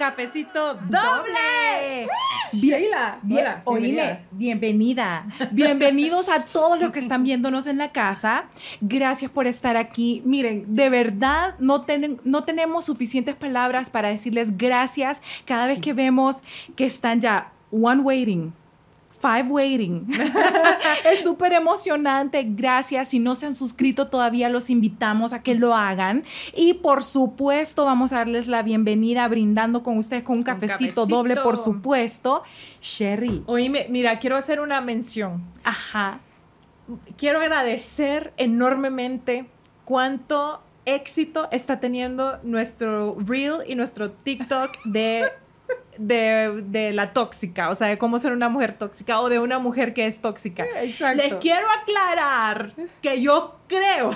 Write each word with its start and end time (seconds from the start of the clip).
Cafecito 0.00 0.76
Doble. 0.88 2.08
Sheila, 2.54 3.18
Bien, 3.22 3.40
hola, 3.40 3.62
oíme, 3.66 4.20
bienvenida. 4.30 5.24
bienvenida. 5.26 5.26
Bienvenidos 5.52 6.30
a 6.30 6.46
todos 6.46 6.80
los 6.80 6.90
que 6.90 6.98
están 7.00 7.22
viéndonos 7.22 7.66
en 7.66 7.76
la 7.76 7.92
casa. 7.92 8.44
Gracias 8.80 9.30
por 9.30 9.46
estar 9.46 9.76
aquí. 9.76 10.22
Miren, 10.24 10.64
de 10.74 10.88
verdad 10.88 11.54
no, 11.58 11.82
ten- 11.82 12.18
no 12.24 12.44
tenemos 12.44 12.86
suficientes 12.86 13.34
palabras 13.36 13.90
para 13.90 14.08
decirles 14.08 14.56
gracias 14.56 15.20
cada 15.44 15.66
vez 15.66 15.80
que 15.80 15.92
vemos 15.92 16.42
que 16.76 16.86
están 16.86 17.20
ya 17.20 17.52
one 17.70 18.00
waiting. 18.00 18.54
Five 19.20 19.48
waiting. 19.50 20.10
es 21.04 21.22
súper 21.22 21.52
emocionante. 21.52 22.42
Gracias. 22.48 23.08
Si 23.08 23.18
no 23.18 23.34
se 23.34 23.46
han 23.46 23.54
suscrito 23.54 24.08
todavía, 24.08 24.48
los 24.48 24.70
invitamos 24.70 25.34
a 25.34 25.42
que 25.42 25.54
lo 25.54 25.74
hagan. 25.74 26.24
Y 26.54 26.74
por 26.74 27.02
supuesto, 27.02 27.84
vamos 27.84 28.12
a 28.12 28.16
darles 28.16 28.48
la 28.48 28.62
bienvenida 28.62 29.28
brindando 29.28 29.82
con 29.82 29.98
ustedes 29.98 30.22
con 30.22 30.38
un 30.38 30.42
cafecito. 30.42 31.04
doble, 31.04 31.36
por 31.36 31.58
supuesto. 31.58 32.42
Sherry. 32.80 33.42
Oíme, 33.46 33.86
mira, 33.90 34.18
quiero 34.18 34.36
hacer 34.36 34.58
una 34.58 34.80
mención. 34.80 35.42
Ajá. 35.64 36.20
Quiero 37.18 37.40
agradecer 37.40 38.32
enormemente 38.38 39.46
cuánto 39.84 40.62
éxito 40.86 41.48
está 41.50 41.80
teniendo 41.80 42.38
nuestro 42.42 43.16
Reel 43.18 43.58
y 43.66 43.74
nuestro 43.74 44.12
TikTok 44.12 44.70
de, 44.84 45.30
de, 46.00 46.62
de 46.66 46.92
la 46.92 47.12
tóxica, 47.12 47.68
o 47.68 47.74
sea, 47.74 47.88
de 47.88 47.98
cómo 47.98 48.18
ser 48.18 48.32
una 48.32 48.48
mujer 48.48 48.78
tóxica 48.78 49.20
o 49.20 49.28
de 49.28 49.38
una 49.38 49.58
mujer 49.58 49.92
que 49.92 50.06
es 50.06 50.20
tóxica. 50.20 50.64
Exacto. 50.82 51.22
Les 51.22 51.34
quiero 51.34 51.66
aclarar 51.70 52.72
que 53.02 53.20
yo 53.20 53.59
creo, 53.70 54.10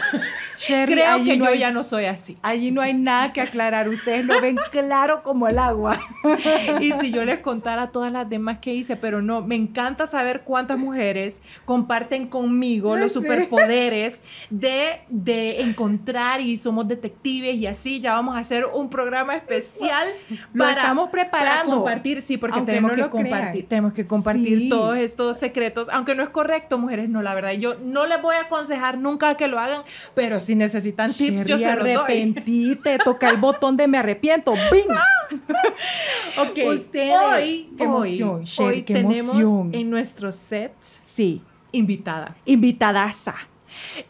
Sherry, 0.59 0.93
creo 0.93 1.25
que 1.25 1.37
no 1.39 1.45
yo 1.47 1.51
hay- 1.53 1.59
ya 1.59 1.71
no 1.71 1.83
soy 1.83 2.05
así. 2.07 2.37
Allí 2.43 2.71
no 2.71 2.81
hay 2.81 2.93
nada 2.93 3.33
que 3.33 3.41
aclarar. 3.41 3.89
Ustedes 3.89 4.25
lo 4.25 4.41
ven 4.41 4.57
claro 4.71 5.23
como 5.23 5.49
el 5.49 5.59
agua. 5.59 5.99
Y 6.81 6.93
si 6.93 7.13
yo 7.13 7.25
les 7.25 7.39
contara 7.39 7.89
todas 7.91 8.11
las 8.13 8.29
demás 8.29 8.59
que 8.59 8.75
hice, 8.75 8.97
pero 8.97 9.23
no, 9.23 9.41
me 9.43 9.55
encanta 9.57 10.07
saber 10.07 10.43
cuántas 10.43 10.79
mujeres 10.79 11.41
comparten 11.65 12.27
conmigo 12.29 12.97
los 12.97 13.13
superpoderes 13.13 14.23
de, 14.51 15.01
de 15.09 15.63
encontrar 15.63 16.41
y 16.41 16.57
somos 16.57 16.89
detectives 16.89 17.55
y 17.57 17.67
así. 17.67 18.01
Ya 18.01 18.15
vamos 18.15 18.37
a 18.37 18.41
hacer 18.41 18.67
un 18.67 18.91
programa 18.91 19.37
especial 19.37 20.09
Lo 20.53 20.69
estamos 20.69 21.11
preparando. 21.11 21.71
para 21.71 21.77
compartir, 21.77 22.23
sí, 22.23 22.37
porque 22.37 22.61
tenemos 22.63 22.97
no 22.97 23.05
que 23.05 23.11
compartir, 23.11 23.69
tenemos 23.69 23.93
que 23.93 24.07
compartir 24.07 24.59
Sí. 24.59 24.69
todos 24.69 24.97
estos 24.99 25.39
secretos, 25.39 25.89
aunque 25.91 26.15
no 26.15 26.23
es 26.23 26.29
correcto, 26.31 26.79
mujeres, 26.79 27.09
no, 27.09 27.23
la 27.23 27.35
verdad. 27.35 27.53
Yo 27.53 27.75
no 27.83 28.07
les 28.07 28.21
voy 28.21 28.35
a 28.37 28.43
aconsejar 28.43 28.99
nunca 28.99 29.37
que 29.37 29.44
lo 29.49 29.59
hagan, 29.59 29.83
pero 30.15 30.41
si 30.41 30.55
necesitan 30.55 31.13
tips, 31.13 31.45
yo 31.45 31.57
Sherry, 31.57 31.63
se 31.63 31.75
los 31.77 31.85
doy. 31.85 31.93
arrepentite, 31.95 32.99
toca 32.99 33.29
el 33.31 33.37
botón 33.37 33.77
de 33.77 33.87
me 33.89 33.99
arrepiento. 33.99 34.53
¡Bing! 34.73 34.89
Ok, 36.39 36.59
Ustedes. 36.79 37.15
hoy, 37.15 37.71
Qué 37.77 37.85
emoción, 37.85 38.31
hoy, 38.41 38.45
Sherry, 38.45 38.69
hoy 38.77 38.83
qué 38.83 38.95
tenemos 38.95 39.17
emoción. 39.37 39.71
en 39.75 39.91
nuestro 39.91 40.33
set 40.33 40.73
Sí, 41.03 41.43
invitada. 41.73 42.37
invitadaza. 42.45 43.35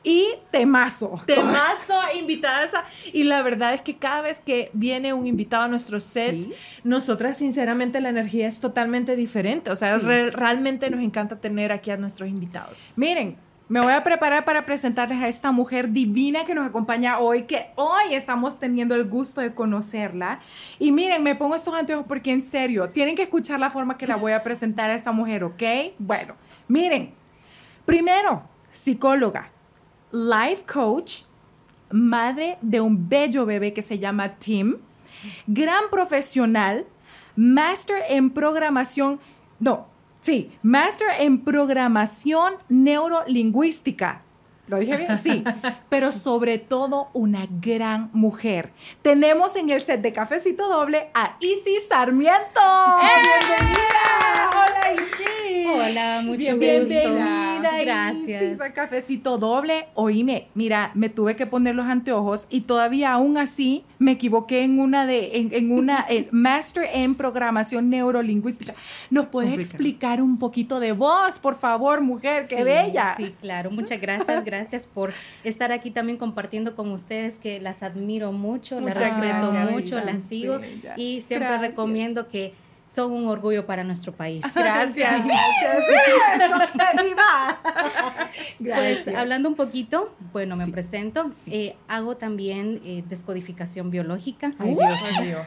Y 0.03 0.27
temazo. 0.51 1.19
Temazo, 1.27 1.95
invitada. 2.19 2.85
Y 3.15 3.25
la 3.25 3.43
verdad 3.43 3.73
es 3.73 3.81
que 3.81 3.97
cada 3.97 4.21
vez 4.21 4.41
que 4.45 4.69
viene 4.75 5.15
un 5.15 5.27
invitado 5.27 5.63
a 5.63 5.69
nuestro 5.69 6.01
set, 6.01 6.43
Sí. 6.43 6.53
nosotras 6.83 7.39
sinceramente 7.39 8.01
la 8.03 8.11
energía 8.11 8.47
es 8.47 8.61
totalmente 8.61 9.17
diferente. 9.17 9.71
O 9.71 9.77
sea, 9.77 9.99
Sí. 9.99 10.05
re- 10.05 10.31
realmente 10.31 10.91
nos 10.91 11.01
encanta 11.01 11.41
tener 11.41 11.73
aquí 11.73 11.91
a 11.91 11.97
nuestros 11.97 12.29
invitados. 12.29 12.85
Miren, 12.97 13.37
me 13.69 13.81
voy 13.81 13.93
a 13.93 14.05
preparar 14.05 14.45
para 14.45 14.67
presentarles 14.67 15.23
a 15.23 15.29
esta 15.29 15.51
mujer 15.51 15.91
divina 15.91 16.45
que 16.45 16.55
nos 16.55 16.67
acompaña 16.67 17.19
hoy, 17.19 17.45
que 17.45 17.71
hoy 17.77 18.15
estamos 18.15 18.59
teniendo 18.59 18.95
el 18.95 19.09
gusto 19.09 19.41
de 19.41 19.55
conocerla. 19.55 20.41
Y 20.79 20.93
miren, 20.93 21.23
me 21.23 21.35
pongo 21.35 21.55
estos 21.55 21.75
anteojos 21.75 22.07
porque 22.07 22.31
en 22.31 22.43
serio, 22.43 22.91
tienen 22.91 23.17
que 23.17 23.23
escuchar 23.23 23.59
la 23.59 23.71
forma 23.71 23.97
que 23.97 24.07
la 24.07 24.17
voy 24.17 24.33
a 24.33 24.43
presentar 24.43 24.91
a 24.91 24.95
esta 24.95 25.13
mujer, 25.13 25.45
¿ok? 25.45 25.63
Bueno, 25.99 26.35
miren, 26.69 27.15
primero, 27.87 28.43
psicóloga, 28.71 29.51
life 30.13 30.65
coach, 30.71 31.23
madre 31.91 32.59
de 32.61 32.83
un 32.83 33.09
bello 33.09 33.47
bebé 33.47 33.73
que 33.73 33.83
se 33.83 33.99
llama 33.99 34.35
Tim, 34.37 34.77
gran 35.47 35.85
profesional, 35.91 36.87
máster 37.35 38.03
en 38.11 38.29
programación, 38.29 39.21
no, 39.59 39.94
sí, 40.25 40.51
máster 40.63 41.09
en 41.21 41.45
programación 41.45 42.55
neurolingüística. 42.71 44.24
¿Lo 44.67 44.79
dije 44.79 44.97
bien? 44.97 45.19
Sí, 45.19 45.45
pero 45.91 46.11
sobre 46.11 46.59
todo 46.59 47.09
una 47.13 47.47
gran 47.61 48.09
mujer. 48.13 48.71
Tenemos 49.03 49.57
en 49.57 49.69
el 49.71 49.81
set 49.81 50.01
de 50.01 50.13
Cafecito 50.13 50.69
Doble 50.69 51.11
a 51.15 51.37
Isis 51.41 51.87
Sarmiento. 51.89 52.61
¡Bienvenida! 53.01 54.51
¡Hola, 54.53 54.93
Isis! 54.95 55.67
Hola, 55.67 56.21
mucho 56.23 56.37
Bienvenida, 56.39 57.03
gusto. 57.03 57.85
Gracias. 57.85 58.43
Isis, 58.43 58.61
a 58.61 58.73
Cafecito 58.73 59.37
Doble. 59.39 59.89
Oíme, 59.95 60.49
mira, 60.55 60.91
me 60.95 61.09
tuve 61.11 61.37
que 61.37 61.47
poner 61.47 61.75
los 61.75 61.87
anteojos 61.87 62.47
y 62.49 62.63
todavía 62.63 63.13
aún 63.13 63.37
así 63.37 63.85
me 63.99 64.13
equivoqué 64.13 64.63
en 64.63 64.79
una 64.81 65.05
de, 65.07 65.37
en, 65.37 65.53
en 65.53 65.73
una 65.73 66.05
en 66.09 66.29
Master 66.31 66.89
en 66.93 67.15
Programación 67.17 67.91
Neurolingüística. 67.91 68.75
¿Nos 69.11 69.27
puedes 69.27 69.51
Complicado. 69.51 69.71
explicar 69.77 70.23
un 70.23 70.39
poquito 70.39 70.81
de 70.81 70.93
vos, 70.93 71.39
por 71.39 71.55
favor, 71.55 72.01
mujer? 72.01 72.45
¡Qué 72.49 72.57
Sí, 72.57 72.63
bella! 72.63 73.15
Sí, 73.17 73.35
claro. 73.41 73.71
Muchas 73.71 74.01
gracias. 74.01 74.45
Gracias 74.45 74.45
por 74.87 75.13
estar 75.45 75.73
aquí 75.73 75.91
también 75.91 76.19
compartiendo 76.19 76.75
con 76.77 76.91
ustedes, 76.91 77.39
que 77.39 77.61
las 77.61 77.83
admiro 77.83 78.33
mucho, 78.33 78.81
las 78.81 78.99
respeto 78.99 79.53
gracias, 79.53 79.71
mucho, 79.71 80.01
las 80.01 80.23
sigo 80.23 80.61
y 80.97 81.23
siempre 81.23 81.49
Gracias. 81.49 81.71
recomiendo 81.71 82.29
que 82.29 82.55
son 82.87 83.13
un 83.13 83.27
orgullo 83.29 83.67
para 83.67 83.83
nuestro 83.85 84.13
país. 84.13 84.45
Gracias, 84.55 85.25
gracias. 85.25 85.85
Eso, 86.35 86.73
que 86.97 87.03
viva. 87.05 87.59
Pues 87.63 88.57
Gracias. 88.59 89.15
hablando 89.17 89.49
un 89.49 89.55
poquito, 89.55 90.15
bueno, 90.33 90.57
me 90.57 90.67
Sí. 90.67 90.71
presento. 90.73 91.31
Eh, 91.47 91.77
hago 91.89 92.17
también 92.17 92.81
eh, 92.85 93.03
descodificación 93.09 93.91
biológica. 93.91 94.51
Ay, 94.59 94.75
Dios 94.75 95.21
mío. 95.21 95.39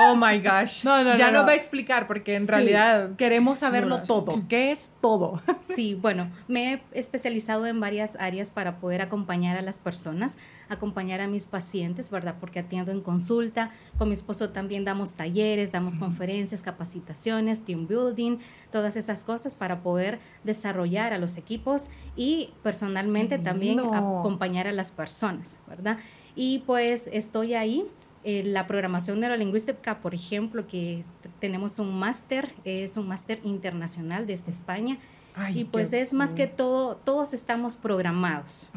Oh 0.00 0.16
my 0.16 0.38
gosh. 0.38 0.82
No, 0.84 1.04
no, 1.04 1.14
ya 1.14 1.30
no, 1.30 1.38
nos 1.40 1.48
va 1.48 1.52
a 1.52 1.54
explicar 1.56 2.06
porque 2.06 2.36
en 2.36 2.42
Sí. 2.46 2.48
realidad 2.50 3.10
Queremos 3.16 3.58
saberlo 3.58 3.98
No. 3.98 4.04
todo. 4.04 4.42
¿Qué 4.48 4.72
es 4.72 4.92
todo? 5.02 5.42
Sí, 5.62 5.94
bueno, 5.94 6.30
me 6.48 6.72
he 6.74 6.82
especializado 6.92 7.66
en 7.66 7.78
varias 7.80 8.16
áreas 8.18 8.50
para 8.50 8.78
poder 8.78 9.02
acompañar 9.02 9.58
a 9.58 9.62
las 9.62 9.78
personas, 9.78 10.38
acompañar 10.68 11.20
a 11.20 11.28
mis 11.28 11.46
pacientes, 11.46 12.10
¿verdad? 12.10 12.36
Porque 12.40 12.60
atiendo 12.60 12.92
en 12.92 13.00
consulta, 13.00 13.72
con 13.98 14.08
mi 14.08 14.14
esposo 14.14 14.50
también 14.50 14.84
damos 14.84 15.14
talleres, 15.14 15.72
damos 15.72 15.96
conferencias, 15.96 16.62
capacitaciones, 16.62 17.64
team 17.64 17.86
building, 17.86 18.38
todas 18.70 18.96
esas 18.96 19.24
cosas 19.24 19.54
para 19.54 19.82
poder 19.82 20.18
desarrollar 20.44 21.12
a 21.12 21.18
los 21.18 21.36
equipos 21.36 21.88
y 22.16 22.50
personalmente 22.62 23.38
también 23.38 23.80
acompañar 23.80 24.66
a 24.66 24.72
las 24.72 24.90
personas, 24.90 25.58
¿verdad? 25.66 25.98
Y 26.34 26.60
pues 26.60 27.08
estoy 27.12 27.54
ahí. 27.54 27.84
Eh, 28.28 28.42
la 28.44 28.66
programación 28.66 29.20
neurolingüística, 29.20 30.00
por 30.00 30.12
ejemplo, 30.12 30.66
que 30.66 31.04
tenemos 31.38 31.78
un 31.78 31.96
máster, 31.96 32.52
es 32.64 32.96
un 32.96 33.06
máster 33.06 33.38
internacional 33.44 34.26
desde 34.26 34.50
España, 34.50 34.98
Ay, 35.36 35.60
y 35.60 35.64
pues 35.64 35.92
es 35.92 36.12
más 36.12 36.34
que 36.34 36.46
todo, 36.46 36.96
todos 36.96 37.34
estamos 37.34 37.76
programados. 37.76 38.68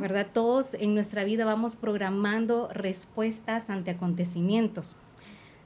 ¿verdad? 0.00 0.28
Todos 0.32 0.74
en 0.74 0.94
nuestra 0.94 1.24
vida 1.24 1.44
vamos 1.44 1.76
programando 1.76 2.68
respuestas 2.72 3.68
ante 3.70 3.90
acontecimientos. 3.90 4.96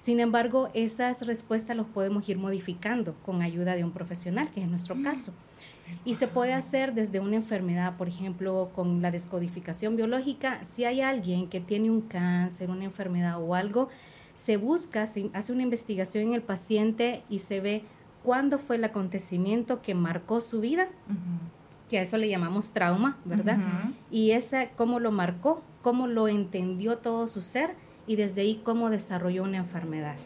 Sin 0.01 0.19
embargo, 0.19 0.69
esas 0.75 1.25
respuestas 1.27 1.77
los 1.77 1.87
podemos 1.87 2.29
ir 2.29 2.39
modificando 2.39 3.15
con 3.25 3.43
ayuda 3.43 3.77
de 3.77 3.85
un 3.85 3.93
profesional, 3.93 4.51
que 4.51 4.61
es 4.63 4.69
nuestro 4.69 5.01
caso. 5.03 5.33
Y 6.05 6.15
se 6.15 6.27
puede 6.27 6.55
hacer 6.55 6.95
desde 6.95 7.21
una 7.21 7.37
enfermedad, 7.37 7.97
por 7.97 8.09
ejemplo, 8.09 8.71
con 8.75 9.03
la 9.03 9.11
descodificación 9.11 9.95
biológica. 9.95 10.65
Si 10.65 10.85
hay 10.85 11.03
alguien 11.03 11.49
que 11.49 11.61
tiene 11.61 11.91
un 11.91 12.01
cáncer, 12.01 12.71
una 12.71 12.85
enfermedad 12.85 13.41
o 13.41 13.55
algo, 13.55 13.91
se 14.35 14.57
busca, 14.57 15.07
se 15.07 15.31
hace 15.35 15.53
una 15.53 15.63
investigación 15.63 16.25
en 16.29 16.35
el 16.35 16.43
paciente 16.43 17.23
y 17.29 17.41
se 17.41 17.61
ve 17.61 17.85
cuándo 18.23 18.59
fue 18.59 18.77
el 18.77 18.85
acontecimiento 18.85 19.83
que 19.83 19.95
marcó 19.95 20.41
su 20.41 20.61
vida, 20.61 20.89
que 21.91 21.99
a 21.99 22.03
eso 22.03 22.17
le 22.17 22.29
llamamos 22.29 22.73
trauma, 22.73 23.19
¿verdad? 23.25 23.59
Y 24.11 24.31
esa, 24.31 24.69
cómo 24.71 24.99
lo 25.01 25.13
marcó, 25.13 25.63
cómo 25.83 26.07
lo 26.07 26.29
entendió 26.29 26.99
todo 26.99 27.27
su 27.27 27.43
ser 27.43 27.75
y 28.07 28.17
desde 28.17 28.41
ahí 28.41 28.61
cómo 28.65 28.91
desarrolló 28.91 29.43
una 29.45 29.59
enfermedad. 29.59 30.17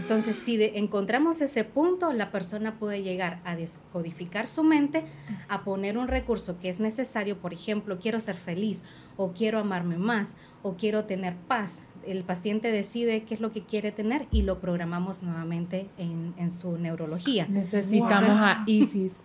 Entonces, 0.00 0.36
si 0.36 0.56
de- 0.56 0.72
encontramos 0.78 1.40
ese 1.40 1.62
punto, 1.64 2.12
la 2.12 2.30
persona 2.32 2.78
puede 2.78 3.02
llegar 3.02 3.40
a 3.44 3.54
descodificar 3.56 4.46
su 4.46 4.64
mente, 4.64 5.04
a 5.48 5.62
poner 5.62 5.98
un 5.98 6.08
recurso 6.08 6.58
que 6.58 6.68
es 6.68 6.80
necesario, 6.80 7.38
por 7.38 7.52
ejemplo, 7.52 7.98
quiero 8.00 8.18
ser 8.20 8.36
feliz 8.36 8.82
o 9.16 9.32
quiero 9.32 9.58
amarme 9.60 9.98
más 9.98 10.34
o 10.62 10.74
quiero 10.74 11.04
tener 11.04 11.36
paz. 11.36 11.82
El 12.06 12.22
paciente 12.24 12.70
decide 12.72 13.22
qué 13.24 13.34
es 13.34 13.40
lo 13.40 13.52
que 13.52 13.62
quiere 13.62 13.92
tener 13.92 14.26
y 14.30 14.42
lo 14.42 14.60
programamos 14.60 15.22
nuevamente 15.22 15.88
en, 15.98 16.34
en 16.36 16.50
su 16.50 16.78
neurología. 16.78 17.46
Necesitamos 17.48 18.30
Wow. 18.30 18.38
a 18.38 18.64
Isis 18.66 19.24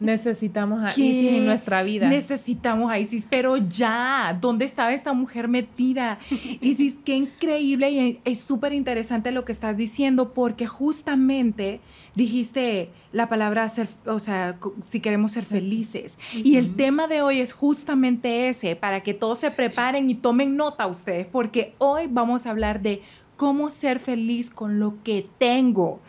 Necesitamos 0.00 0.84
a 0.84 0.90
¿Qué? 0.94 1.02
Isis 1.02 1.32
en 1.32 1.46
nuestra 1.46 1.82
vida. 1.82 2.08
Necesitamos 2.08 2.90
a 2.90 2.98
Isis, 2.98 3.26
pero 3.28 3.56
ya, 3.56 4.36
¿dónde 4.40 4.64
estaba 4.64 4.92
esta 4.92 5.12
mujer 5.12 5.48
metida? 5.48 6.18
Isis, 6.60 6.98
qué 7.04 7.16
increíble 7.16 7.90
y 7.90 8.20
es 8.24 8.40
súper 8.40 8.72
interesante 8.72 9.32
lo 9.32 9.44
que 9.44 9.52
estás 9.52 9.76
diciendo 9.76 10.32
porque 10.32 10.66
justamente 10.66 11.80
dijiste 12.14 12.90
la 13.12 13.28
palabra 13.28 13.68
ser, 13.68 13.88
o 14.06 14.20
sea, 14.20 14.58
si 14.84 15.00
queremos 15.00 15.32
ser 15.32 15.44
felices. 15.44 16.18
Y 16.32 16.56
el 16.56 16.76
tema 16.76 17.06
de 17.06 17.22
hoy 17.22 17.40
es 17.40 17.52
justamente 17.52 18.48
ese, 18.48 18.76
para 18.76 19.02
que 19.02 19.14
todos 19.14 19.40
se 19.40 19.50
preparen 19.50 20.10
y 20.10 20.14
tomen 20.14 20.56
nota 20.56 20.86
ustedes, 20.86 21.26
porque 21.26 21.74
hoy 21.78 22.06
vamos 22.08 22.46
a 22.46 22.50
hablar 22.50 22.82
de 22.82 23.02
cómo 23.36 23.70
ser 23.70 24.00
feliz 24.00 24.50
con 24.50 24.78
lo 24.78 25.02
que 25.02 25.26
tengo. 25.38 26.00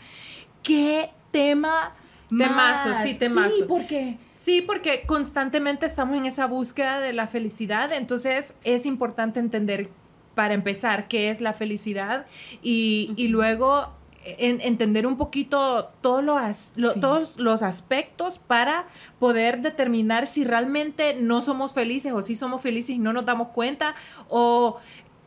¿Qué 0.63 1.11
tema 1.31 1.93
Temazo, 2.29 2.89
sí, 3.03 3.15
temazo. 3.15 3.55
Sí, 3.55 3.63
porque 3.67 4.17
Sí, 4.35 4.61
porque 4.61 5.03
constantemente 5.05 5.85
estamos 5.85 6.17
en 6.17 6.25
esa 6.25 6.45
búsqueda 6.45 7.01
de 7.01 7.11
la 7.11 7.27
felicidad, 7.27 7.91
entonces 7.91 8.53
es 8.63 8.85
importante 8.85 9.39
entender, 9.41 9.89
para 10.33 10.53
empezar, 10.53 11.09
qué 11.09 11.29
es 11.29 11.41
la 11.41 11.51
felicidad 11.51 12.25
y, 12.63 13.11
y 13.17 13.27
luego 13.27 13.89
en- 14.23 14.61
entender 14.61 15.05
un 15.07 15.17
poquito 15.17 15.89
todos 16.01 16.23
los, 16.23 16.37
as- 16.37 16.73
lo- 16.77 16.93
Sí. 16.93 16.99
todos 17.01 17.37
los 17.37 17.63
aspectos 17.63 18.39
para 18.39 18.85
poder 19.19 19.61
determinar 19.61 20.25
si 20.27 20.45
realmente 20.45 21.15
no 21.19 21.41
somos 21.41 21.73
felices 21.73 22.13
o 22.13 22.21
si 22.21 22.35
somos 22.35 22.61
felices 22.61 22.91
y 22.91 22.99
no 22.99 23.11
nos 23.11 23.25
damos 23.25 23.49
cuenta 23.49 23.95
o 24.29 24.77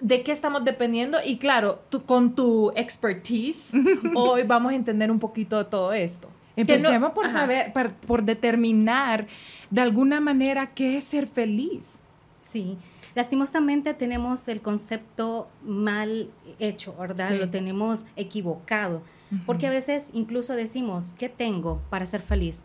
de 0.00 0.22
qué 0.22 0.32
estamos 0.32 0.64
dependiendo. 0.64 1.18
Y 1.22 1.36
claro, 1.36 1.80
tú, 1.90 2.04
con 2.06 2.34
tu 2.34 2.72
expertise, 2.76 3.72
hoy 4.14 4.42
vamos 4.44 4.72
a 4.72 4.76
entender 4.76 5.10
un 5.10 5.18
poquito 5.18 5.58
de 5.58 5.64
todo 5.64 5.92
esto. 5.92 6.28
Que 6.56 6.64
no- 6.64 6.72
Empecemos 6.74 7.12
por 7.12 7.26
Ajá. 7.26 7.40
saber, 7.40 7.72
por, 7.72 7.92
por 7.94 8.22
determinar 8.24 9.26
de 9.70 9.80
alguna 9.80 10.20
manera 10.20 10.66
qué 10.74 10.96
es 10.98 11.04
ser 11.04 11.26
feliz. 11.26 11.98
Sí, 12.40 12.76
lastimosamente 13.14 13.94
tenemos 13.94 14.48
el 14.48 14.60
concepto 14.60 15.48
mal 15.64 16.30
hecho, 16.58 16.94
¿verdad? 16.98 17.28
Sí. 17.28 17.38
Lo 17.38 17.48
tenemos 17.50 18.04
equivocado, 18.16 19.02
porque 19.46 19.66
a 19.66 19.70
veces 19.70 20.10
incluso 20.12 20.54
decimos, 20.54 21.12
¿qué 21.12 21.28
tengo 21.30 21.80
para 21.88 22.04
ser 22.04 22.20
feliz? 22.22 22.64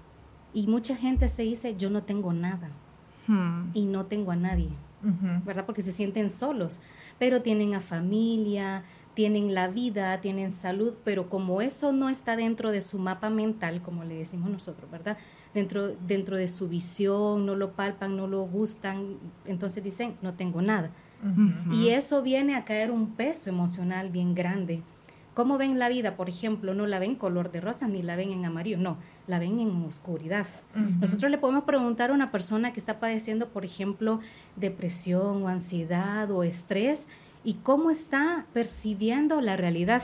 Y 0.53 0.67
mucha 0.67 0.95
gente 0.95 1.29
se 1.29 1.43
dice, 1.43 1.75
yo 1.77 1.89
no 1.89 2.03
tengo 2.03 2.33
nada 2.33 2.69
Hmm. 3.27 3.69
y 3.73 3.85
no 3.85 4.05
tengo 4.05 4.31
a 4.31 4.35
nadie, 4.35 4.69
Ujú. 5.03 5.43
¿verdad? 5.45 5.65
Porque 5.65 5.81
se 5.81 5.91
sienten 5.91 6.29
solos, 6.29 6.79
pero 7.19 7.41
tienen 7.41 7.73
a 7.75 7.81
familia, 7.81 8.83
tienen 9.17 9.55
la 9.55 9.67
vida, 9.67 10.21
tienen 10.21 10.51
salud, 10.51 10.93
pero 11.03 11.27
como 11.27 11.63
eso 11.63 11.91
no 11.91 12.07
está 12.07 12.35
dentro 12.35 12.71
de 12.71 12.83
su 12.83 12.99
mapa 12.99 13.31
mental, 13.31 13.81
como 13.81 14.03
le 14.03 14.13
decimos 14.13 14.51
nosotros, 14.51 14.91
¿verdad? 14.91 15.17
Dentro, 15.55 15.95
dentro 16.05 16.37
de 16.37 16.47
su 16.47 16.69
visión, 16.69 17.43
no 17.47 17.55
lo 17.55 17.71
palpan, 17.71 18.15
no 18.15 18.27
lo 18.27 18.43
gustan, 18.43 19.17
entonces 19.45 19.83
dicen, 19.83 20.17
no 20.21 20.35
tengo 20.35 20.61
nada. 20.61 20.91
Y 21.71 21.89
eso 21.89 22.21
viene 22.21 22.55
a 22.55 22.63
caer 22.63 22.91
un 22.91 23.15
peso 23.15 23.49
emocional 23.49 24.11
bien 24.11 24.35
grande. 24.35 24.83
¿Cómo 25.33 25.57
ven 25.57 25.79
la 25.79 25.89
vida? 25.89 26.15
Por 26.15 26.29
ejemplo, 26.29 26.75
no 26.75 26.85
la 26.85 26.99
ven 26.99 27.15
color 27.15 27.51
de 27.51 27.59
rosa 27.59 27.87
ni 27.87 28.03
la 28.03 28.15
ven 28.15 28.31
en 28.31 28.45
amarillo, 28.45 28.77
no, 28.77 28.97
la 29.25 29.39
ven 29.39 29.59
en 29.59 29.83
oscuridad. 29.83 30.45
Nosotros 30.99 31.31
le 31.31 31.39
podemos 31.39 31.63
preguntar 31.63 32.11
a 32.11 32.13
una 32.13 32.29
persona 32.29 32.71
que 32.71 32.79
está 32.79 32.99
padeciendo, 32.99 33.49
por 33.49 33.65
ejemplo, 33.65 34.19
depresión 34.57 35.41
o 35.41 35.47
ansiedad 35.47 36.29
o 36.29 36.43
estrés 36.43 37.07
y 37.47 37.53
cómo 37.53 37.91
está 37.91 38.45
percibiendo 38.51 39.39
la 39.39 39.55
realidad. 39.55 40.03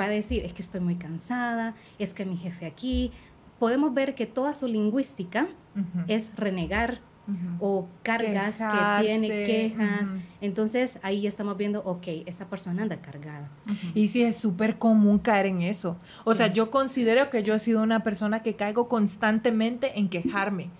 Va 0.00 0.04
a 0.04 0.08
decir, 0.08 0.42
es 0.42 0.54
que 0.54 0.62
estoy 0.62 0.80
muy 0.80 0.94
cansada, 0.94 1.74
es 1.98 2.14
que 2.14 2.24
mi 2.24 2.38
jefe 2.38 2.64
aquí. 2.64 3.12
Podemos 3.58 3.92
ver 3.92 4.14
que 4.14 4.24
toda 4.24 4.54
su 4.54 4.66
lingüística 4.66 5.48
es 6.08 6.34
renegar 6.34 7.00
o 7.60 7.88
cargas 8.02 8.56
Quejarse, 8.56 9.02
que 9.02 9.06
tiene, 9.06 9.28
quejas. 9.44 10.14
Entonces 10.40 10.98
ahí 11.02 11.20
ya 11.20 11.28
estamos 11.28 11.58
viendo, 11.58 11.80
ok, 11.84 12.06
esa 12.24 12.48
persona 12.48 12.84
anda 12.84 13.02
cargada. 13.02 13.50
Y 13.94 14.08
sí, 14.08 14.22
es 14.22 14.36
súper 14.36 14.78
común 14.78 15.18
caer 15.18 15.44
en 15.44 15.60
eso. 15.60 15.98
O 16.24 16.32
sea, 16.32 16.46
yo 16.46 16.70
considero 16.70 17.28
que 17.28 17.42
yo 17.42 17.54
he 17.54 17.58
sido 17.58 17.82
una 17.82 18.02
persona 18.02 18.40
que 18.40 18.56
caigo 18.56 18.88
constantemente 18.88 19.98
en 19.98 20.08
quejarme. 20.08 20.70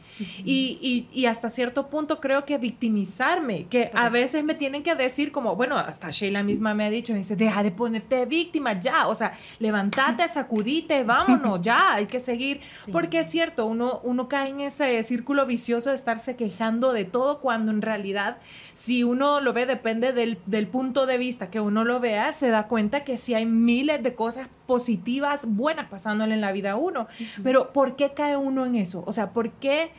Y, 0.45 0.79
y- 0.81 1.09
y 1.13 1.27
hasta 1.27 1.51
cierto 1.51 1.89
punto 1.89 2.21
creo 2.21 2.45
que 2.45 2.59
victimizarme, 2.59 3.67
que 3.67 3.91
a 3.95 4.09
veces 4.09 4.45
me 4.45 4.55
tienen 4.55 4.83
que 4.83 4.95
decir 4.95 5.33
como, 5.33 5.57
bueno, 5.57 5.77
hasta 5.77 6.11
Sheila 6.11 6.43
misma 6.43 6.75
me 6.75 6.85
ha 6.87 6.91
dicho, 6.91 7.13
me 7.13 7.19
dice, 7.19 7.37
deja 7.37 7.63
de 7.63 7.71
ponerte 7.71 8.25
víctima 8.27 8.79
ya, 8.81 9.09
o 9.09 9.15
sea, 9.15 9.33
levantate, 9.59 10.27
sacudite, 10.29 11.05
vámonos, 11.05 11.61
ya, 11.63 11.95
hay 11.95 12.07
que 12.07 12.21
seguir. 12.21 12.61
Sí. 12.85 12.93
Porque 12.93 13.21
es 13.21 13.31
cierto, 13.31 13.67
uno, 13.67 14.01
uno 14.05 14.29
cae 14.29 14.51
en 14.51 14.61
ese 14.61 15.03
círculo 15.03 15.47
vicioso 15.47 15.91
de 15.91 15.97
estarse 15.97 16.37
quejando 16.37 16.93
de 16.93 17.05
todo 17.05 17.41
cuando 17.41 17.71
en 17.73 17.83
realidad, 17.83 18.39
si 18.73 19.05
uno 19.05 19.41
lo 19.41 19.53
ve, 19.53 19.67
depende 19.67 20.13
del, 20.13 20.39
del 20.47 20.67
punto 20.67 21.07
de 21.07 21.19
vista 21.19 21.51
que 21.51 21.61
uno 21.61 21.85
lo 21.85 22.01
vea, 22.01 22.33
se 22.33 22.49
da 22.49 22.67
cuenta 22.69 23.05
que 23.05 23.17
sí 23.17 23.35
hay 23.35 23.47
miles 23.47 24.03
de 24.03 24.15
cosas 24.15 24.49
positivas, 24.67 25.47
buenas 25.47 25.87
pasándole 25.89 26.35
en 26.35 26.41
la 26.41 26.53
vida 26.53 26.73
a 26.73 26.77
uno. 26.77 27.07
Pero 27.43 27.73
¿por 27.73 27.97
qué 27.97 28.13
cae 28.15 28.37
uno 28.37 28.67
en 28.67 28.75
eso? 28.75 29.03
O 29.07 29.13
sea, 29.13 29.31
¿por 29.31 29.51
qué 29.53 29.91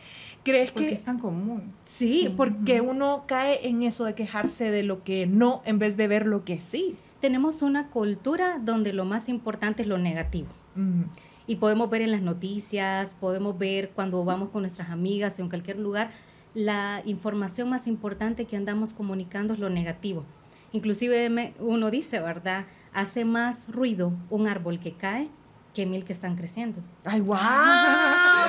crees 0.51 0.72
Porque 0.72 0.88
que... 0.89 0.94
es 0.96 1.04
tan 1.04 1.20
común. 1.20 1.74
Sí, 1.86 2.22
Sí. 2.22 2.34
porque 2.36 2.82
uno 2.82 3.24
cae 3.27 3.68
en 3.68 3.84
eso 3.84 4.06
de 4.06 4.16
quejarse 4.16 4.72
de 4.72 4.84
lo 4.84 5.04
que 5.04 5.27
no 5.27 5.62
en 5.66 5.77
vez 5.80 5.98
de 5.98 6.08
ver 6.08 6.25
lo 6.25 6.44
que 6.46 6.62
sí. 6.62 6.96
Tenemos 7.22 7.62
una 7.62 7.88
cultura 7.89 8.60
donde 8.63 8.94
lo 8.94 9.06
más 9.06 9.27
importante 9.30 9.82
es 9.84 9.88
lo 9.88 9.98
negativo. 9.98 10.48
Mm, 10.75 11.04
Y 11.50 11.56
podemos 11.56 11.89
ver 11.89 12.01
en 12.01 12.12
las 12.12 12.22
noticias, 12.22 13.13
podemos 13.13 13.58
ver 13.58 13.92
cuando 13.96 14.24
vamos 14.25 14.50
con 14.50 14.63
nuestras 14.63 14.89
amigas 14.89 15.39
en 15.39 15.48
cualquier 15.48 15.80
lugar, 15.80 16.12
la 16.54 17.01
información 17.06 17.70
más 17.70 17.88
importante 17.88 18.44
que 18.46 18.58
andamos 18.58 18.92
comunicando 18.94 19.54
es 19.54 19.60
lo 19.60 19.70
negativo. 19.70 20.25
Inclusive 20.74 21.30
me- 21.30 21.54
uno 21.60 21.89
dice, 21.89 22.20
¿verdad? 22.20 22.66
Hace 22.94 23.24
más 23.24 23.72
ruido 23.72 24.12
un 24.30 24.48
árbol 24.48 24.80
que 24.80 24.92
cae 24.94 25.30
que 25.77 25.86
mil 25.86 26.05
que 26.05 26.12
están 26.12 26.36
creciendo. 26.36 26.81
¡Ay, 27.05 27.22
wow! 27.22 27.38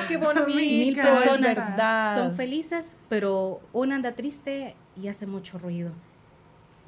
¡Qué 0.07 0.17
bonito! 0.25 0.47
Mil 0.47 0.95
personas 0.95 2.15
son 2.15 2.35
felices, 2.35 2.95
pero 3.07 3.61
una 3.71 3.97
anda 3.97 4.13
triste 4.13 4.75
y 4.99 5.09
hace 5.09 5.27
mucho 5.27 5.59
ruido. 5.59 5.91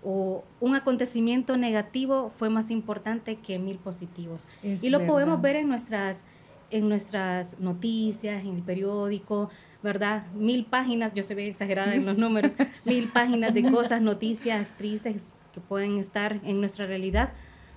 O 0.03 0.43
un 0.59 0.73
acontecimiento 0.73 1.57
negativo 1.57 2.31
fue 2.39 2.49
más 2.49 2.71
importante 2.71 3.35
que 3.35 3.59
mil 3.59 3.77
positivos. 3.77 4.47
Es 4.63 4.83
y 4.83 4.89
lo 4.89 5.05
podemos 5.05 5.39
verdad. 5.39 5.43
ver 5.43 5.55
en 5.57 5.69
nuestras, 5.69 6.25
en 6.71 6.89
nuestras 6.89 7.59
noticias, 7.59 8.43
en 8.43 8.55
el 8.55 8.63
periódico, 8.63 9.51
¿verdad? 9.83 10.25
Mil 10.33 10.65
páginas, 10.65 11.13
yo 11.13 11.23
se 11.23 11.35
ve 11.35 11.49
exagerada 11.49 11.93
en 11.93 12.03
los 12.03 12.17
números, 12.17 12.55
mil 12.83 13.09
páginas 13.09 13.53
de 13.53 13.69
cosas, 13.69 14.01
noticias 14.01 14.73
tristes 14.75 15.29
que 15.53 15.61
pueden 15.61 15.99
estar 15.99 16.39
en 16.43 16.59
nuestra 16.61 16.87
realidad, 16.87 17.31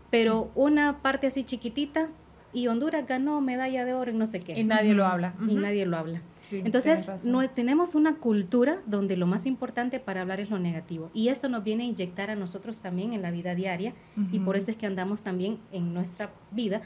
pero 0.09 0.51
una 0.55 1.03
parte 1.03 1.27
así 1.27 1.45
chiquitita 1.45 2.09
y 2.55 2.69
Honduras 2.69 3.07
ganó 3.07 3.41
medalla 3.41 3.85
de 3.85 3.93
oro 3.95 4.11
en 4.13 4.19
no 4.19 4.27
sé 4.27 4.41
qué 4.41 4.59
Y 4.59 4.65
nadie 4.65 4.95
lo 4.95 5.05
habla. 5.07 5.35
y 5.49 5.55
nadie 5.57 5.85
lo 5.87 5.97
habla. 5.99 6.23
Sí, 6.43 6.61
Entonces, 6.65 7.25
no, 7.25 7.49
tenemos 7.51 7.95
una 7.95 8.17
cultura 8.17 8.77
donde 8.87 9.17
lo 9.17 9.27
más 9.27 9.47
importante 9.47 9.99
para 9.99 10.21
hablar 10.21 10.41
es 10.41 10.51
lo 10.51 10.59
negativo. 10.59 11.11
Y 11.15 11.29
eso 11.29 11.49
nos 11.49 11.65
viene 11.65 11.85
a 11.85 11.87
inyectar 11.87 12.31
a 12.31 12.37
nosotros 12.37 12.81
también 12.81 13.13
en 13.15 13.23
la 13.23 13.31
vida 13.31 13.55
diaria. 13.55 13.95
Y 14.31 14.39
por 14.41 14.57
eso 14.57 14.71
es 14.71 14.77
que 14.77 14.87
andamos 14.87 15.23
también 15.23 15.59
en 15.73 15.93
nuestra 15.95 16.31
vida 16.51 16.83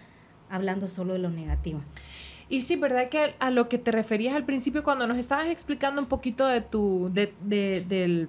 hablando 0.48 0.88
solo 0.88 1.12
de 1.14 1.18
lo 1.18 1.30
negativo. 1.30 1.80
Y 2.48 2.62
sí, 2.62 2.76
¿verdad 2.76 3.08
que 3.10 3.34
a 3.40 3.50
lo 3.50 3.68
que 3.68 3.76
te 3.78 3.90
referías 3.92 4.34
al 4.34 4.44
principio 4.44 4.82
cuando 4.82 5.06
nos 5.06 5.18
estabas 5.18 5.48
explicando 5.48 6.00
un 6.00 6.08
poquito 6.08 6.46
de 6.46 6.60
tu, 6.62 7.10
de, 7.12 7.34
de- 7.42 7.84
del 7.86 8.28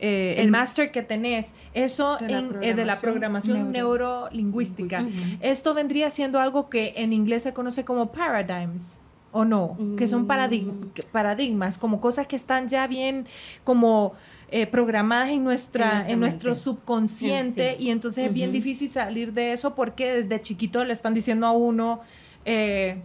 eh, 0.00 0.36
el 0.38 0.50
máster 0.50 0.90
que 0.92 1.02
tenés, 1.02 1.54
eso 1.74 2.16
De 2.18 2.28
la 2.28 2.38
en- 2.38 2.62
eh, 2.62 2.74
de 2.74 2.84
la 2.84 2.96
programación 3.00 3.56
programación 3.70 3.72
neurolingüística, 3.72 5.00
Lingüística. 5.00 5.46
esto 5.46 5.74
vendría 5.74 6.10
siendo 6.10 6.40
algo 6.40 6.68
que 6.70 6.94
en 6.96 7.12
inglés 7.12 7.42
se 7.42 7.52
conoce 7.52 7.84
como 7.84 8.12
paradigms. 8.12 9.00
¿O 9.30 9.44
no? 9.44 9.76
Que 9.98 10.08
son 10.08 10.26
paradig- 10.26 10.72
Mm. 10.72 10.90
paradigmas, 11.12 11.76
como 11.76 12.00
cosas 12.00 12.26
que 12.26 12.34
están 12.34 12.66
ya 12.68 12.86
bien 12.86 13.26
como 13.62 14.14
eh, 14.50 14.66
programadas 14.66 15.28
en, 15.28 15.44
nuestra, 15.44 16.08
En 16.08 16.18
nuestro 16.20 16.54
subconsciente 16.54 17.76
Sí. 17.78 17.84
y 17.84 17.90
entonces 17.90 18.28
es 18.28 18.32
bien 18.32 18.50
difícil 18.50 18.88
salir 18.88 19.34
de 19.34 19.52
eso 19.52 19.74
porque 19.74 20.14
desde 20.14 20.40
chiquito 20.40 20.82
le 20.84 20.94
están 20.94 21.12
diciendo 21.12 21.46
a 21.46 21.52
uno, 21.52 22.00
eh, 22.46 23.02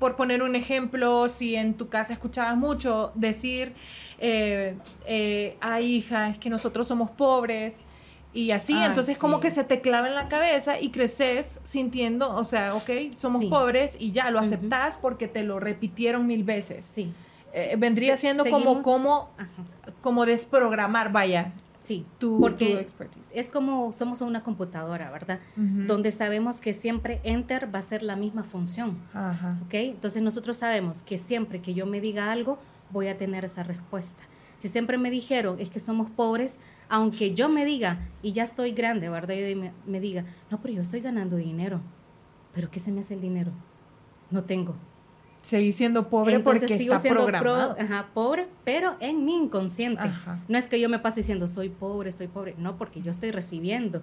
por 0.00 0.16
poner 0.16 0.42
un 0.42 0.56
ejemplo, 0.56 1.28
si 1.28 1.54
en 1.54 1.74
tu 1.74 1.88
casa 1.88 2.12
escuchabas 2.14 2.56
mucho 2.56 3.12
decir, 3.14 3.74
eh, 4.18 4.74
eh, 5.06 5.56
ay 5.60 5.94
hija, 5.96 6.30
es 6.30 6.38
que 6.38 6.50
nosotros 6.50 6.88
somos 6.88 7.10
pobres 7.10 7.84
y 8.32 8.50
así, 8.52 8.72
Ay, 8.74 8.86
entonces 8.86 9.18
como 9.18 9.40
que 9.40 9.50
se 9.50 9.62
te 9.62 9.80
clava 9.80 10.08
en 10.08 10.14
la 10.14 10.28
cabeza 10.28 10.80
y 10.80 10.90
creces 10.90 11.60
sintiendo, 11.64 12.34
o 12.34 12.44
sea, 12.44 12.74
ok, 12.74 12.90
somos 13.16 13.42
Sí. 13.42 13.48
pobres 13.48 13.96
y 14.00 14.10
ya 14.12 14.30
lo 14.30 14.38
Ujú. 14.38 14.46
aceptas 14.46 14.98
porque 14.98 15.28
te 15.28 15.42
lo 15.42 15.60
repitieron 15.60 16.26
mil 16.26 16.44
veces. 16.44 16.86
Sí. 16.86 17.12
Eh, 17.52 17.74
vendría 17.76 18.16
Se- 18.16 18.22
siendo 18.22 18.44
como, 18.46 18.80
como, 18.82 19.30
Ajá. 19.36 19.48
como 20.00 20.24
desprogramar, 20.26 21.12
vaya, 21.12 21.52
Sí, 21.80 22.04
Tu, 22.18 22.38
porque 22.38 22.72
tu 22.72 22.76
expertise. 22.78 23.30
es 23.34 23.50
como 23.50 23.92
somos 23.94 24.20
una 24.20 24.42
computadora, 24.42 25.10
¿verdad? 25.10 25.40
Donde 25.56 26.10
sabemos 26.10 26.60
que 26.60 26.74
siempre 26.74 27.20
enter 27.24 27.74
va 27.74 27.78
a 27.78 27.82
ser 27.82 28.02
la 28.02 28.16
misma 28.16 28.42
función, 28.44 28.98
Ajá. 29.14 29.58
¿ok? 29.64 29.74
Entonces 29.74 30.22
nosotros 30.22 30.58
sabemos 30.58 31.00
que 31.02 31.16
siempre 31.16 31.62
que 31.62 31.72
yo 31.72 31.86
me 31.86 32.00
diga 32.02 32.30
algo, 32.32 32.58
voy 32.90 33.08
a 33.08 33.16
tener 33.16 33.44
esa 33.46 33.62
respuesta. 33.62 34.22
Si 34.58 34.68
siempre 34.68 34.98
me 34.98 35.10
dijeron 35.10 35.58
es 35.58 35.70
que 35.70 35.80
somos 35.80 36.10
pobres, 36.10 36.58
aunque 36.90 37.34
yo 37.34 37.48
me 37.48 37.64
diga, 37.64 37.98
y 38.20 38.32
ya 38.32 38.42
estoy 38.42 38.72
grande, 38.72 39.08
¿verdad? 39.08 39.34
Y 39.34 39.54
me, 39.54 39.72
me 39.86 40.00
diga, 40.00 40.26
no, 40.50 40.60
pero 40.60 40.74
yo 40.74 40.82
estoy 40.82 41.00
ganando 41.00 41.36
dinero. 41.36 41.80
¿Pero 42.52 42.70
qué 42.70 42.78
se 42.80 42.92
me 42.92 43.00
hace 43.00 43.14
el 43.14 43.20
dinero? 43.22 43.52
No 44.30 44.44
tengo. 44.44 44.74
Seguí 45.42 45.72
siendo 45.72 46.08
pobre 46.08 46.34
Entonces 46.34 46.62
porque 46.62 46.78
sigo 46.78 46.94
está 46.94 47.02
siendo 47.02 47.24
pro- 47.26 47.38
programado. 47.40 47.76
ajá, 47.78 48.08
pobre, 48.12 48.46
pero 48.64 48.96
en 49.00 49.24
mi 49.24 49.34
inconsciente. 49.36 50.02
Ajá. 50.02 50.38
No 50.48 50.58
es 50.58 50.68
que 50.68 50.78
yo 50.80 50.88
me 50.88 50.98
paso 50.98 51.16
diciendo 51.16 51.48
soy 51.48 51.70
pobre, 51.70 52.12
soy 52.12 52.26
pobre, 52.28 52.54
no, 52.58 52.76
porque 52.76 53.00
yo 53.02 53.10
estoy 53.10 53.30
recibiendo. 53.30 54.02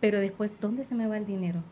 Pero 0.00 0.20
después, 0.20 0.60
¿dónde 0.60 0.84
se 0.84 0.94
me 0.94 1.08
va 1.08 1.16
el 1.18 1.26
dinero? 1.26 1.62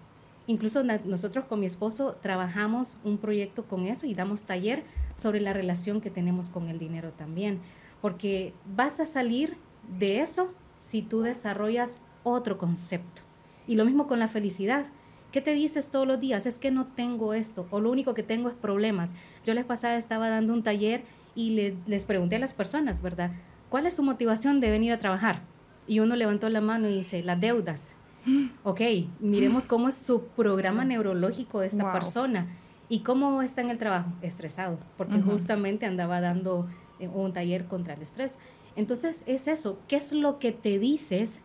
Incluso 0.49 0.83
nosotros 0.83 1.45
con 1.45 1.61
mi 1.61 1.67
esposo 1.67 2.17
trabajamos 2.23 2.99
un 3.05 3.19
proyecto 3.19 3.65
con 3.65 3.87
eso 3.87 4.07
y 4.07 4.15
damos 4.15 4.45
taller 4.45 4.83
sobre 5.15 5.41
la 5.41 5.53
relación 5.53 6.01
que 6.01 6.11
tenemos 6.11 6.49
con 6.51 6.69
el 6.69 6.79
dinero 6.79 7.13
también. 7.13 7.61
Porque 8.01 8.53
vas 8.77 8.99
a 9.01 9.07
salir 9.07 9.57
de 9.99 10.21
eso 10.21 10.53
si 10.79 11.03
tú 11.03 11.23
desarrollas 11.23 12.01
otro 12.25 12.59
concepto. 12.59 13.23
Y 13.69 13.77
lo 13.77 13.85
mismo 13.85 14.07
con 14.09 14.19
la 14.19 14.29
felicidad. 14.29 14.87
¿Qué 15.33 15.40
te 15.40 15.52
dices 15.52 15.90
todos 15.90 16.06
los 16.06 16.21
días? 16.21 16.47
Es 16.47 16.59
que 16.59 16.71
no 16.71 16.87
tengo 16.87 17.35
esto 17.35 17.66
o 17.71 17.80
lo 17.80 17.90
único 17.90 18.14
que 18.14 18.23
tengo 18.23 18.49
es 18.49 18.54
problemas. 18.54 19.14
Yo 19.45 19.54
vez 19.54 19.64
pasada 19.64 19.97
estaba 19.97 20.28
dando 20.30 20.52
un 20.52 20.62
taller 20.62 21.04
y 21.35 21.50
le- 21.50 21.76
les 21.87 22.06
pregunté 22.06 22.37
a 22.37 22.38
las 22.38 22.54
personas, 22.54 23.02
¿verdad? 23.02 23.33
¿Cuál 23.68 23.87
es 23.87 23.97
su 23.97 24.02
motivación 24.02 24.61
de 24.61 24.71
venir 24.71 24.92
a 24.92 24.99
trabajar? 24.99 25.42
Y 25.87 26.00
uno 26.00 26.16
levantó 26.16 26.49
la 26.49 26.61
mano 26.61 26.88
y 26.88 26.95
dice, 26.97 27.23
las 27.23 27.40
deudas. 27.40 27.92
Ok, 28.64 28.80
miremos 29.21 29.66
cómo 29.66 29.88
es 29.88 29.95
su 29.97 30.25
programa 30.28 30.85
neurológico 30.85 31.61
de 31.61 31.68
esta 31.68 31.85
Wow. 31.85 31.92
persona 31.92 32.49
y 32.88 33.00
cómo 33.00 33.42
está 33.42 33.61
en 33.61 33.71
el 33.71 33.78
trabajo, 33.78 34.11
estresado, 34.23 34.78
porque 34.97 35.18
Ujú. 35.18 35.33
justamente 35.33 35.87
andaba 35.87 36.21
dando 36.21 36.66
eh, 36.99 37.09
un 37.09 37.33
taller 37.33 37.66
contra 37.66 37.95
el 37.95 38.02
estrés. 38.02 38.38
Entonces 38.75 39.23
es 39.26 39.47
eso, 39.49 39.78
¿qué 39.87 39.97
es 39.97 40.12
lo 40.12 40.38
que 40.38 40.50
te 40.52 40.78
dices? 40.78 41.42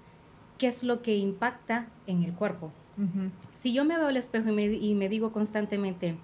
¿Qué 0.58 0.68
es 0.68 0.84
lo 0.84 1.02
que 1.02 1.16
impacta 1.18 1.88
en 2.08 2.24
el 2.24 2.34
cuerpo? 2.34 2.72
Si 3.54 3.74
yo 3.74 3.86
me 3.86 3.98
veo 3.98 4.08
al 4.08 4.18
espejo 4.18 4.50
y 4.50 4.54
me, 4.54 4.66
y 4.66 4.96
me 4.96 5.10
digo 5.10 5.32
constantemente, 5.32 6.18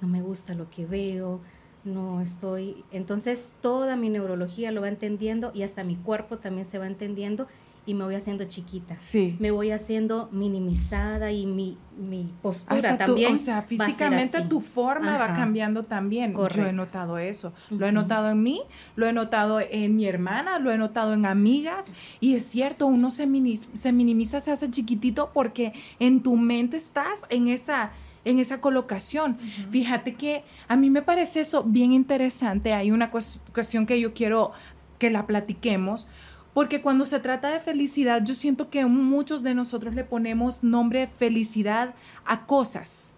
no 0.00 0.08
me 0.08 0.22
gusta 0.22 0.54
lo 0.54 0.68
que 0.70 0.86
veo, 0.86 1.40
no 1.84 2.20
estoy, 2.20 2.84
entonces 2.90 3.56
toda 3.60 3.96
mi 3.96 4.10
neurología 4.10 4.72
lo 4.72 4.80
va 4.80 4.88
entendiendo 4.88 5.52
y 5.54 5.62
hasta 5.62 5.84
mi 5.84 5.96
cuerpo 5.96 6.38
también 6.38 6.64
se 6.64 6.78
va 6.78 6.86
entendiendo 6.86 7.46
y 7.86 7.94
me 7.94 8.04
voy 8.04 8.16
haciendo 8.16 8.44
chiquita. 8.44 8.98
Sí. 8.98 9.36
Me 9.38 9.50
voy 9.52 9.70
haciendo 9.70 10.28
minimizada 10.32 11.30
y 11.30 11.46
mi, 11.46 11.78
mi 11.96 12.32
postura 12.42 12.90
Hasta 12.90 13.04
tu, 13.06 13.12
también. 13.12 13.34
o 13.34 13.36
sea, 13.36 13.60
va 13.60 13.62
físicamente 13.62 14.40
tu 14.42 14.60
forma 14.60 15.16
va 15.16 15.26
Ajá. 15.26 15.34
cambiando 15.36 15.84
también. 15.84 16.32
Yo 16.32 16.38
he 16.38 16.42
Correcto. 16.48 16.72
notado 16.72 17.18
eso. 17.18 17.52
Lo 17.70 17.86
he 17.86 17.92
notado 17.92 18.28
en 18.30 18.42
mí, 18.42 18.62
lo 18.96 19.06
he 19.06 19.12
notado 19.12 19.60
en 19.60 19.94
mi 19.96 20.06
hermana, 20.06 20.58
lo 20.58 20.72
he 20.72 20.78
notado 20.78 21.14
en 21.14 21.26
amigas. 21.26 21.92
Y 22.20 22.34
es 22.34 22.44
cierto, 22.44 22.86
uno 22.86 23.10
se, 23.10 23.26
mini- 23.26 23.56
se 23.56 23.92
minimiza, 23.92 24.40
se 24.40 24.50
hace 24.50 24.70
chiquitito 24.70 25.30
porque 25.32 25.72
en 26.00 26.22
tu 26.22 26.36
mente 26.36 26.76
estás 26.76 27.24
en 27.30 27.48
esa 27.48 27.92
en 28.24 28.40
esa 28.40 28.60
colocación. 28.60 29.38
Fíjate 29.70 30.14
que 30.14 30.42
a 30.66 30.74
mí 30.76 30.90
me 30.90 31.00
parece 31.00 31.38
eso 31.38 31.62
bien 31.62 31.92
interesante. 31.92 32.72
Hay 32.72 32.90
una 32.90 33.12
cues- 33.12 33.38
cuestión 33.54 33.86
que 33.86 34.00
yo 34.00 34.14
quiero 34.14 34.50
que 34.98 35.10
la 35.10 35.26
platiquemos, 35.28 36.08
porque 36.56 36.80
cuando 36.80 37.04
se 37.04 37.20
trata 37.20 37.50
de 37.50 37.60
felicidad, 37.60 38.24
yo 38.24 38.34
siento 38.34 38.70
que 38.70 38.86
muchos 38.86 39.42
de 39.42 39.52
nosotros 39.54 39.94
le 39.94 40.04
ponemos 40.04 40.64
nombre 40.64 41.06
felicidad 41.06 41.94
a 42.24 42.46
cosas. 42.46 43.12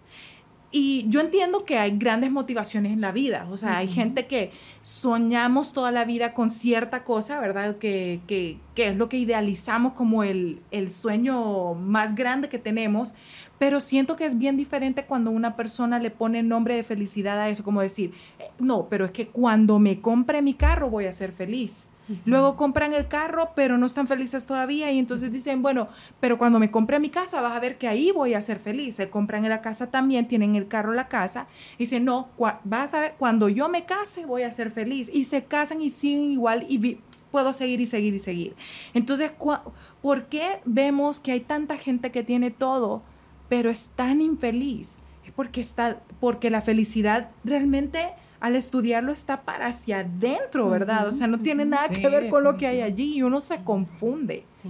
Y 0.71 1.05
yo 1.07 1.21
entiendo 1.21 1.63
que 1.63 1.79
hay 1.79 1.97
grandes 1.97 2.31
motivaciones 2.31 2.91
en 2.91 2.99
la 2.99 3.13
vida, 3.13 3.47
o 3.49 3.55
sea, 3.55 3.77
hay 3.77 3.87
gente 3.87 4.27
que 4.27 4.51
soñamos 4.81 5.71
toda 5.71 5.89
la 5.91 6.03
vida 6.03 6.33
con 6.33 6.49
cierta 6.49 7.05
cosa, 7.05 7.39
¿verdad? 7.39 7.77
Que, 7.77 8.19
que- 8.27 8.57
que 8.75 8.87
es 8.89 8.97
lo 8.97 9.07
que 9.07 9.15
idealizamos 9.17 9.93
como 9.93 10.23
el, 10.25 10.59
el 10.71 10.91
sueño 10.91 11.75
más 11.75 12.15
grande 12.15 12.49
que 12.49 12.59
tenemos, 12.59 13.13
pero 13.57 13.79
siento 13.79 14.17
que 14.17 14.25
es 14.25 14.37
bien 14.37 14.57
diferente 14.57 15.05
cuando 15.05 15.31
una 15.31 15.55
persona 15.55 15.97
le 15.99 16.11
pone 16.11 16.43
nombre 16.43 16.75
de 16.75 16.83
felicidad 16.83 17.39
a 17.39 17.47
eso, 17.47 17.63
como 17.63 17.79
decir, 17.81 18.11
eh, 18.39 18.49
no, 18.59 18.87
pero 18.89 19.05
es 19.05 19.11
que 19.11 19.27
cuando 19.29 19.79
me 19.79 20.01
compre 20.01 20.41
mi 20.41 20.55
carro 20.55 20.89
voy 20.89 21.05
a 21.05 21.13
ser 21.13 21.31
feliz. 21.31 21.87
Luego 22.25 22.55
compran 22.55 22.93
el 22.93 23.07
carro, 23.07 23.51
pero 23.55 23.77
no 23.77 23.85
están 23.85 24.07
felices 24.07 24.45
todavía 24.45 24.91
y 24.91 24.99
entonces 24.99 25.31
dicen, 25.31 25.61
bueno, 25.61 25.89
pero 26.19 26.37
cuando 26.37 26.59
me 26.59 26.71
compre 26.71 26.99
mi 26.99 27.09
casa 27.09 27.41
vas 27.41 27.55
a 27.55 27.59
ver 27.59 27.77
que 27.77 27.87
ahí 27.87 28.11
voy 28.11 28.33
a 28.33 28.41
ser 28.41 28.59
feliz. 28.59 28.95
Se 28.95 29.09
compran 29.09 29.47
la 29.47 29.61
casa 29.61 29.91
también, 29.91 30.27
tienen 30.27 30.55
el 30.55 30.67
carro, 30.67 30.93
la 30.93 31.07
casa. 31.07 31.47
Y 31.75 31.83
dicen, 31.83 32.05
no, 32.05 32.29
vas 32.63 32.93
a 32.93 32.99
ver, 32.99 33.15
cuando 33.17 33.49
yo 33.49 33.69
me 33.69 33.85
case 33.85 34.25
voy 34.25 34.43
a 34.43 34.51
ser 34.51 34.71
feliz. 34.71 35.09
Y 35.13 35.25
se 35.25 35.43
casan 35.45 35.81
y 35.81 35.89
siguen 35.89 36.31
igual 36.31 36.65
y 36.67 36.99
puedo 37.31 37.53
seguir 37.53 37.81
y 37.81 37.85
seguir 37.85 38.13
y 38.13 38.19
seguir. 38.19 38.55
Entonces, 38.93 39.31
¿por 40.01 40.25
qué 40.25 40.59
vemos 40.65 41.19
que 41.19 41.31
hay 41.31 41.41
tanta 41.41 41.77
gente 41.77 42.11
que 42.11 42.23
tiene 42.23 42.51
todo, 42.51 43.03
pero 43.47 43.69
es 43.69 43.89
tan 43.89 44.21
infeliz? 44.21 44.99
Es 45.25 45.31
porque, 45.33 45.61
está, 45.61 46.01
porque 46.19 46.49
la 46.49 46.61
felicidad 46.61 47.29
realmente 47.43 48.09
al 48.41 48.55
estudiarlo 48.55 49.11
está 49.11 49.41
para 49.41 49.67
hacia 49.67 49.99
adentro, 49.99 50.69
¿verdad? 50.69 51.07
O 51.07 51.11
sea, 51.11 51.27
no 51.27 51.39
tiene 51.39 51.65
nada 51.65 51.87
Sí, 51.89 52.01
que 52.01 52.07
ver 52.09 52.29
con 52.29 52.43
lo 52.43 52.57
que 52.57 52.67
hay 52.67 52.81
allí 52.81 53.17
y 53.17 53.23
uno 53.23 53.41
se 53.41 53.63
confunde, 53.63 54.45
Sí. 54.53 54.69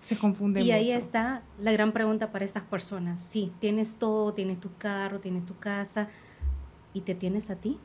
se 0.00 0.16
confunde 0.18 0.62
Y 0.62 0.70
ahí 0.72 0.90
está 0.92 1.42
la 1.58 1.72
gran 1.72 1.92
pregunta 1.92 2.30
para 2.30 2.44
estas 2.44 2.62
personas. 2.64 3.22
Sí, 3.22 3.52
tienes 3.60 3.96
todo, 3.98 4.32
tienes 4.34 4.60
tu 4.60 4.68
carro, 4.78 5.18
tienes 5.20 5.46
tu 5.46 5.56
casa 5.58 6.08
y 6.92 7.00
te 7.02 7.14
tienes 7.14 7.50
a 7.50 7.56
ti. 7.56 7.78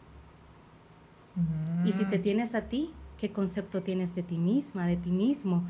Y 1.83 1.91
si 1.93 2.05
Mm. 2.05 2.09
te 2.09 2.19
tienes 2.19 2.55
a 2.55 2.61
ti, 2.61 2.91
¿qué 3.19 3.31
concepto 3.31 3.81
tienes 3.83 4.15
de 4.15 4.23
ti 4.23 4.37
misma, 4.37 4.87
de 4.87 4.97
ti 4.97 5.11
mismo? 5.11 5.63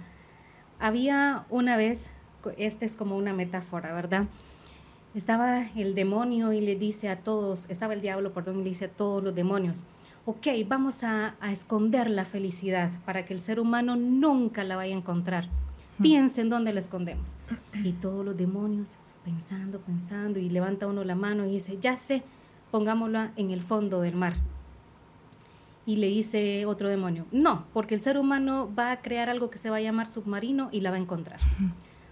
Había 0.80 1.46
una 1.50 1.78
vez, 1.78 2.12
esta 2.58 2.86
es 2.86 2.96
como 2.96 3.18
una 3.18 3.34
metáfora, 3.34 3.94
¿verdad? 3.94 4.26
Estaba 5.16 5.68
el 5.76 5.96
demonio 5.96 6.52
y 6.52 6.60
le 6.60 6.76
dice 6.76 7.08
a 7.08 7.20
todos, 7.20 7.70
estaba 7.70 7.94
el 7.94 8.02
diablo, 8.02 8.34
perdón, 8.34 8.60
y 8.60 8.64
le 8.64 8.70
dice 8.70 8.86
a 8.86 8.92
todos 8.92 9.24
los 9.24 9.34
demonios, 9.34 9.86
ok, 10.26 10.48
vamos 10.68 11.04
a, 11.04 11.36
a 11.40 11.54
esconder 11.54 12.10
la 12.10 12.26
felicidad 12.26 12.92
para 13.06 13.26
que 13.26 13.34
el 13.34 13.40
ser 13.40 13.62
humano 13.62 13.96
nunca 13.96 14.66
la 14.66 14.76
vaya 14.76 14.94
a 14.94 14.98
encontrar. 14.98 15.48
Piensen 16.02 16.50
dónde 16.50 16.74
la 16.74 16.80
escondemos. 16.80 17.38
Y 17.82 17.94
todos 17.94 18.26
los 18.26 18.36
demonios 18.36 18.98
pensando, 19.24 19.80
pensando, 19.80 20.38
y 20.38 20.50
levanta 20.50 20.86
uno 20.86 21.06
la 21.06 21.16
mano 21.16 21.46
y 21.46 21.52
dice, 21.52 21.78
ya 21.80 21.96
sé, 21.96 22.24
pongámosla 22.70 23.32
en 23.38 23.52
el 23.52 23.62
fondo 23.62 24.02
del 24.02 24.16
mar. 24.16 24.36
Y 25.86 25.96
le 25.96 26.08
dice 26.08 26.66
otro 26.66 26.90
demonio, 26.90 27.26
no, 27.32 27.66
porque 27.74 27.96
el 27.96 28.02
ser 28.02 28.18
humano 28.18 28.70
va 28.78 28.92
a 28.92 29.02
crear 29.02 29.30
algo 29.30 29.50
que 29.50 29.58
se 29.58 29.70
va 29.70 29.78
a 29.78 29.82
llamar 29.82 30.08
submarino 30.08 30.68
y 30.74 30.82
la 30.82 30.90
va 30.90 30.98
a 30.98 31.00
encontrar. 31.00 31.40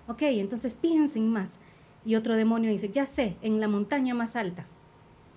Ok, 0.07 0.21
entonces 0.23 0.75
piensen 0.75 1.29
más. 1.29 1.59
Y 2.05 2.15
otro 2.15 2.35
demonio 2.35 2.71
dice, 2.71 2.89
ya 2.89 3.05
sé, 3.05 3.37
en 3.41 3.59
la 3.59 3.67
montaña 3.67 4.13
más 4.13 4.35
alta. 4.35 4.65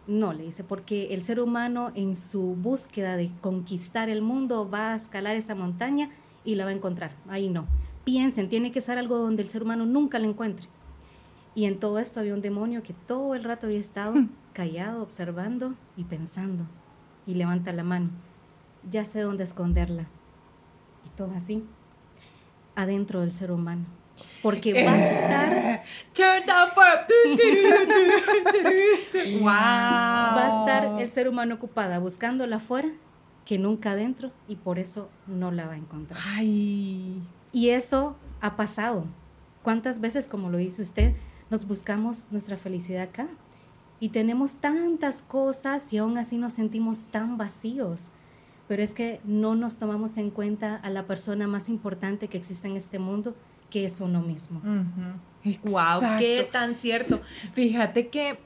No, 0.07 0.33
le 0.33 0.45
dice, 0.45 0.63
porque 0.63 1.15
el 1.15 1.23
ser 1.23 1.41
humano 1.41 1.91
en 1.95 2.15
su 2.15 2.55
búsqueda 2.55 3.17
de 3.17 3.31
conquistar 3.41 4.09
el 4.09 4.23
mundo 4.23 4.69
va 4.69 4.93
a 4.93 4.97
escalar 4.97 5.37
esa 5.37 5.55
montaña 5.55 6.11
y 6.45 6.55
la 6.55 6.65
va 6.65 6.71
a 6.71 6.75
encontrar. 6.75 7.13
Ahí 7.29 7.49
no. 7.49 7.67
Piensen, 8.05 8.49
tiene 8.49 8.71
que 8.71 8.81
ser 8.81 8.99
algo 8.99 9.19
donde 9.19 9.43
el 9.43 9.49
ser 9.49 9.63
humano 9.63 9.85
nunca 9.85 10.19
la 10.19 10.29
encuentre. 10.29 10.69
Y 11.57 11.65
en 11.65 11.81
todo 11.81 11.99
esto 11.99 12.21
había 12.21 12.35
un 12.35 12.43
demonio 12.43 12.83
que 12.83 12.93
todo 12.93 13.35
el 13.35 13.43
rato 13.43 13.67
había 13.67 13.81
estado 13.81 14.15
callado, 14.53 15.03
observando 15.03 15.75
y 15.97 16.05
pensando. 16.05 16.65
Y 17.27 17.35
levanta 17.35 17.73
la 17.73 17.83
mano. 17.83 18.11
Ya 18.89 19.05
sé 19.05 19.23
dónde 19.23 19.43
esconderla. 19.43 20.07
Y 21.05 21.09
todo 21.17 21.33
así, 21.35 21.65
adentro 22.77 23.21
del 23.23 23.33
ser 23.33 23.51
humano. 23.51 23.87
Porque 24.43 24.85
va 24.85 24.93
a 24.93 24.99
estar 24.99 25.83
Turn 26.15 26.47
down. 26.47 26.71
Wow. 29.41 29.45
va 29.47 30.47
a 30.47 30.49
estar 30.49 31.01
el 31.01 31.11
ser 31.11 31.29
humano 31.29 31.57
ocupada 31.57 31.99
buscándola 31.99 32.57
afuera 32.57 32.91
que 33.45 33.59
nunca 33.59 33.93
adentro 33.93 34.33
y 34.49 34.57
por 34.57 34.79
eso 34.79 35.09
no 35.27 35.51
la 35.53 35.67
va 35.67 35.75
a 35.75 35.77
encontrar. 35.77 36.21
Ay. 36.35 37.23
Y 37.53 37.71
eso 37.71 38.17
ha 38.41 38.57
pasado. 38.57 39.05
¿Cuántas 39.63 40.01
veces, 40.01 40.29
como 40.29 40.51
lo 40.51 40.59
dice 40.59 40.83
usted, 40.83 41.15
nos 41.51 41.67
buscamos 41.67 42.27
nuestra 42.31 42.57
felicidad 42.57 43.03
acá? 43.03 43.29
Y 43.99 44.11
tenemos 44.11 44.57
tantas 44.57 45.23
cosas 45.23 45.93
y 45.93 45.99
aún 45.99 46.19
así 46.19 46.37
nos 46.37 46.55
sentimos 46.55 47.05
tan 47.05 47.39
vacíos. 47.39 48.13
Pero 48.69 48.83
es 48.83 48.95
que 48.95 49.21
no 49.25 49.55
nos 49.55 49.79
tomamos 49.79 50.19
en 50.19 50.31
cuenta 50.31 50.77
a 50.77 50.91
la 50.91 51.07
persona 51.07 51.47
más 51.47 51.69
importante 51.69 52.29
que 52.29 52.37
existe 52.37 52.67
en 52.67 52.77
este 52.77 52.99
mundo, 52.99 53.35
que 53.71 53.85
es 53.85 54.01
uno 54.01 54.21
mismo. 54.21 54.61
Wow, 55.65 56.01
qué 56.19 56.49
tan 56.51 56.75
cierto. 56.75 57.21
Fíjate 57.53 58.09
que 58.09 58.39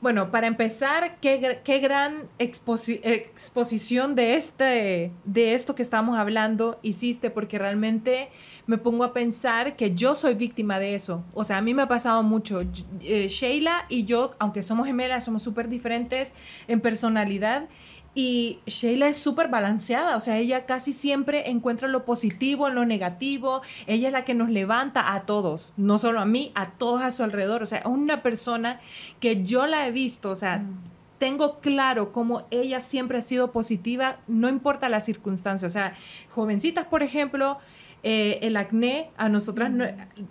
Bueno, 0.00 0.30
para 0.30 0.46
empezar, 0.46 1.18
qué, 1.20 1.60
qué 1.62 1.78
gran 1.78 2.22
exposición 2.38 4.14
de, 4.14 4.34
este, 4.36 5.12
de 5.26 5.54
esto 5.54 5.74
que 5.74 5.82
estamos 5.82 6.18
hablando 6.18 6.78
hiciste, 6.82 7.28
porque 7.28 7.58
realmente 7.58 8.30
me 8.66 8.78
pongo 8.78 9.04
a 9.04 9.12
pensar 9.12 9.76
que 9.76 9.94
yo 9.94 10.14
soy 10.14 10.34
víctima 10.34 10.78
de 10.78 10.94
eso. 10.94 11.22
O 11.34 11.44
sea, 11.44 11.58
a 11.58 11.60
mí 11.60 11.74
me 11.74 11.82
ha 11.82 11.88
pasado 11.88 12.22
mucho. 12.22 12.62
Eh, 13.02 13.28
Sheila 13.28 13.84
y 13.90 14.04
yo, 14.04 14.30
aunque 14.38 14.62
somos 14.62 14.86
gemelas, 14.86 15.24
somos 15.24 15.42
súper 15.42 15.68
diferentes 15.68 16.32
en 16.66 16.80
personalidad. 16.80 17.68
Y 18.12 18.58
Sheila 18.66 19.06
es 19.06 19.18
súper 19.18 19.48
balanceada, 19.48 20.16
o 20.16 20.20
sea, 20.20 20.36
ella 20.36 20.66
casi 20.66 20.92
siempre 20.92 21.48
encuentra 21.48 21.86
lo 21.86 22.04
positivo 22.04 22.66
en 22.66 22.74
lo 22.74 22.84
negativo, 22.84 23.62
ella 23.86 24.08
es 24.08 24.12
la 24.12 24.24
que 24.24 24.34
nos 24.34 24.50
levanta 24.50 25.14
a 25.14 25.22
todos, 25.22 25.72
no 25.76 25.96
solo 25.96 26.18
a 26.18 26.24
mí, 26.24 26.50
a 26.56 26.70
todos 26.70 27.02
a 27.02 27.12
su 27.12 27.22
alrededor, 27.22 27.62
o 27.62 27.66
sea, 27.66 27.82
una 27.84 28.20
persona 28.20 28.80
que 29.20 29.44
yo 29.44 29.68
la 29.68 29.86
he 29.86 29.92
visto, 29.92 30.30
o 30.30 30.34
sea, 30.34 30.58
mm. 30.58 30.80
tengo 31.18 31.60
claro 31.60 32.10
cómo 32.10 32.46
ella 32.50 32.80
siempre 32.80 33.18
ha 33.18 33.22
sido 33.22 33.52
positiva, 33.52 34.16
no 34.26 34.48
importa 34.48 34.88
la 34.88 35.00
circunstancia, 35.00 35.68
o 35.68 35.70
sea, 35.70 35.94
jovencitas, 36.30 36.86
por 36.86 37.04
ejemplo, 37.04 37.58
eh, 38.02 38.40
el 38.42 38.56
acné, 38.56 39.10
a 39.18 39.28
nosotras, 39.28 39.70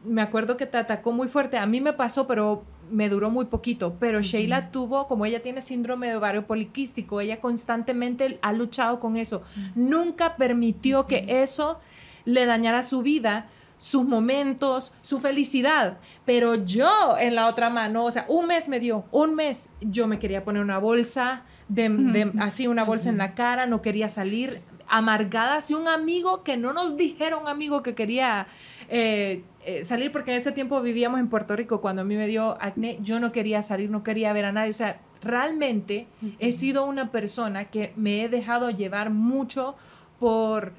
me 0.04 0.22
acuerdo 0.22 0.58
que 0.58 0.66
te 0.66 0.78
atacó 0.78 1.14
muy 1.14 1.30
fuerte, 1.30 1.58
a 1.58 1.66
mí 1.66 1.80
me 1.80 1.94
pasó, 1.94 2.28
pero 2.28 2.66
me 2.92 3.10
duró 3.10 3.30
muy 3.30 3.46
poquito, 3.46 3.96
pero 4.00 4.22
Sheila 4.22 4.72
tuvo, 4.72 5.08
como 5.08 5.26
ella 5.26 5.42
tiene 5.42 5.62
síndrome 5.62 6.08
de 6.08 6.16
ovario 6.16 6.46
poliquístico, 6.46 7.22
ella 7.22 7.40
constantemente 7.40 8.40
ha 8.42 8.54
luchado 8.54 9.00
con 9.00 9.18
eso, 9.18 9.44
nunca 9.76 10.36
permitió 10.36 11.08
que 11.08 11.26
eso 11.28 11.80
le 12.26 12.46
dañara 12.46 12.84
su 12.84 13.02
vida, 13.02 13.48
sus 13.78 14.06
momentos, 14.06 14.92
su 15.02 15.20
felicidad. 15.20 15.98
Pero 16.26 16.56
yo 16.56 17.18
en 17.18 17.34
la 17.34 17.48
otra 17.48 17.70
mano, 17.70 18.06
o 18.06 18.12
sea, 18.12 18.26
un 18.28 18.48
mes 18.48 18.68
me 18.68 18.80
dio, 18.80 19.06
un 19.12 19.36
mes, 19.36 19.70
yo 19.82 20.08
me 20.08 20.20
quería 20.20 20.44
poner 20.44 20.62
una 20.62 20.78
bolsa, 20.78 21.44
de, 21.70 22.32
así 22.40 22.68
una 22.68 22.84
bolsa 22.84 23.10
en 23.10 23.18
la 23.18 23.34
cara, 23.34 23.66
no 23.66 23.82
quería 23.82 24.10
salir, 24.10 24.62
amargada, 24.88 25.58
así 25.58 25.74
un 25.74 25.88
amigo 25.88 26.44
que 26.44 26.58
no 26.58 26.74
nos 26.74 26.98
dijeron, 26.98 27.44
un 27.44 27.48
amigo 27.48 27.84
que 27.84 27.96
quería 27.96 28.48
eh, 28.90 29.44
eh, 29.66 29.84
salir, 29.84 30.12
porque 30.12 30.32
en 30.32 30.38
ese 30.38 30.52
tiempo 30.52 30.82
vivíamos 30.82 31.20
en 31.20 31.30
Puerto 31.30 31.56
Rico, 31.56 31.80
cuando 31.80 32.02
a 32.02 32.06
mí 32.06 32.16
me 32.16 32.28
dio 32.28 32.58
acné, 32.60 32.98
yo 33.02 33.20
no 33.20 33.32
quería 33.32 33.62
salir, 33.62 33.90
no 33.92 34.04
quería 34.04 34.34
ver 34.34 34.46
a 34.46 34.52
nadie, 34.52 34.72
o 34.72 34.74
sea, 34.74 35.00
realmente 35.22 36.08
he 36.40 36.52
sido 36.52 36.86
una 36.86 37.12
persona 37.12 37.66
que 37.66 37.94
me 37.96 38.24
he 38.24 38.30
dejado 38.30 38.72
llevar 38.72 39.12
mucho 39.12 39.76
por, 40.20 40.74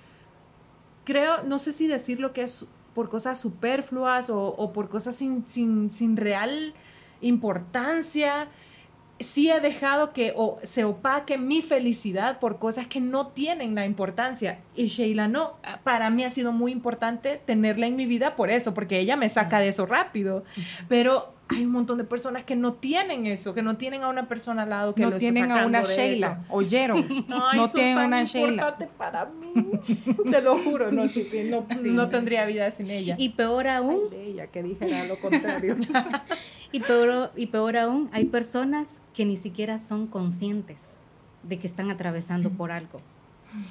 creo, 1.05 1.43
no 1.45 1.59
sé 1.59 1.73
si 1.73 1.87
decir 1.87 2.19
lo 2.19 2.33
que 2.33 2.43
es 2.43 2.67
por 2.95 3.09
cosas 3.09 3.39
superfluas 3.39 4.29
o, 4.29 4.41
o 4.41 4.73
por 4.73 4.89
cosas 4.89 5.15
sin, 5.15 5.47
sin, 5.47 5.91
sin 5.91 6.17
real 6.17 6.75
importancia 7.21 8.49
sí 9.21 9.51
he 9.51 9.61
dejado 9.61 10.13
que 10.13 10.33
o, 10.35 10.59
se 10.63 10.85
opaque 10.85 11.39
mi 11.39 11.63
felicidad 11.63 12.41
por 12.41 12.59
cosas 12.59 12.87
que 12.87 13.01
no 13.01 13.29
tienen 13.29 13.75
la 13.75 13.85
importancia. 13.85 14.59
Y 14.75 14.87
Sheila 14.87 15.29
no. 15.29 15.57
Para 15.85 16.11
mí 16.11 16.25
ha 16.25 16.31
sido 16.31 16.53
muy 16.53 16.73
importante 16.73 17.41
tenerla 17.45 17.87
en 17.87 17.97
mi 17.97 18.07
vida 18.07 18.35
por 18.35 18.51
eso, 18.51 18.75
porque 18.75 18.99
ella 18.99 19.17
me 19.17 19.29
saca 19.29 19.61
de 19.61 19.69
eso 19.69 19.87
rápido. 19.87 20.45
Pero 20.89 21.35
hay 21.51 21.65
un 21.65 21.73
montón 21.73 21.99
de 21.99 22.05
personas 22.05 22.45
que 22.45 22.55
no 22.55 22.75
tienen 22.75 23.27
eso, 23.27 23.55
que 23.55 23.63
no 23.63 23.77
tienen 23.77 24.03
a 24.03 24.09
una 24.09 24.29
persona 24.29 24.63
al 24.63 24.71
lado 24.71 24.95
que 24.95 25.03
no 25.03 25.17
tienen 25.17 25.51
a 25.51 25.67
una 25.67 25.83
Sheila. 25.83 26.45
Oyeron. 26.49 27.27
no 27.29 27.69
tienen 27.69 27.99
a 27.99 28.07
una 28.07 28.25
Sheila. 28.25 28.77
para 28.97 29.27
mí. 29.27 29.53
Te 30.31 30.41
lo 30.41 30.63
juro, 30.63 30.93
no, 30.93 31.05
no, 31.85 32.09
tendría 32.09 32.45
vida 32.47 32.71
sin 32.71 32.91
ella. 32.91 33.17
Y 33.19 33.31
peor 33.31 33.69
aún. 33.69 34.01
ella 34.13 34.47
que 34.47 34.63
dijera 34.63 35.05
lo 35.07 35.19
contrario. 35.19 35.77
y, 36.73 36.81
peor, 36.81 37.33
y 37.35 37.47
peor 37.47 37.77
aún, 37.77 38.09
hay 38.13 38.27
personas 38.27 39.03
que 39.13 39.25
ni 39.25 39.37
siquiera 39.37 39.79
son 39.79 40.07
conscientes 40.07 40.99
de 41.43 41.59
que 41.59 41.67
están 41.67 41.91
atravesando 41.91 42.51
por 42.51 42.71
algo. 42.71 43.01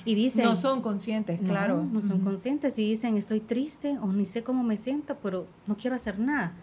Y 0.06 0.16
dicen... 0.16 0.46
No 0.46 0.56
son 0.56 0.82
conscientes, 0.82 1.40
claro. 1.40 1.86
No, 1.92 2.02
son 2.02 2.22
conscientes 2.22 2.78
y 2.80 2.90
dicen, 2.90 3.18
estoy 3.18 3.40
triste 3.40 3.98
o 4.02 4.08
ni 4.08 4.26
sé 4.26 4.44
cómo 4.44 4.64
me 4.64 4.78
siento, 4.78 5.18
pero 5.22 5.48
no 5.68 5.78
quiero 5.78 5.96
hacer 5.96 6.20
nada. 6.20 6.54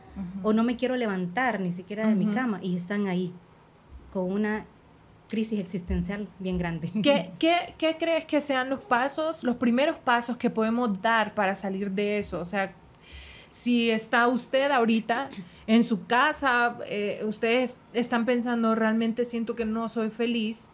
O 0.43 0.53
no 0.53 0.65
me 0.65 0.77
quiero 0.77 0.97
levantar 0.97 1.61
ni 1.61 1.73
siquiera 1.73 2.07
de 2.07 2.15
mi 2.15 2.27
cama. 2.27 2.59
Y 2.63 2.77
están 2.77 3.07
ahí 3.07 3.33
con 4.13 4.31
una 4.31 4.67
crisis 5.29 5.59
existencial 5.59 6.29
bien 6.39 6.59
grande. 6.59 6.91
¿Qué, 7.03 7.33
qué, 7.39 7.75
qué 7.79 7.97
crees 7.99 8.25
que 8.25 8.41
sean 8.41 8.71
los 8.71 8.81
pasos, 8.81 9.43
los 9.43 9.57
primeros 9.57 9.97
pasos 9.99 10.37
que 10.37 10.51
podemos 10.51 11.01
dar 11.03 11.35
para 11.35 11.55
salir 11.55 11.91
de 11.91 12.19
eso? 12.19 12.41
O 12.41 12.45
sea, 12.45 12.75
si 13.51 13.91
está 13.91 14.29
usted 14.29 14.71
ahorita 14.71 15.31
en 15.67 15.83
su 15.83 16.07
casa, 16.07 16.77
eh, 16.87 17.23
ustedes 17.25 17.79
están 17.93 18.27
pensando, 18.27 18.75
realmente 18.75 19.25
siento 19.25 19.55
que 19.55 19.65
no 19.65 19.89
soy 19.89 20.11
feliz, 20.11 20.71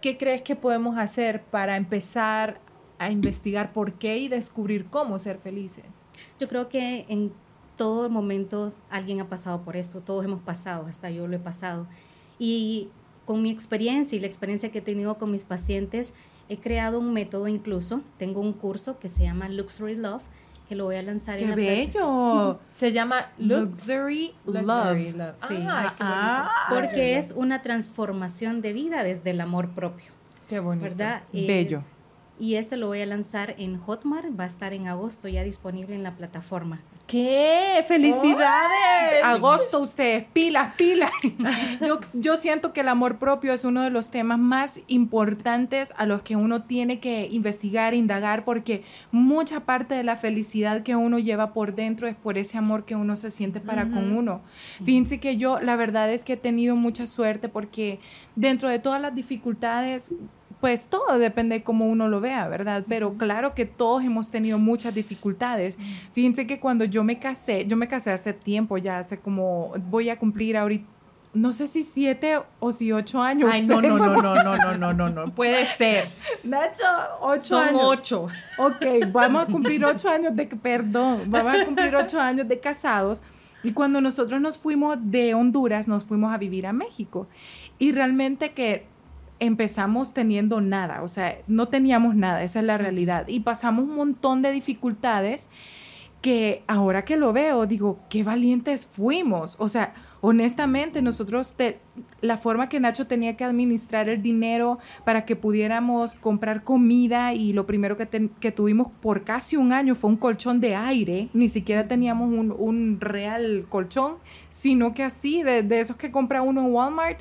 ¿qué 0.00 0.16
crees 0.16 0.42
que 0.42 0.56
podemos 0.56 0.98
hacer 0.98 1.42
para 1.42 1.76
empezar 1.76 2.60
a 2.98 3.10
investigar 3.10 3.72
por 3.72 3.94
qué 3.94 4.18
y 4.18 4.28
descubrir 4.28 4.86
cómo 4.86 5.18
ser 5.18 5.38
felices? 5.38 5.84
Yo 6.38 6.48
creo 6.48 6.68
que 6.68 7.06
en 7.08 7.32
todos 7.76 8.10
momentos 8.10 8.78
alguien 8.90 9.20
ha 9.20 9.28
pasado 9.28 9.62
por 9.62 9.76
esto, 9.76 10.00
todos 10.00 10.24
hemos 10.24 10.42
pasado, 10.42 10.86
hasta 10.86 11.10
yo 11.10 11.26
lo 11.26 11.36
he 11.36 11.40
pasado. 11.40 11.86
Y 12.38 12.88
con 13.24 13.42
mi 13.42 13.50
experiencia 13.50 14.16
y 14.16 14.20
la 14.20 14.26
experiencia 14.26 14.70
que 14.70 14.78
he 14.78 14.82
tenido 14.82 15.16
con 15.18 15.30
mis 15.30 15.44
pacientes, 15.44 16.14
he 16.48 16.58
creado 16.58 16.98
un 16.98 17.12
método 17.12 17.48
incluso, 17.48 18.02
tengo 18.18 18.40
un 18.40 18.52
curso 18.52 18.98
que 18.98 19.08
se 19.08 19.22
llama 19.22 19.48
Luxury 19.48 19.96
Love, 19.96 20.22
que 20.70 20.76
lo 20.76 20.84
voy 20.84 20.94
a 20.94 21.02
lanzar 21.02 21.36
¡Qué 21.36 21.42
en 21.42 21.50
la 21.50 21.56
bello! 21.56 22.60
Se 22.70 22.92
llama 22.92 23.32
Luxury, 23.38 24.34
Love. 24.46 25.34
Sí, 25.48 25.56
ah, 25.66 26.48
porque 26.70 27.18
es 27.18 27.32
una 27.34 27.60
transformación 27.60 28.62
de 28.62 28.72
vida 28.72 29.02
desde 29.02 29.30
el 29.30 29.40
amor 29.40 29.70
propio. 29.70 30.12
Qué 30.48 30.60
bonito. 30.60 30.84
¿Verdad? 30.84 31.24
Bello. 31.32 31.82
y 32.38 32.54
este 32.54 32.76
lo 32.76 32.86
voy 32.86 33.00
a 33.00 33.06
lanzar 33.06 33.56
en 33.58 33.78
Hotmart, 33.78 34.28
va 34.38 34.44
a 34.44 34.46
estar 34.46 34.72
en 34.72 34.86
agosto 34.86 35.26
ya 35.26 35.42
disponible 35.42 35.96
en 35.96 36.04
la 36.04 36.14
plataforma. 36.14 36.78
¿Qué? 37.10 37.84
¡Felicidades! 37.88 39.24
Agosto 39.24 39.80
ustedes, 39.80 40.26
pilas, 40.32 40.76
pilas. 40.76 41.10
Yo, 41.84 41.98
yo 42.14 42.36
siento 42.36 42.72
que 42.72 42.82
el 42.82 42.88
amor 42.88 43.18
propio 43.18 43.52
es 43.52 43.64
uno 43.64 43.82
de 43.82 43.90
los 43.90 44.12
temas 44.12 44.38
más 44.38 44.80
importantes 44.86 45.92
a 45.96 46.06
los 46.06 46.22
que 46.22 46.36
uno 46.36 46.62
tiene 46.62 47.00
que 47.00 47.26
investigar, 47.32 47.94
indagar, 47.94 48.44
porque 48.44 48.84
mucha 49.10 49.60
parte 49.60 49.96
de 49.96 50.04
la 50.04 50.14
felicidad 50.14 50.84
que 50.84 50.94
uno 50.94 51.18
lleva 51.18 51.52
por 51.52 51.74
dentro 51.74 52.06
es 52.06 52.14
por 52.14 52.38
ese 52.38 52.58
amor 52.58 52.84
que 52.84 52.94
uno 52.94 53.16
se 53.16 53.32
siente 53.32 53.58
para 53.58 53.90
con 53.90 54.12
uno. 54.12 54.42
Fíjense 54.84 55.18
que 55.18 55.36
yo, 55.36 55.58
la 55.58 55.74
verdad 55.74 56.12
es 56.12 56.24
que 56.24 56.34
he 56.34 56.36
tenido 56.36 56.76
mucha 56.76 57.08
suerte 57.08 57.48
porque 57.48 57.98
dentro 58.36 58.68
de 58.68 58.78
todas 58.78 59.02
las 59.02 59.16
dificultades 59.16 60.14
pues 60.60 60.86
todo 60.86 61.18
depende 61.18 61.56
de 61.56 61.62
cómo 61.62 61.86
uno 61.86 62.08
lo 62.08 62.20
vea, 62.20 62.46
¿verdad? 62.48 62.84
Pero 62.88 63.14
claro 63.14 63.54
que 63.54 63.64
todos 63.64 64.04
hemos 64.04 64.30
tenido 64.30 64.58
muchas 64.58 64.94
dificultades. 64.94 65.78
Fíjense 66.12 66.46
que 66.46 66.60
cuando 66.60 66.84
yo 66.84 67.02
me 67.02 67.18
casé, 67.18 67.66
yo 67.66 67.76
me 67.76 67.88
casé 67.88 68.10
hace 68.12 68.32
tiempo, 68.32 68.76
ya 68.76 68.98
hace 68.98 69.18
como, 69.18 69.72
voy 69.88 70.10
a 70.10 70.18
cumplir 70.18 70.56
ahorita 70.56 70.86
no 71.32 71.52
sé 71.52 71.66
si 71.66 71.82
siete 71.82 72.40
o 72.58 72.72
si 72.72 72.90
ocho 72.92 73.22
años. 73.22 73.50
Ay, 73.52 73.64
no, 73.64 73.80
no, 73.80 73.96
no, 73.96 74.16
no, 74.16 74.34
no, 74.34 74.56
no, 74.56 74.76
no, 74.76 74.92
no, 74.92 75.10
no, 75.10 75.30
puede 75.34 75.64
ser. 75.64 76.10
Nacho, 76.42 76.82
ocho 77.20 77.40
Son 77.40 77.68
años. 77.68 77.80
ocho. 77.84 78.28
Ok, 78.58 79.12
vamos 79.12 79.44
a 79.44 79.46
cumplir 79.46 79.84
ocho 79.84 80.08
años 80.08 80.34
de, 80.34 80.46
perdón, 80.46 81.24
vamos 81.28 81.54
a 81.54 81.64
cumplir 81.64 81.94
ocho 81.94 82.20
años 82.20 82.48
de 82.48 82.58
casados. 82.58 83.22
Y 83.62 83.72
cuando 83.72 84.00
nosotros 84.00 84.40
nos 84.40 84.58
fuimos 84.58 84.98
de 85.10 85.34
Honduras, 85.34 85.86
nos 85.86 86.04
fuimos 86.04 86.32
a 86.32 86.38
vivir 86.38 86.66
a 86.66 86.72
México. 86.72 87.28
Y 87.78 87.92
realmente 87.92 88.52
que 88.52 88.86
empezamos 89.40 90.12
teniendo 90.14 90.60
nada, 90.60 91.02
o 91.02 91.08
sea, 91.08 91.38
no 91.46 91.68
teníamos 91.68 92.14
nada, 92.14 92.42
esa 92.44 92.60
es 92.60 92.66
la 92.66 92.78
realidad. 92.78 93.26
Y 93.28 93.40
pasamos 93.40 93.84
un 93.84 93.96
montón 93.96 94.42
de 94.42 94.52
dificultades 94.52 95.48
que 96.20 96.62
ahora 96.66 97.04
que 97.04 97.16
lo 97.16 97.32
veo, 97.32 97.66
digo, 97.66 97.98
qué 98.10 98.22
valientes 98.22 98.84
fuimos. 98.86 99.56
O 99.58 99.68
sea, 99.68 99.94
honestamente, 100.20 101.00
nosotros, 101.00 101.54
la 102.20 102.36
forma 102.36 102.68
que 102.68 102.78
Nacho 102.78 103.06
tenía 103.06 103.36
que 103.36 103.44
administrar 103.44 104.08
el 104.10 104.20
dinero 104.20 104.78
para 105.04 105.24
que 105.24 105.34
pudiéramos 105.34 106.14
comprar 106.16 106.62
comida 106.62 107.32
y 107.32 107.54
lo 107.54 107.66
primero 107.66 107.96
que, 107.96 108.30
que 108.38 108.52
tuvimos 108.52 108.88
por 109.00 109.24
casi 109.24 109.56
un 109.56 109.72
año 109.72 109.94
fue 109.94 110.10
un 110.10 110.16
colchón 110.16 110.60
de 110.60 110.74
aire, 110.74 111.30
ni 111.32 111.48
siquiera 111.48 111.88
teníamos 111.88 112.28
un, 112.28 112.54
un 112.56 113.00
real 113.00 113.64
colchón, 113.70 114.16
sino 114.50 114.92
que 114.92 115.02
así, 115.02 115.42
de, 115.42 115.62
de 115.62 115.80
esos 115.80 115.96
que 115.96 116.10
compra 116.10 116.42
uno 116.42 116.66
en 116.66 116.72
Walmart 116.72 117.20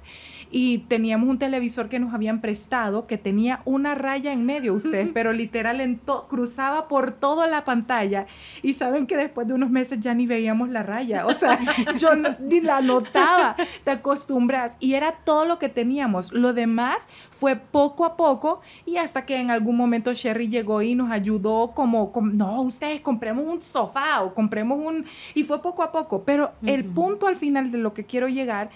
y 0.51 0.79
teníamos 0.79 1.29
un 1.29 1.37
televisor 1.37 1.89
que 1.89 1.99
nos 1.99 2.13
habían 2.13 2.41
prestado 2.41 3.05
que 3.05 3.17
tenía 3.17 3.61
una 3.65 3.95
raya 3.95 4.33
en 4.33 4.45
medio, 4.45 4.73
ustedes, 4.73 5.09
pero 5.13 5.31
literal 5.31 5.79
en 5.81 5.99
cruzaba 6.27 6.87
por 6.87 7.11
toda 7.11 7.45
la 7.47 7.65
pantalla 7.65 8.25
y 8.63 8.73
saben 8.73 9.05
que 9.05 9.15
después 9.17 9.47
de 9.47 9.53
unos 9.53 9.69
meses 9.69 9.99
ya 9.99 10.13
ni 10.13 10.25
veíamos 10.25 10.69
la 10.69 10.83
raya, 10.83 11.25
o 11.27 11.33
sea, 11.33 11.59
yo 11.97 12.11
ni 12.15 12.61
la 12.61 12.81
notaba, 12.81 13.55
te 13.83 13.91
acostumbras. 13.91 14.77
Y 14.79 14.93
era 14.93 15.11
todo 15.23 15.45
lo 15.45 15.59
que 15.59 15.69
teníamos, 15.69 16.31
lo 16.31 16.53
demás 16.53 17.09
fue 17.29 17.55
poco 17.55 18.05
a 18.05 18.17
poco 18.17 18.61
y 18.85 18.97
hasta 18.97 19.25
que 19.25 19.37
en 19.37 19.51
algún 19.51 19.77
momento 19.77 20.13
Sherry 20.13 20.47
llegó 20.47 20.81
y 20.81 20.95
nos 20.95 21.11
ayudó 21.11 21.71
como, 21.75 22.11
no, 22.21 22.61
ustedes 22.61 23.01
compremos 23.01 23.45
un 23.45 23.61
sofá 23.61 24.23
o 24.23 24.33
compremos 24.33 24.79
un, 24.79 25.05
y 25.35 25.43
fue 25.43 25.61
poco 25.61 25.83
a 25.83 25.91
poco, 25.91 26.23
pero 26.23 26.51
el 26.65 26.85
punto 26.85 27.27
al 27.27 27.35
final 27.35 27.71
de 27.71 27.77
lo 27.77 27.93
que 27.93 28.03
quiero 28.05 28.27
llegar 28.27 28.69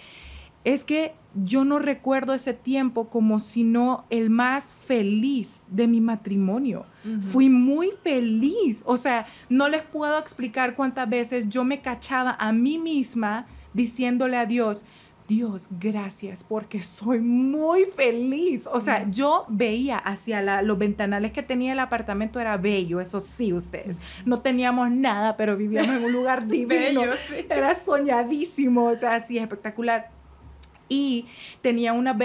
es 0.63 0.84
que 0.84 1.13
yo 1.36 1.65
no 1.65 1.80
recuerdo 1.80 2.34
ese 2.34 2.54
tiempo 2.54 3.10
como 3.10 3.39
sino 3.39 4.06
el 4.10 4.30
más 4.30 4.73
feliz 4.73 5.63
de 5.67 5.88
mi 5.88 5.99
matrimonio. 5.99 6.86
Fui 7.32 7.49
muy 7.49 7.89
feliz. 8.04 8.84
O 8.86 8.97
sea, 8.97 9.26
no 9.49 9.67
les 9.67 9.82
puedo 9.82 10.17
explicar 10.19 10.76
cuántas 10.76 11.10
veces 11.10 11.49
yo 11.49 11.63
me 11.63 11.82
cachaba 11.82 12.36
a 12.39 12.54
mí 12.54 12.78
misma 12.78 13.45
diciéndole 13.73 14.38
a 14.38 14.45
Dios, 14.45 14.86
Dios, 15.28 15.69
gracias, 15.80 16.43
porque 16.43 16.82
soy 16.82 17.19
muy 17.19 17.86
feliz. 17.86 18.67
O 18.71 18.80
sea, 18.80 19.10
yo 19.10 19.45
veía 19.47 19.97
hacia 19.97 20.62
los 20.62 20.78
ventanales 20.78 21.32
que 21.32 21.41
tenía 21.41 21.71
el 21.71 21.80
apartamento, 21.80 22.39
era 22.39 22.58
bello, 22.58 23.02
eso 23.02 23.19
sí, 23.19 23.54
ustedes. 23.54 24.02
No 24.26 24.41
teníamos 24.41 24.91
nada, 24.91 25.36
pero 25.36 25.58
vivíamos 25.58 25.95
en 25.95 26.06
un 26.06 26.12
lugar 26.12 26.47
divino. 26.47 27.04
Era 27.49 27.73
soñadísimo, 27.73 28.86
o 28.86 28.95
sea, 28.95 29.23
sí, 29.23 29.38
espectacular 29.38 30.23
y 30.93 31.25
tenía 31.63 31.91
unos, 31.91 32.15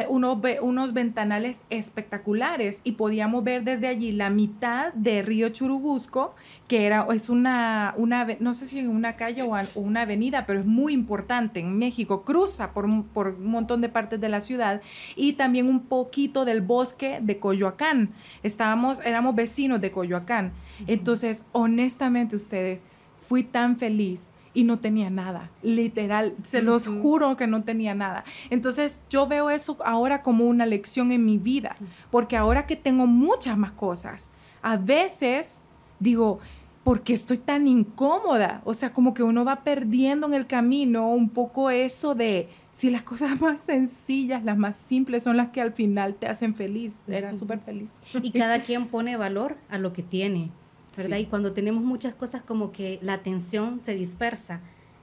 unos 0.60 0.92
ventanales 0.92 1.64
espectaculares 1.70 2.82
y 2.84 2.92
podíamos 2.92 3.42
ver 3.42 3.64
desde 3.64 3.88
allí 3.88 4.12
la 4.12 4.28
mitad 4.28 4.92
de 4.92 5.22
Río 5.22 5.48
Churubusco, 5.48 6.34
que 6.66 6.84
era, 6.84 7.06
es 7.14 7.30
una, 7.30 7.94
una 7.96 8.26
no 8.40 8.52
sé 8.52 8.66
si 8.66 8.86
una 8.86 9.16
calle 9.16 9.40
o, 9.40 9.56
una 9.76 10.02
avenida, 10.02 10.44
pero 10.44 10.60
es 10.60 10.66
muy 10.66 10.92
importante 10.92 11.60
en 11.60 11.78
México, 11.78 12.24
cruza 12.24 12.74
por, 12.74 12.86
por 13.14 13.28
un 13.28 13.46
montón 13.46 13.80
de 13.80 13.88
partes 13.88 14.20
de 14.20 14.28
la 14.28 14.42
ciudad 14.42 14.82
y 15.16 15.32
también 15.32 15.66
un 15.66 15.86
poquito 15.86 16.44
del 16.44 16.60
bosque 16.60 17.20
de 17.22 17.38
Coyoacán. 17.38 18.10
Estábamos, 18.42 19.00
éramos 19.02 19.34
vecinos 19.34 19.80
de 19.80 19.90
Coyoacán. 19.90 20.52
Entonces, 20.86 21.46
honestamente 21.52 22.36
ustedes, 22.36 22.84
fui 23.16 23.44
tan 23.44 23.78
feliz 23.78 24.28
y 24.58 24.64
no 24.64 24.80
tenía 24.80 25.08
nada, 25.08 25.52
literal, 25.62 26.34
se 26.42 26.62
los 26.62 26.88
juro 26.88 27.36
que 27.36 27.46
no 27.46 27.62
tenía 27.62 27.94
nada. 27.94 28.24
Entonces 28.50 28.98
yo 29.08 29.28
veo 29.28 29.50
eso 29.50 29.78
ahora 29.84 30.22
como 30.22 30.46
una 30.46 30.66
lección 30.66 31.12
en 31.12 31.24
mi 31.24 31.38
vida, 31.38 31.76
porque 32.10 32.36
ahora 32.36 32.66
que 32.66 32.74
tengo 32.74 33.06
muchas 33.06 33.56
más 33.56 33.70
cosas, 33.70 34.32
a 34.60 34.76
veces 34.76 35.62
digo, 36.00 36.40
¿por 36.82 37.02
qué 37.02 37.12
estoy 37.12 37.38
tan 37.38 37.68
incómoda? 37.68 38.60
O 38.64 38.74
sea, 38.74 38.92
como 38.92 39.14
que 39.14 39.22
uno 39.22 39.44
va 39.44 39.62
perdiendo 39.62 40.26
en 40.26 40.34
el 40.34 40.48
camino 40.48 41.08
un 41.08 41.28
poco 41.28 41.70
eso 41.70 42.16
de 42.16 42.48
si 42.72 42.90
las 42.90 43.04
cosas 43.04 43.40
más 43.40 43.60
sencillas, 43.60 44.42
las 44.42 44.58
más 44.58 44.76
simples 44.76 45.22
son 45.22 45.36
las 45.36 45.50
que 45.50 45.60
al 45.60 45.72
final 45.72 46.16
te 46.16 46.26
hacen 46.26 46.56
feliz. 46.56 46.98
Era 47.06 47.32
súper 47.32 47.60
feliz. 47.60 47.94
Y 48.20 48.32
cada 48.32 48.62
quien 48.64 48.88
pone 48.88 49.16
valor 49.16 49.56
a 49.68 49.78
lo 49.78 49.92
que 49.92 50.02
tiene. 50.02 50.50
¿Verdad? 50.96 51.18
Y 51.18 51.26
cuando 51.26 51.52
tenemos 51.52 51.82
muchas 51.82 52.14
cosas 52.14 52.42
como 52.42 52.72
que 52.72 52.98
la 53.02 53.14
atención 53.14 53.78
se 53.78 53.94
dispersa, 53.94 54.60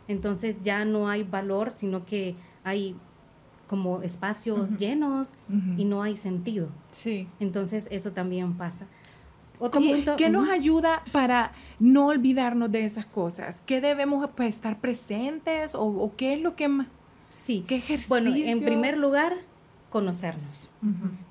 entonces 0.08 0.62
ya 0.62 0.86
no 0.86 1.10
hay 1.10 1.24
valor, 1.24 1.72
sino 1.72 2.06
que 2.06 2.36
hay 2.64 2.96
como 3.68 4.02
espacios 4.04 4.78
llenos 4.78 5.34
y 5.78 5.86
no 5.86 6.04
hay 6.04 6.18
sentido. 6.18 6.70
Sí. 6.92 7.28
Entonces 7.40 7.88
eso 7.92 8.12
también 8.12 8.54
pasa. 8.54 8.88
Otro 9.60 9.82
punto, 9.82 10.16
¿Qué 10.18 10.30
nos 10.30 10.50
ayuda 10.50 11.02
para 11.12 11.54
no 11.80 12.08
olvidarnos 12.08 12.72
de 12.72 12.86
esas 12.86 13.06
cosas? 13.06 13.62
¿Qué 13.62 13.80
debemos 13.80 14.30
pues, 14.36 14.56
estar 14.56 14.80
presentes 14.80 15.76
o, 15.76 16.12
qué 16.18 16.34
es 16.34 16.42
lo 16.42 16.56
que 16.56 16.68
más? 16.68 16.88
Sí. 17.42 17.64
¿Qué 17.66 17.76
ejercicios? 17.78 18.10
Bueno, 18.10 18.36
en 18.36 18.62
primer 18.62 18.98
lugar, 18.98 19.38
conocernos. 19.90 20.70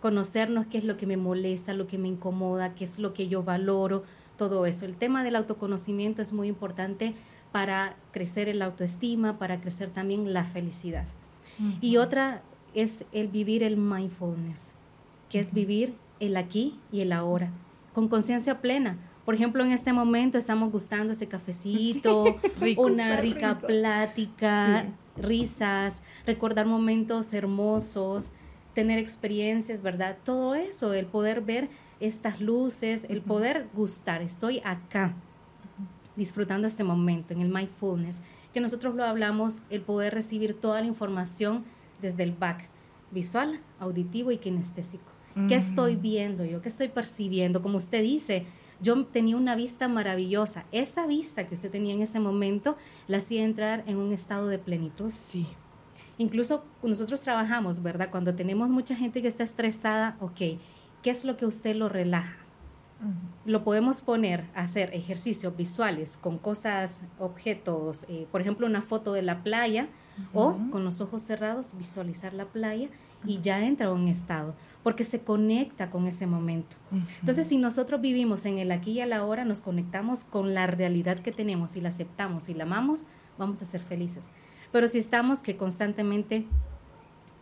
Conocernos 0.01 0.67
qué 0.67 0.79
es 0.79 0.85
lo 0.85 0.97
que 0.97 1.07
me 1.07 1.17
molesta, 1.17 1.75
lo 1.75 1.87
que 1.87 1.99
me 1.99 2.09
incomoda, 2.09 2.75
qué 2.75 2.85
es 2.85 2.99
lo 2.99 3.13
que 3.13 3.29
yo 3.29 3.43
valoro, 3.43 4.05
todo 4.37 4.67
eso. 4.67 4.85
El 4.85 4.97
tema 4.97 5.25
del 5.25 5.37
autoconocimiento 5.37 6.23
es 6.23 6.33
muy 6.33 6.49
importante 6.49 7.15
para 7.53 7.97
crecer 8.11 8.49
el 8.49 8.63
autoestima, 8.63 9.39
para 9.39 9.61
crecer 9.61 9.91
también 9.91 10.33
la 10.33 10.45
felicidad. 10.45 11.05
Y 11.81 11.99
otra 11.99 12.43
es 12.75 13.05
el 13.13 13.29
vivir 13.29 13.63
el 13.63 13.77
mindfulness, 13.77 14.73
que 15.31 15.39
es 15.39 15.55
vivir 15.55 15.95
el 16.19 16.37
aquí 16.37 16.81
y 16.91 17.01
el 17.01 17.13
ahora, 17.13 17.51
con 17.93 18.09
conciencia 18.09 18.61
plena. 18.61 18.99
Por 19.25 19.37
ejemplo, 19.37 19.65
en 19.65 19.71
este 19.71 19.93
momento 19.93 20.37
estamos 20.37 20.73
gustando 20.73 21.13
este 21.13 21.29
cafecito, 21.29 22.39
una 22.77 23.17
rica 23.21 23.59
plática, 23.59 24.87
risas, 25.17 26.03
recordar 26.27 26.67
momentos 26.67 27.33
hermosos, 27.33 28.33
tener 28.75 28.99
experiencias, 28.99 29.81
¿verdad? 29.81 30.19
Todo 30.25 30.55
eso, 30.57 30.93
el 30.93 31.07
poder 31.07 31.41
ver 31.41 31.69
estas 32.07 32.41
luces, 32.41 33.07
el 33.09 33.21
poder 33.21 33.69
gustar. 33.75 34.23
Estoy 34.23 34.61
acá 34.65 35.15
disfrutando 36.17 36.69
este 36.69 36.85
momento 36.85 37.33
en 37.33 37.41
el 37.41 37.49
mindfulness, 37.49 38.23
que 38.53 38.61
nosotros 38.61 38.95
lo 38.95 39.05
hablamos, 39.05 39.61
el 39.71 39.81
poder 39.81 40.15
recibir 40.15 40.55
toda 40.55 40.81
la 40.81 40.87
información 40.87 41.65
desde 42.01 42.23
el 42.23 42.33
back, 42.33 42.69
visual, 43.11 43.61
auditivo 43.81 44.31
y 44.31 44.39
kinestésico. 44.39 45.05
¿Qué 45.49 45.57
estoy 45.57 45.97
viendo 45.97 46.45
yo? 46.45 46.63
¿Qué 46.63 46.69
estoy 46.69 46.87
percibiendo? 46.87 47.61
Como 47.61 47.79
usted 47.79 48.03
dice, 48.03 48.47
yo 48.81 49.05
tenía 49.07 49.37
una 49.37 49.57
vista 49.57 49.89
maravillosa. 49.89 50.65
Esa 50.71 51.09
vista 51.09 51.49
que 51.49 51.55
usted 51.55 51.73
tenía 51.73 51.93
en 51.93 52.03
ese 52.03 52.21
momento 52.21 52.77
la 53.09 53.17
hacía 53.17 53.43
entrar 53.43 53.83
en 53.89 53.97
un 53.97 54.13
estado 54.13 54.47
de 54.47 54.61
plenitud. 54.61 55.11
Sí. 55.11 55.49
Incluso 56.19 56.65
nosotros 56.85 57.21
trabajamos, 57.23 57.83
¿verdad? 57.83 58.11
Cuando 58.11 58.35
tenemos 58.35 58.71
mucha 58.71 58.95
gente 58.95 59.23
que 59.23 59.29
está 59.29 59.43
estresada, 59.43 60.17
ok, 60.21 60.61
¿qué 61.05 61.11
es 61.11 61.25
lo 61.25 61.37
que 61.37 61.47
usted 61.47 61.77
lo 61.77 61.89
relaja? 61.89 62.39
Lo 63.45 63.63
podemos 63.63 64.01
poner 64.01 64.47
a 64.55 64.63
hacer 64.63 64.95
ejercicios 64.95 65.55
visuales 65.55 66.17
con 66.17 66.39
cosas, 66.39 67.03
objetos, 67.19 68.07
eh, 68.09 68.27
por 68.33 68.41
ejemplo, 68.41 68.67
una 68.67 68.81
foto 68.81 69.13
de 69.13 69.21
la 69.21 69.43
playa 69.43 69.89
o 70.33 70.57
con 70.71 70.85
los 70.85 71.03
ojos 71.03 71.23
cerrados 71.23 71.77
visualizar 71.77 72.33
la 72.33 72.47
playa 72.47 72.89
y 73.27 73.41
ya 73.43 73.63
entra 73.63 73.89
en 73.89 73.93
un 73.93 74.09
estado 74.09 74.55
porque 74.83 75.05
se 75.05 75.21
conecta 75.21 75.91
con 75.91 76.07
ese 76.07 76.27
momento. 76.27 76.77
Entonces, 77.21 77.47
si 77.47 77.59
nosotros 77.59 78.01
vivimos 78.01 78.47
en 78.47 78.59
el 78.59 78.73
aquí 78.73 78.93
y 78.93 79.01
a 79.03 79.07
la 79.07 79.25
hora, 79.25 79.45
nos 79.45 79.61
conectamos 79.61 80.25
con 80.25 80.55
la 80.55 80.67
realidad 80.67 81.19
que 81.19 81.33
tenemos 81.33 81.77
y 81.77 81.83
la 81.83 81.91
aceptamos 81.91 82.49
y 82.49 82.55
la 82.55 82.65
amamos, 82.65 83.05
vamos 83.37 83.61
a 83.61 83.67
ser 83.67 83.83
felices. 83.83 84.31
Pero 84.73 84.89
si 84.89 84.99
estamos 84.99 85.43
que 85.43 85.59
constantemente 85.59 86.47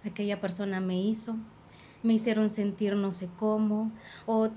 aquella 0.05 0.41
persona 0.41 0.81
me 0.81 1.01
hizo, 1.01 1.37
me 2.03 2.15
hicieron 2.15 2.49
sentir 2.49 2.97
no 2.97 3.13
sé 3.13 3.29
cómo, 3.39 3.93
o 4.27 4.49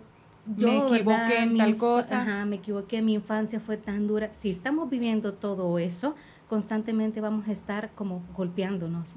yo, 0.55 0.67
me 0.67 0.77
equivoqué 0.77 1.39
en 1.39 1.57
tal 1.57 1.77
cosa. 1.77 2.21
Ajá, 2.21 2.45
me 2.45 2.57
equivoqué, 2.57 3.01
mi 3.01 3.13
infancia 3.13 3.59
fue 3.59 3.77
tan 3.77 4.07
dura. 4.07 4.29
Si 4.33 4.49
estamos 4.49 4.89
viviendo 4.89 5.33
todo 5.33 5.79
eso, 5.79 6.15
constantemente 6.49 7.21
vamos 7.21 7.47
a 7.47 7.51
estar 7.51 7.91
como 7.95 8.23
golpeándonos 8.35 9.15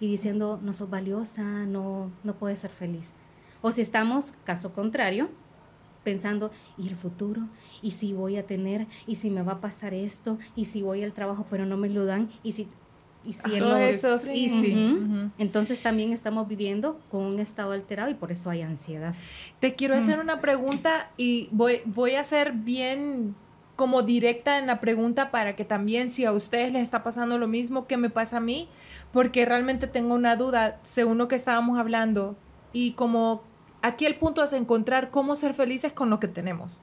y 0.00 0.08
diciendo, 0.08 0.60
no 0.62 0.74
sos 0.74 0.90
valiosa, 0.90 1.42
no, 1.42 2.10
no 2.22 2.34
puedes 2.34 2.60
ser 2.60 2.70
feliz. 2.70 3.14
O 3.62 3.72
si 3.72 3.80
estamos, 3.80 4.32
caso 4.44 4.72
contrario, 4.74 5.28
pensando, 6.04 6.50
¿y 6.76 6.88
el 6.88 6.96
futuro? 6.96 7.42
¿Y 7.82 7.92
si 7.92 8.12
voy 8.12 8.36
a 8.36 8.46
tener? 8.46 8.86
¿Y 9.06 9.16
si 9.16 9.30
me 9.30 9.42
va 9.42 9.54
a 9.54 9.60
pasar 9.60 9.94
esto? 9.94 10.38
¿Y 10.54 10.66
si 10.66 10.82
voy 10.82 11.02
al 11.02 11.12
trabajo 11.12 11.46
pero 11.50 11.66
no 11.66 11.76
me 11.76 11.88
lo 11.88 12.04
dan? 12.04 12.30
¿Y 12.42 12.52
si 12.52 12.68
y 13.24 13.32
si 13.32 13.56
Entonces 15.38 15.82
también 15.82 16.12
estamos 16.12 16.48
viviendo 16.48 17.00
con 17.10 17.22
un 17.22 17.40
estado 17.40 17.72
alterado 17.72 18.10
y 18.10 18.14
por 18.14 18.32
eso 18.32 18.50
hay 18.50 18.62
ansiedad. 18.62 19.14
Te 19.60 19.74
quiero 19.74 19.94
hacer 19.94 20.20
una 20.20 20.40
pregunta 20.40 21.10
y 21.16 21.48
voy, 21.50 21.82
voy 21.84 22.14
a 22.14 22.24
ser 22.24 22.52
bien 22.52 23.34
como 23.76 24.02
directa 24.02 24.58
en 24.58 24.66
la 24.66 24.80
pregunta 24.80 25.30
para 25.30 25.54
que 25.54 25.64
también 25.64 26.10
si 26.10 26.24
a 26.24 26.32
ustedes 26.32 26.72
les 26.72 26.82
está 26.82 27.04
pasando 27.04 27.38
lo 27.38 27.46
mismo 27.46 27.86
que 27.86 27.96
me 27.96 28.10
pasa 28.10 28.38
a 28.38 28.40
mí, 28.40 28.68
porque 29.12 29.44
realmente 29.44 29.86
tengo 29.86 30.14
una 30.14 30.34
duda, 30.34 30.80
según 30.82 31.16
lo 31.16 31.28
que 31.28 31.36
estábamos 31.36 31.78
hablando, 31.78 32.36
y 32.72 32.92
como 32.92 33.42
aquí 33.80 34.04
el 34.04 34.16
punto 34.16 34.42
es 34.42 34.52
encontrar 34.52 35.10
cómo 35.10 35.36
ser 35.36 35.54
felices 35.54 35.92
con 35.92 36.10
lo 36.10 36.18
que 36.18 36.26
tenemos. 36.26 36.80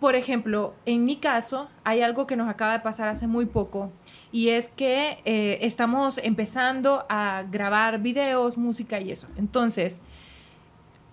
Por 0.00 0.14
ejemplo, 0.14 0.74
en 0.86 1.04
mi 1.04 1.16
caso, 1.16 1.68
hay 1.82 2.00
algo 2.00 2.26
que 2.26 2.36
nos 2.36 2.48
acaba 2.48 2.72
de 2.72 2.80
pasar 2.80 3.08
hace 3.08 3.26
muy 3.26 3.46
poco 3.46 3.92
y 4.32 4.48
es 4.48 4.68
que 4.68 5.18
eh, 5.24 5.58
estamos 5.60 6.18
empezando 6.18 7.04
a 7.08 7.44
grabar 7.50 8.00
videos, 8.00 8.56
música 8.56 9.00
y 9.00 9.10
eso. 9.10 9.28
Entonces, 9.36 10.00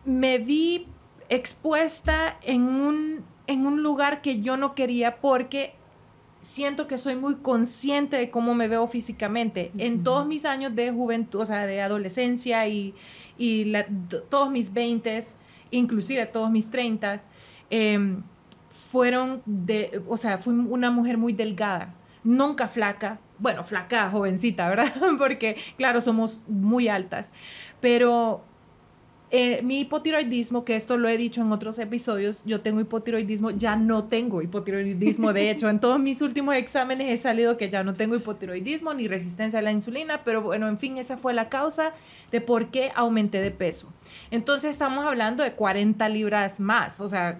me 0.06 0.38
vi 0.38 0.88
expuesta 1.30 2.38
en 2.42 2.64
un, 2.64 3.26
en 3.48 3.66
un 3.66 3.84
lugar 3.84 4.22
que 4.22 4.42
yo 4.42 4.58
no 4.58 4.74
quería 4.74 5.18
porque 5.18 5.74
siento 6.42 6.88
que 6.88 6.98
soy 6.98 7.16
muy 7.16 7.36
consciente 7.36 8.18
de 8.18 8.32
cómo 8.32 8.54
me 8.56 8.68
veo 8.68 8.88
físicamente. 8.88 9.72
En 9.78 10.04
todos 10.04 10.26
mis 10.26 10.46
años 10.46 10.76
de 10.76 10.92
juventud, 10.92 11.42
o 11.42 11.46
sea, 11.46 11.66
de 11.66 11.82
adolescencia 11.82 12.68
y, 12.68 12.96
y 13.38 13.72
todos 14.30 14.50
mis 14.50 14.74
20, 14.74 15.20
inclusive 15.72 16.26
todos 16.26 16.50
mis 16.50 16.70
30, 16.70 17.22
em, 17.70 18.24
fueron 18.92 19.42
de, 19.46 20.02
o 20.08 20.18
sea, 20.18 20.38
fui 20.38 20.54
una 20.54 20.92
mujer 20.92 21.18
muy 21.18 21.32
delgada 21.32 21.96
nunca 22.24 22.68
flaca, 22.68 23.20
bueno, 23.40 23.64
flaca, 23.64 24.10
jovencita, 24.10 24.70
¿verdad? 24.70 24.92
Porque, 25.18 25.58
claro, 25.78 26.02
somos 26.02 26.42
muy 26.48 26.88
altas, 26.88 27.32
pero 27.80 28.44
eh, 29.34 29.62
mi 29.64 29.80
hipotiroidismo, 29.80 30.66
que 30.66 30.76
esto 30.76 30.98
lo 30.98 31.08
he 31.08 31.16
dicho 31.16 31.42
en 31.42 31.54
otros 31.54 31.80
episodios, 31.80 32.42
yo 32.44 32.60
tengo 32.60 32.82
hipotiroidismo, 32.82 33.52
ya 33.52 33.78
no 33.78 34.04
tengo 34.04 34.42
hipotiroidismo. 34.42 35.32
De 35.32 35.50
hecho, 35.50 35.70
en 35.70 35.80
todos 35.80 36.02
mis 36.02 36.22
últimos 36.22 36.54
exámenes 36.56 37.10
he 37.10 37.16
salido 37.16 37.56
que 37.56 37.70
ya 37.70 37.82
no 37.86 37.94
tengo 37.94 38.18
hipotiroidismo 38.18 38.94
ni 38.94 39.08
resistencia 39.08 39.60
a 39.60 39.62
la 39.62 39.72
insulina, 39.72 40.26
pero 40.26 40.42
bueno, 40.42 40.68
en 40.68 40.78
fin, 40.78 40.98
esa 40.98 41.16
fue 41.16 41.34
la 41.34 41.48
causa 41.48 41.94
de 42.30 42.42
por 42.42 42.72
qué 42.72 42.92
aumenté 42.94 43.42
de 43.42 43.52
peso. 43.52 43.88
Entonces 44.32 44.72
estamos 44.72 45.06
hablando 45.06 45.44
de 45.44 45.54
40 45.54 46.10
libras 46.10 46.60
más, 46.60 47.00
o 47.00 47.08
sea, 47.08 47.40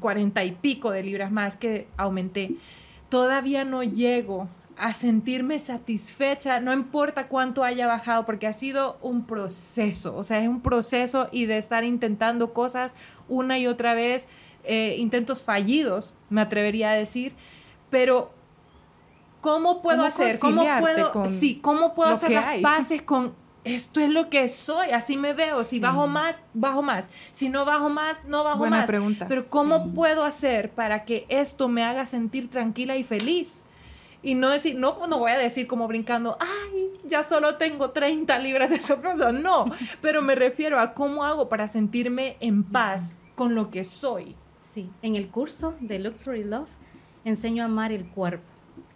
40 0.00 0.42
y 0.42 0.52
pico 0.52 0.90
de 0.90 1.04
libras 1.04 1.30
más 1.30 1.56
que 1.56 1.86
aumenté. 1.96 2.56
Todavía 3.10 3.64
no 3.64 3.84
llego 3.84 4.48
a 4.78 4.94
sentirme 4.94 5.58
satisfecha, 5.58 6.60
no 6.60 6.72
importa 6.72 7.28
cuánto 7.28 7.64
haya 7.64 7.86
bajado, 7.86 8.24
porque 8.24 8.46
ha 8.46 8.52
sido 8.52 8.96
un 9.02 9.26
proceso, 9.26 10.16
o 10.16 10.22
sea, 10.22 10.40
es 10.40 10.48
un 10.48 10.60
proceso 10.60 11.28
y 11.32 11.46
de 11.46 11.58
estar 11.58 11.84
intentando 11.84 12.52
cosas 12.52 12.94
una 13.28 13.58
y 13.58 13.66
otra 13.66 13.94
vez, 13.94 14.28
eh, 14.64 14.96
intentos 14.98 15.42
fallidos, 15.42 16.14
me 16.30 16.40
atrevería 16.40 16.90
a 16.90 16.94
decir, 16.94 17.34
pero 17.90 18.30
¿cómo 19.40 19.82
puedo 19.82 20.04
hacer? 20.04 20.38
¿Cómo 20.38 20.64
puedo, 20.80 21.26
sí, 21.26 21.58
¿cómo 21.60 21.94
puedo 21.94 22.10
hacer 22.10 22.32
las 22.32 22.58
paces 22.58 23.02
con 23.02 23.34
esto 23.64 24.00
es 24.00 24.08
lo 24.08 24.30
que 24.30 24.48
soy, 24.48 24.90
así 24.90 25.16
me 25.18 25.34
veo. 25.34 25.62
Si 25.62 25.78
bajo 25.78 26.06
más, 26.06 26.40
bajo 26.54 26.80
más. 26.80 27.10
Si 27.32 27.50
no 27.50 27.66
bajo 27.66 27.90
más, 27.90 28.24
no 28.24 28.42
bajo 28.42 28.60
Buena 28.60 28.78
más. 28.78 28.86
Pregunta. 28.86 29.26
Pero 29.28 29.44
¿cómo 29.50 29.92
puedo 29.92 30.24
hacer 30.24 30.70
para 30.70 31.04
que 31.04 31.26
esto 31.28 31.68
me 31.68 31.84
haga 31.84 32.06
sentir 32.06 32.48
tranquila 32.48 32.96
y 32.96 33.04
feliz? 33.04 33.64
Y 34.22 34.34
no 34.34 34.50
decir, 34.50 34.76
no, 34.76 35.06
no 35.06 35.18
voy 35.18 35.30
a 35.30 35.38
decir 35.38 35.66
como 35.66 35.86
brincando, 35.86 36.36
ay, 36.40 36.90
ya 37.04 37.22
solo 37.22 37.56
tengo 37.56 37.90
30 37.90 38.38
libras 38.40 38.70
de 38.70 38.80
sobrepeso. 38.80 39.32
No, 39.32 39.66
pero 40.00 40.22
me 40.22 40.34
refiero 40.34 40.80
a 40.80 40.94
cómo 40.94 41.24
hago 41.24 41.48
para 41.48 41.68
sentirme 41.68 42.36
en 42.40 42.64
paz 42.64 43.18
con 43.34 43.54
lo 43.54 43.70
que 43.70 43.84
soy. 43.84 44.34
Sí, 44.62 44.90
en 45.02 45.16
el 45.16 45.28
curso 45.28 45.74
de 45.80 45.98
Luxury 45.98 46.44
Love 46.44 46.68
enseño 47.24 47.62
a 47.62 47.66
amar 47.66 47.92
el 47.92 48.06
cuerpo, 48.06 48.46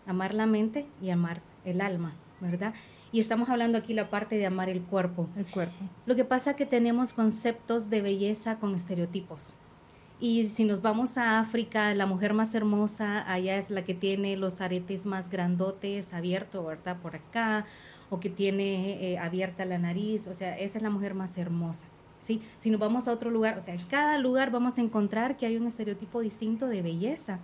amar 0.06 0.34
la 0.34 0.46
mente 0.46 0.86
y 1.00 1.10
amar 1.10 1.42
el 1.64 1.80
alma, 1.80 2.14
¿verdad? 2.40 2.74
Y 3.12 3.20
estamos 3.20 3.48
hablando 3.50 3.78
aquí 3.78 3.94
la 3.94 4.10
parte 4.10 4.36
de 4.36 4.46
amar 4.46 4.68
el 4.68 4.82
cuerpo. 4.82 5.28
El 5.36 5.46
cuerpo. 5.46 5.84
Lo 6.06 6.16
que 6.16 6.24
pasa 6.24 6.52
es 6.52 6.56
que 6.56 6.66
tenemos 6.66 7.12
conceptos 7.12 7.90
de 7.90 8.00
belleza 8.00 8.58
con 8.58 8.74
estereotipos. 8.74 9.52
Y 10.24 10.44
si 10.44 10.64
nos 10.64 10.80
vamos 10.82 11.18
a 11.18 11.40
África, 11.40 11.92
la 11.96 12.06
mujer 12.06 12.32
más 12.32 12.54
hermosa 12.54 13.28
allá 13.28 13.56
es 13.56 13.70
la 13.70 13.82
que 13.82 13.92
tiene 13.92 14.36
los 14.36 14.60
aretes 14.60 15.04
más 15.04 15.28
grandotes, 15.28 16.14
abierto, 16.14 16.64
¿verdad? 16.64 16.96
Por 17.02 17.16
acá, 17.16 17.66
o 18.08 18.20
que 18.20 18.30
tiene 18.30 19.14
eh, 19.14 19.18
abierta 19.18 19.64
la 19.64 19.78
nariz, 19.78 20.28
o 20.28 20.34
sea, 20.36 20.56
esa 20.56 20.78
es 20.78 20.82
la 20.84 20.90
mujer 20.90 21.14
más 21.14 21.36
hermosa. 21.38 21.88
¿sí? 22.20 22.40
Si 22.58 22.70
nos 22.70 22.78
vamos 22.78 23.08
a 23.08 23.12
otro 23.12 23.32
lugar, 23.32 23.58
o 23.58 23.60
sea, 23.60 23.74
en 23.74 23.82
cada 23.86 24.16
lugar 24.16 24.52
vamos 24.52 24.78
a 24.78 24.82
encontrar 24.82 25.36
que 25.36 25.44
hay 25.44 25.56
un 25.56 25.66
estereotipo 25.66 26.20
distinto 26.20 26.68
de 26.68 26.82
belleza. 26.82 27.40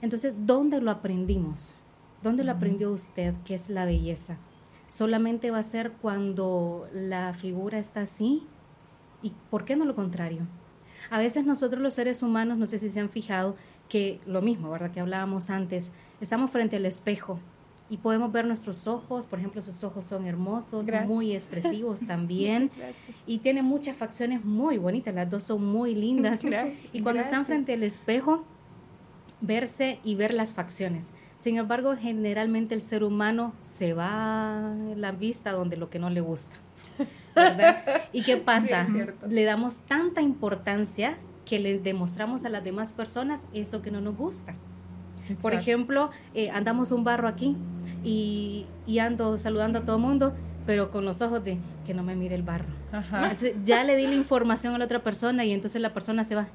Entonces, 0.00 0.36
¿dónde 0.46 0.80
lo 0.80 0.92
aprendimos? 0.92 1.74
¿Dónde 2.22 2.44
lo 2.44 2.52
aprendió 2.52 2.92
usted 2.92 3.34
qué 3.44 3.56
es 3.56 3.68
la 3.68 3.84
belleza? 3.84 4.36
¿Solamente 4.86 5.50
va 5.50 5.58
a 5.58 5.64
ser 5.64 5.90
cuando 5.90 6.86
la 6.92 7.34
figura 7.34 7.80
está 7.80 8.02
así? 8.02 8.44
¿Y 9.24 9.32
por 9.50 9.64
qué 9.64 9.74
no 9.74 9.84
lo 9.84 9.96
contrario? 9.96 10.46
A 11.10 11.18
veces 11.18 11.44
nosotros 11.44 11.80
los 11.80 11.94
seres 11.94 12.22
humanos, 12.22 12.58
no 12.58 12.66
sé 12.66 12.78
si 12.78 12.90
se 12.90 13.00
han 13.00 13.10
fijado, 13.10 13.56
que 13.88 14.20
lo 14.26 14.42
mismo, 14.42 14.70
¿verdad? 14.70 14.90
Que 14.90 15.00
hablábamos 15.00 15.50
antes, 15.50 15.92
estamos 16.20 16.50
frente 16.50 16.76
al 16.76 16.86
espejo 16.86 17.38
y 17.88 17.98
podemos 17.98 18.32
ver 18.32 18.46
nuestros 18.46 18.86
ojos, 18.86 19.26
por 19.26 19.38
ejemplo, 19.38 19.62
sus 19.62 19.84
ojos 19.84 20.06
son 20.06 20.26
hermosos, 20.26 20.88
muy 21.06 21.34
expresivos 21.34 22.00
también 22.06 22.70
y 23.26 23.38
tienen 23.38 23.64
muchas 23.64 23.96
facciones 23.96 24.44
muy 24.44 24.78
bonitas, 24.78 25.14
las 25.14 25.30
dos 25.30 25.44
son 25.44 25.64
muy 25.64 25.94
lindas. 25.94 26.42
Y 26.92 27.00
cuando 27.00 27.20
están 27.20 27.46
frente 27.46 27.74
al 27.74 27.82
espejo, 27.82 28.44
verse 29.40 30.00
y 30.04 30.14
ver 30.14 30.34
las 30.34 30.52
facciones. 30.52 31.12
Sin 31.38 31.58
embargo, 31.58 31.94
generalmente 31.96 32.74
el 32.74 32.80
ser 32.80 33.04
humano 33.04 33.52
se 33.62 33.92
va 33.92 34.74
la 34.96 35.12
vista 35.12 35.52
donde 35.52 35.76
lo 35.76 35.90
que 35.90 35.98
no 35.98 36.10
le 36.10 36.20
gusta. 36.20 36.56
¿Y 38.12 38.22
qué 38.22 38.36
pasa? 38.36 38.86
le 39.28 39.44
damos 39.44 39.78
tanta 39.80 40.20
importancia 40.20 41.18
que 41.44 41.58
le 41.58 41.78
demostramos 41.78 42.44
a 42.44 42.48
las 42.48 42.64
demás 42.64 42.92
personas 42.92 43.44
eso 43.52 43.82
que 43.82 43.90
no 43.90 44.00
nos 44.00 44.16
gusta. 44.16 44.54
Por 45.42 45.54
ejemplo, 45.54 46.10
eh, 46.34 46.50
andamos 46.50 46.92
un 46.92 47.02
barro 47.02 47.26
aquí 47.26 47.56
y, 48.04 48.66
y 48.86 49.00
ando 49.00 49.38
saludando 49.38 49.80
a 49.80 49.84
todo 49.84 49.96
el 49.96 50.02
mundo 50.02 50.34
pero 50.66 50.90
con 50.90 51.04
los 51.04 51.22
ojos 51.22 51.42
de 51.44 51.58
que 51.86 51.94
no 51.94 52.02
me 52.02 52.16
mire 52.16 52.34
el 52.34 52.42
barro. 52.42 52.66
ya 53.64 53.84
le 53.84 53.96
di 53.96 54.06
la 54.06 54.14
información 54.14 54.74
a 54.74 54.78
la 54.78 54.84
otra 54.84 55.02
persona 55.02 55.44
y 55.44 55.52
entonces 55.52 55.80
la 55.80 55.94
persona 55.94 56.24
se 56.24 56.34
va. 56.34 56.48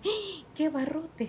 ¡Qué 0.61 0.69
barrote! 0.69 1.27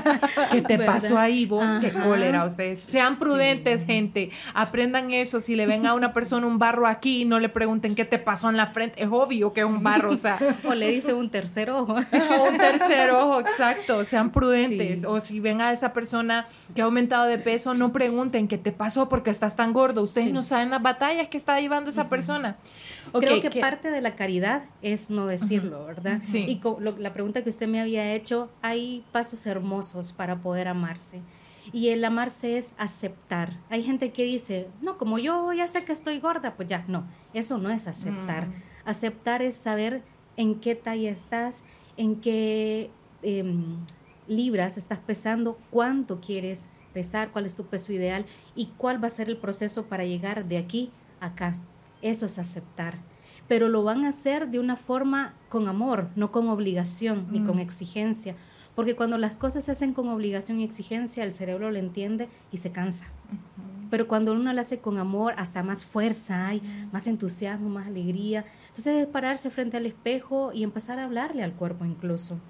¿Qué 0.50 0.62
te 0.62 0.78
pasó 0.78 1.18
ahí 1.18 1.44
vos? 1.44 1.68
¡Qué 1.82 1.92
cólera 1.92 2.46
ustedes! 2.46 2.82
Sean 2.88 3.18
prudentes, 3.18 3.84
gente. 3.84 4.30
Aprendan 4.54 5.10
eso. 5.10 5.40
Si 5.40 5.56
le 5.56 5.66
ven 5.66 5.84
a 5.86 5.92
una 5.92 6.14
persona 6.14 6.46
un 6.46 6.58
barro 6.58 6.86
aquí, 6.86 7.26
no 7.26 7.38
le 7.38 7.50
pregunten 7.50 7.94
qué 7.94 8.06
te 8.06 8.18
pasó 8.18 8.48
en 8.48 8.56
la 8.56 8.68
frente. 8.68 9.02
Es 9.02 9.10
obvio 9.10 9.52
que 9.52 9.60
es 9.60 9.66
un 9.66 9.82
barro, 9.82 10.12
o 10.12 10.16
sea. 10.16 10.38
o 10.64 10.72
le 10.72 10.90
dice 10.90 11.12
un 11.12 11.28
tercer 11.28 11.68
ojo. 11.68 11.96
un 12.50 12.56
tercer 12.56 13.10
ojo, 13.10 13.40
exacto. 13.40 14.06
Sean 14.06 14.32
prudentes. 14.32 15.04
O 15.04 15.20
si 15.20 15.38
ven 15.38 15.60
a 15.60 15.70
esa 15.72 15.92
persona 15.92 16.46
que 16.74 16.80
ha 16.80 16.86
aumentado 16.86 17.26
de 17.26 17.36
peso, 17.36 17.74
no 17.74 17.92
pregunten 17.92 18.48
qué 18.48 18.56
te 18.56 18.72
pasó 18.72 19.10
porque 19.10 19.28
estás 19.28 19.54
tan 19.54 19.74
gordo. 19.74 20.02
Ustedes 20.02 20.32
no 20.32 20.42
saben 20.42 20.70
las 20.70 20.80
batallas 20.80 21.28
que 21.28 21.36
está 21.36 21.60
llevando 21.60 21.90
esa 21.90 22.08
persona. 22.08 22.56
Creo 23.12 23.40
que, 23.40 23.60
parte 23.60 23.90
de 23.90 24.00
la 24.00 24.16
caridad 24.16 24.64
es 24.80 25.10
no 25.10 25.26
decirlo, 25.26 25.84
¿verdad? 25.84 26.20
Sí. 26.24 26.46
Y 26.48 26.60
la 26.98 27.12
pregunta 27.12 27.42
que 27.42 27.50
usted 27.50 27.68
me 27.68 27.80
había 27.80 28.12
hecho, 28.14 28.50
hay 28.62 29.04
pasos 29.12 29.46
hermosos 29.46 30.12
para 30.12 30.40
poder 30.40 30.68
amarse. 30.68 31.20
Y 31.72 31.88
el 31.88 32.04
amarse 32.04 32.58
es 32.58 32.74
aceptar. 32.76 33.58
Hay 33.70 33.82
gente 33.82 34.12
que 34.12 34.24
dice, 34.24 34.68
no, 34.80 34.98
como 34.98 35.18
yo 35.18 35.52
ya 35.52 35.66
sé 35.68 35.84
que 35.84 35.92
estoy 35.92 36.18
gorda, 36.18 36.54
pues 36.56 36.68
ya, 36.68 36.84
no, 36.88 37.04
eso 37.34 37.58
no 37.58 37.70
es 37.70 37.86
aceptar. 37.86 38.48
Mm. 38.48 38.52
Aceptar 38.84 39.42
es 39.42 39.56
saber 39.56 40.02
en 40.36 40.58
qué 40.60 40.74
talla 40.74 41.10
estás, 41.10 41.62
en 41.96 42.16
qué 42.16 42.90
em, 43.22 43.76
libras 44.26 44.76
estás 44.76 44.98
pesando, 44.98 45.58
cuánto 45.70 46.20
quieres 46.20 46.68
pesar, 46.92 47.30
cuál 47.30 47.46
es 47.46 47.56
tu 47.56 47.64
peso 47.66 47.92
ideal 47.92 48.26
y 48.54 48.66
cuál 48.76 49.02
va 49.02 49.06
a 49.06 49.10
ser 49.10 49.28
el 49.28 49.36
proceso 49.36 49.86
para 49.86 50.04
llegar 50.04 50.46
de 50.46 50.58
aquí 50.58 50.90
a 51.20 51.26
acá. 51.26 51.56
Eso 52.02 52.26
es 52.26 52.38
aceptar. 52.38 52.98
Pero 53.48 53.68
lo 53.68 53.82
van 53.82 54.04
a 54.04 54.10
hacer 54.10 54.48
de 54.48 54.60
una 54.60 54.76
forma 54.76 55.34
con 55.48 55.68
amor, 55.68 56.08
no 56.16 56.30
con 56.30 56.48
obligación 56.48 57.28
ni 57.30 57.40
con 57.40 57.56
mm. 57.56 57.60
exigencia. 57.60 58.36
Porque 58.74 58.96
cuando 58.96 59.18
las 59.18 59.38
cosas 59.38 59.64
se 59.64 59.72
hacen 59.72 59.92
con 59.92 60.08
obligación 60.08 60.60
y 60.60 60.64
exigencia, 60.64 61.24
el 61.24 61.32
cerebro 61.32 61.70
lo 61.70 61.78
entiende 61.78 62.28
y 62.50 62.58
se 62.58 62.72
cansa. 62.72 63.06
Pero 63.90 64.08
cuando 64.08 64.32
uno 64.32 64.52
lo 64.52 64.60
hace 64.60 64.78
con 64.78 64.96
amor, 64.98 65.34
hasta 65.36 65.62
más 65.62 65.84
fuerza 65.84 66.46
hay, 66.46 66.62
más 66.92 67.06
entusiasmo, 67.06 67.68
más 67.68 67.86
alegría. 67.86 68.46
Entonces 68.68 69.02
es 69.02 69.06
pararse 69.06 69.50
frente 69.50 69.76
al 69.76 69.84
espejo 69.84 70.52
y 70.54 70.62
empezar 70.62 70.98
a 70.98 71.04
hablarle 71.04 71.42
al 71.42 71.52
cuerpo 71.52 71.84
incluso. 71.84 72.40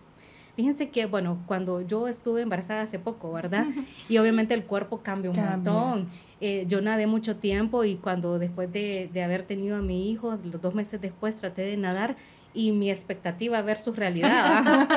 Fíjense 0.55 0.91
que, 0.91 1.07
bueno, 1.07 1.39
cuando 1.47 1.81
yo 1.81 2.09
estuve 2.09 2.43
embarazada 2.43 2.83
hace 2.83 2.99
poco, 2.99 3.33
¿verdad? 3.33 3.67
Y 4.09 4.19
obviamente 4.19 4.53
el 4.55 4.65
cuerpo 4.65 5.01
cambia 5.03 5.31
un 5.31 5.37
montón. 5.37 6.09
Eh, 6.45 6.65
yo 6.67 6.81
nadé 6.81 7.07
mucho 7.07 7.37
tiempo 7.37 7.85
y 7.85 7.95
cuando 7.95 8.41
después 8.41 8.73
de, 8.73 9.09
de, 9.13 9.23
haber 9.23 9.45
tenido 9.45 9.77
a 9.77 9.81
mi 9.81 10.11
hijo, 10.11 10.37
los 10.43 10.61
dos 10.61 10.75
meses 10.75 11.01
después 11.01 11.37
traté 11.37 11.63
de 11.63 11.77
nadar 11.77 12.17
y 12.53 12.73
mi 12.73 12.91
expectativa 12.91 13.63
versus 13.63 13.97
realidad. 13.97 14.89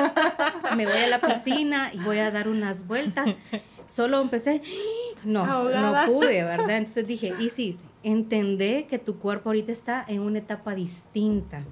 Me 0.76 0.86
voy 0.86 0.96
a 0.96 1.06
la 1.06 1.20
piscina 1.20 1.90
y 1.92 1.98
voy 1.98 2.18
a 2.18 2.32
dar 2.32 2.48
unas 2.48 2.88
vueltas. 2.88 3.30
Solo 3.86 4.20
empecé, 4.20 4.60
no, 5.24 5.46
no 5.70 6.06
pude, 6.06 6.42
¿verdad? 6.42 6.78
Entonces 6.78 7.06
dije, 7.06 7.32
y 7.38 7.50
sí, 7.50 7.76
entendé 8.02 8.86
que 8.90 8.98
tu 8.98 9.20
cuerpo 9.20 9.50
ahorita 9.50 9.70
está 9.70 10.04
en 10.08 10.22
una 10.22 10.38
etapa 10.38 10.74
distinta 10.74 11.62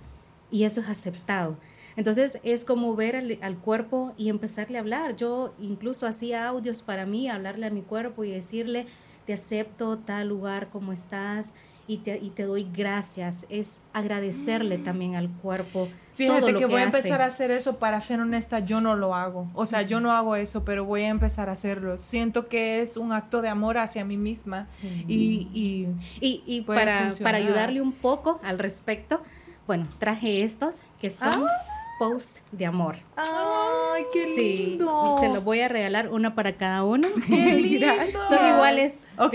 y 0.52 0.62
eso 0.62 0.80
es 0.82 0.88
aceptado. 0.88 1.56
Entonces 1.96 2.38
es 2.42 2.64
como 2.64 2.94
ver 2.96 3.16
al, 3.40 3.58
cuerpo 3.58 4.14
y 4.16 4.28
empezarle 4.28 4.78
a 4.78 4.80
hablar. 4.80 5.16
Yo 5.16 5.54
incluso 5.60 6.06
hacía 6.06 6.46
audios 6.46 6.82
para 6.82 7.06
mí, 7.06 7.28
hablarle 7.28 7.66
a 7.66 7.70
mi 7.70 7.82
cuerpo 7.82 8.24
y 8.24 8.30
decirle, 8.30 8.86
te 9.26 9.32
acepto 9.32 9.98
tal 9.98 10.28
lugar 10.28 10.68
como 10.68 10.92
estás 10.92 11.54
y 11.86 11.98
te, 11.98 12.18
y 12.18 12.30
te 12.30 12.44
doy 12.44 12.66
gracias. 12.72 13.46
Es 13.48 13.82
agradecerle 13.92 14.78
mm. 14.78 14.84
también 14.84 15.16
al 15.16 15.28
cuerpo. 15.28 15.88
Fíjate 16.14 16.40
todo 16.40 16.50
lo 16.52 16.58
que, 16.58 16.66
voy 16.66 16.80
a 16.80 16.84
empezar 16.84 17.20
a 17.20 17.26
hacer 17.26 17.50
eso, 17.50 17.78
para 17.78 18.00
ser 18.00 18.20
honesta, 18.20 18.60
yo 18.60 18.80
no 18.80 18.94
lo 18.94 19.16
hago. 19.16 19.48
O 19.54 19.66
sea, 19.66 19.82
yo 19.82 19.98
no 20.00 20.12
hago 20.12 20.36
eso, 20.36 20.64
pero 20.64 20.84
voy 20.84 21.02
a 21.02 21.08
empezar 21.08 21.48
a 21.48 21.52
hacerlo. 21.52 21.98
Siento 21.98 22.46
que 22.46 22.80
es 22.80 22.96
un 22.96 23.12
acto 23.12 23.42
de 23.42 23.48
amor 23.48 23.78
hacia 23.78 24.04
mí 24.04 24.16
misma. 24.16 24.68
Y, 25.08 25.48
y, 25.52 25.88
y, 26.20 26.42
y 26.46 26.60
para, 26.62 27.10
para 27.20 27.38
ayudarle 27.38 27.80
un 27.80 27.92
poco 27.92 28.40
al 28.44 28.60
respecto, 28.60 29.22
bueno, 29.66 29.88
traje 29.98 30.42
estos 30.44 30.82
que 31.00 31.10
son... 31.10 31.32
Ah 31.34 31.73
post 31.98 32.38
de 32.52 32.66
amor. 32.66 32.96
¡Ay, 33.16 34.04
qué 34.12 34.34
lindo! 34.36 35.16
se 35.20 35.28
los 35.28 35.42
voy 35.44 35.60
a 35.60 35.68
regalar 35.68 36.10
uno 36.10 36.34
para 36.34 36.56
cada 36.56 36.84
uno. 36.84 37.06
¡Qué 37.26 37.54
lindo! 37.54 37.86
Son 38.28 38.46
iguales. 38.54 39.06
Ok, 39.18 39.34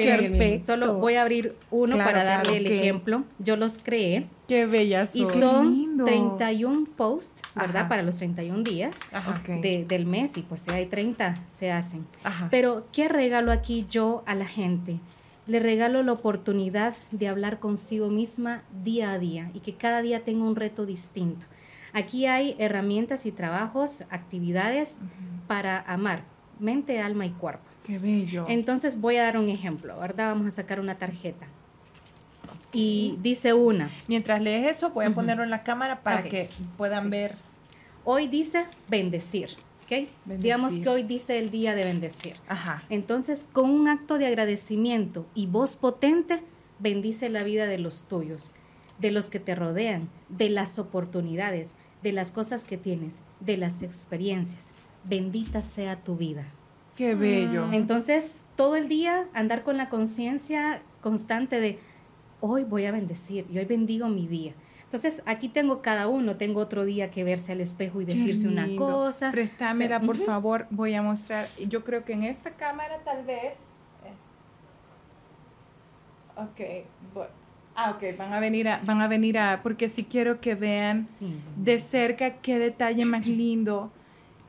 Solo 0.64 0.96
voy 0.96 1.16
a 1.16 1.22
abrir 1.22 1.56
uno 1.72 1.98
para 1.98 2.24
darle 2.24 2.58
el 2.58 2.68
ejemplo. 2.68 3.24
Yo 3.40 3.56
los 3.56 3.78
creé. 3.78 4.28
¡Qué 4.48 4.66
bellas 4.66 5.16
Y 5.16 5.26
son 5.26 5.70
lindo! 5.76 6.06
31 6.06 6.86
posts, 6.96 7.44
¿verdad? 7.56 7.78
Ajá. 7.82 7.90
Para 7.90 8.02
los 8.04 8.18
31 8.18 8.64
días 8.64 9.00
Ajá. 9.12 9.42
De- 9.48 9.86
del 9.88 10.06
mes 10.08 10.38
y 10.38 10.42
pues 10.42 10.62
si 10.62 10.72
hay 10.72 10.88
30 10.88 11.44
se 11.46 11.72
hacen. 11.72 12.08
Ajá. 12.24 12.48
Pero, 12.50 12.88
¿qué 12.92 13.08
regalo 13.10 13.52
aquí 13.52 13.86
yo 13.90 14.24
a 14.26 14.34
la 14.34 14.46
gente? 14.46 15.00
Le 15.46 15.60
regalo 15.60 16.02
la 16.04 16.14
oportunidad 16.14 16.96
de 17.12 17.28
hablar 17.28 17.60
consigo 17.60 18.10
misma 18.10 18.64
día 18.84 19.12
a 19.12 19.20
día 19.20 19.52
y 19.54 19.60
que 19.60 19.74
cada 19.76 20.02
día 20.02 20.24
tenga 20.24 20.46
un 20.46 20.56
reto 20.56 20.86
distinto. 20.86 21.46
Aquí 21.94 22.26
hay 22.26 22.56
herramientas 22.60 23.26
y 23.26 23.32
trabajos, 23.32 24.04
actividades 24.10 25.00
para 25.48 25.80
amar 25.82 26.24
mente, 26.60 27.00
alma 27.02 27.26
y 27.26 27.32
cuerpo. 27.32 27.64
¡Qué 27.84 27.98
bello! 27.98 28.46
Entonces 28.50 29.00
voy 29.02 29.16
a 29.18 29.24
dar 29.24 29.38
un 29.38 29.50
ejemplo, 29.50 29.98
¿verdad? 30.00 30.28
Vamos 30.34 30.48
a 30.48 30.52
sacar 30.52 30.80
una 30.80 30.96
tarjeta. 30.98 31.48
Y 32.72 33.18
dice 33.22 33.54
una, 33.54 33.90
Mientras 34.08 34.42
lees 34.42 34.78
eso, 34.78 34.92
voy 34.92 35.06
a 35.06 35.12
ponerlo 35.14 35.44
en 35.44 35.50
la 35.50 35.64
cámara 35.64 36.02
para 36.04 36.24
que 36.24 36.50
puedan 36.78 37.04
Sí. 37.04 37.10
ver. 37.10 37.36
hoy 38.04 38.28
dice 38.28 38.66
bendecir, 38.90 39.50
¿ok? 39.86 40.08
Digamos 40.26 40.74
Bendecir. 40.74 40.84
que 40.84 40.90
hoy 40.90 41.04
dice 41.04 41.40
el 41.40 41.50
día 41.50 41.74
de 41.76 41.86
bendecir. 41.86 42.36
Ajá. 42.48 42.84
Entonces, 42.90 43.48
con 43.52 43.70
un 43.72 43.88
acto 43.88 44.18
de 44.20 44.28
agradecimiento 44.28 45.26
y 45.34 45.48
voz 45.48 45.76
potente, 45.76 46.42
bendice 46.80 47.30
la 47.30 47.44
vida 47.44 47.66
de 47.66 47.80
los 47.80 48.08
tuyos, 48.08 48.52
de 49.00 49.12
los 49.12 49.30
que 49.30 49.40
te 49.40 49.56
rodean, 49.56 50.10
de 50.30 50.50
las 50.50 50.78
oportunidades, 50.80 51.78
de 52.04 52.12
las 52.12 52.32
cosas 52.32 52.64
que 52.64 52.78
tienes, 52.78 53.20
de 53.40 53.58
las 53.58 53.82
experiencias. 53.82 54.74
Bendita 55.04 55.62
sea 55.62 56.04
tu 56.04 56.16
vida. 56.18 56.46
¡Qué 56.96 57.16
bello! 57.16 57.72
Entonces, 57.72 58.44
todo 58.56 58.76
el 58.76 58.88
día 58.90 59.28
andar 59.34 59.64
con 59.64 59.78
la 59.78 59.88
conciencia 59.90 60.82
constante 61.02 61.60
de 61.62 61.80
hoy 62.42 62.64
voy 62.66 62.86
a 62.86 62.92
bendecir 62.92 63.46
y 63.50 63.58
hoy 63.58 63.66
bendigo 63.66 64.08
mi 64.10 64.28
día. 64.28 64.54
Entonces, 64.84 65.22
aquí 65.26 65.48
tengo 65.50 65.82
cada 65.82 66.08
uno, 66.08 66.36
tengo 66.36 66.60
otro 66.60 66.84
día 66.84 67.12
que 67.12 67.24
verse 67.24 67.52
al 67.52 67.62
espejo 67.62 68.02
y 68.02 68.06
decirse 68.06 68.48
una 68.48 68.68
cosa. 68.76 69.30
Préstamela, 69.32 69.98
O 69.98 70.00
sea, 70.00 70.06
por 70.08 70.18
favor. 70.18 70.66
Voy 70.72 70.96
a 70.96 71.02
mostrar. 71.04 71.48
Yo 71.68 71.84
creo 71.84 72.04
que 72.04 72.14
en 72.14 72.24
esta 72.24 72.52
cámara 72.52 72.98
tal 73.06 73.24
vez. 73.24 73.76
eh. 74.04 74.14
Ok. 76.42 76.86
bu- 77.16 77.28
Ah, 77.82 77.92
ok. 77.96 78.18
Van 78.18 78.34
a 78.34 78.40
venir 78.42 78.68
a, 78.68 78.82
van 78.84 79.00
a 79.02 79.08
venir 79.08 79.38
a, 79.38 79.62
porque 79.64 79.88
sí 79.88 80.04
quiero 80.04 80.42
que 80.42 80.54
vean 80.56 81.08
Sí. 81.18 81.34
de 81.56 81.80
cerca 81.80 82.34
qué 82.42 82.60
detalle 82.60 83.06
más 83.06 83.26
lindo, 83.26 83.90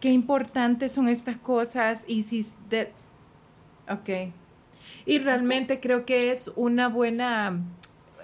qué 0.00 0.08
importantes 0.08 0.90
son 0.92 1.08
estas 1.08 1.36
cosas 1.36 2.04
y 2.08 2.22
si 2.24 2.44
de, 2.68 2.90
ok. 3.88 4.32
Y 5.06 5.18
realmente 5.20 5.78
creo 5.78 6.04
que 6.04 6.32
es 6.32 6.50
una 6.56 6.88
buena, 6.88 7.60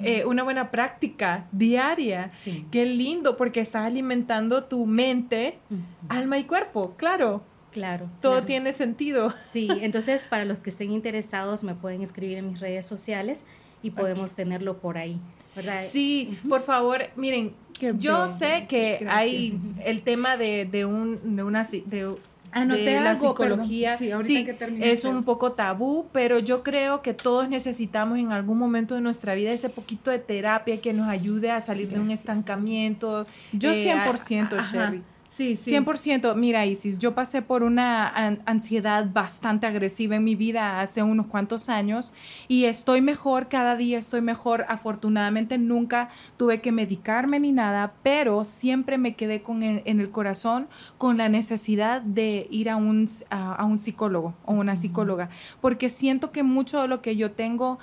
eh, 0.01 0.25
una 0.25 0.42
buena 0.42 0.73
práctica 0.73 1.47
diaria. 1.53 2.33
Sí. 2.37 2.66
Qué 2.73 2.85
lindo, 2.85 3.37
porque 3.37 3.61
estás 3.61 3.87
alimentando 3.87 4.64
tu 4.64 4.87
mente, 4.87 5.59
Ujú. 5.71 5.81
alma 6.09 6.38
y 6.38 6.45
cuerpo. 6.45 6.95
Claro, 6.97 7.42
Claro. 7.71 8.09
todo 8.21 8.33
claro. 8.33 8.47
tiene 8.47 8.73
sentido. 8.73 9.33
Sí, 9.53 9.69
entonces 9.83 10.25
para 10.25 10.45
los 10.45 10.61
que 10.61 10.71
estén 10.71 10.90
interesados 10.90 11.62
me 11.62 11.75
pueden 11.77 12.03
escribir 12.03 12.38
en 12.38 12.49
mis 12.49 12.59
redes 12.59 12.87
sociales 12.87 13.45
y 13.87 13.90
podemos 13.90 14.35
tenerlo 14.35 14.77
por 14.79 14.99
ahí, 14.99 15.20
¿verdad? 15.55 15.83
Sí, 15.88 16.38
por 16.49 16.62
favor, 16.62 17.03
miren, 17.16 17.55
Qué 17.79 17.92
yo 17.96 18.29
sé 18.29 18.66
que 18.68 18.99
Gracias. 19.01 19.09
hay 19.09 19.61
el 19.85 20.03
tema 20.03 20.37
de, 20.37 20.64
de 20.64 20.87
un, 20.87 21.37
de 21.37 21.42
una, 21.42 21.62
de, 21.62 22.16
Anoté 22.53 22.85
de 22.85 23.01
la 23.01 23.11
algo, 23.11 23.29
psicología, 23.29 23.96
sí, 23.99 24.11
ahorita 24.11 24.27
sí, 24.27 24.44
que 24.44 24.55
termine 24.55 24.90
es 24.90 25.05
un 25.05 25.25
poco 25.25 25.53
tabú, 25.53 26.07
pero 26.12 26.38
yo 26.38 26.62
creo 26.62 27.03
que 27.03 27.12
todos 27.12 27.51
necesitamos 27.51 28.18
en 28.18 28.33
algún 28.33 28.57
momento 28.57 28.94
de 28.94 29.03
nuestra 29.03 29.35
vida 29.35 29.53
ese 29.53 29.68
poquito 29.68 30.11
de 30.11 30.18
terapia 30.18 30.80
que 30.80 30.95
nos 30.95 31.07
ayude 31.09 31.51
a 31.51 31.61
salir 31.61 31.91
de 31.91 32.01
un 32.01 32.11
estancamiento. 32.11 33.26
Yo 33.53 33.72
eh, 33.72 33.95
100%, 34.07 34.59
ajá. 34.59 34.72
Sherry. 34.72 35.03
Sí, 35.37 35.57
sí. 35.59 35.68
100%, 35.70 36.34
mira 36.34 36.64
Isis, 36.64 36.99
yo 36.99 37.14
pasé 37.14 37.43
por 37.43 37.62
una 37.62 38.09
an- 38.09 38.41
ansiedad 38.47 39.07
bastante 39.12 39.66
agresiva 39.66 40.16
en 40.16 40.24
mi 40.24 40.34
vida 40.34 40.80
hace 40.80 41.03
unos 41.03 41.26
cuantos 41.26 41.68
años 41.68 42.14
y 42.49 42.64
estoy 42.64 43.03
mejor, 43.03 43.49
cada 43.49 43.76
día 43.76 43.99
estoy 43.99 44.22
mejor. 44.22 44.64
Afortunadamente 44.68 45.59
nunca 45.59 46.09
tuve 46.39 46.62
que 46.62 46.72
medicarme 46.72 47.39
ni 47.39 47.53
nada, 47.53 47.93
pero 48.03 48.47
siempre 48.47 48.97
me 48.97 49.14
quedé 49.14 49.43
con 49.43 49.62
el- 49.62 49.82
en 49.84 50.01
el 50.01 50.11
corazón 50.11 50.68
con 50.97 51.18
la 51.18 51.28
necesidad 51.28 52.01
de 52.01 52.47
ir 52.51 52.70
a 52.70 52.76
un, 52.76 53.07
a, 53.28 53.57
a 53.57 53.64
un 53.66 53.78
psicólogo 53.78 54.34
o 54.47 54.55
una 54.55 54.76
psicóloga, 54.76 55.28
porque 55.61 55.91
siento 55.91 56.32
que 56.32 56.43
mucho 56.45 56.80
de 56.80 56.89
lo 56.89 57.03
que 57.03 57.14
yo 57.16 57.32
tengo 57.32 57.78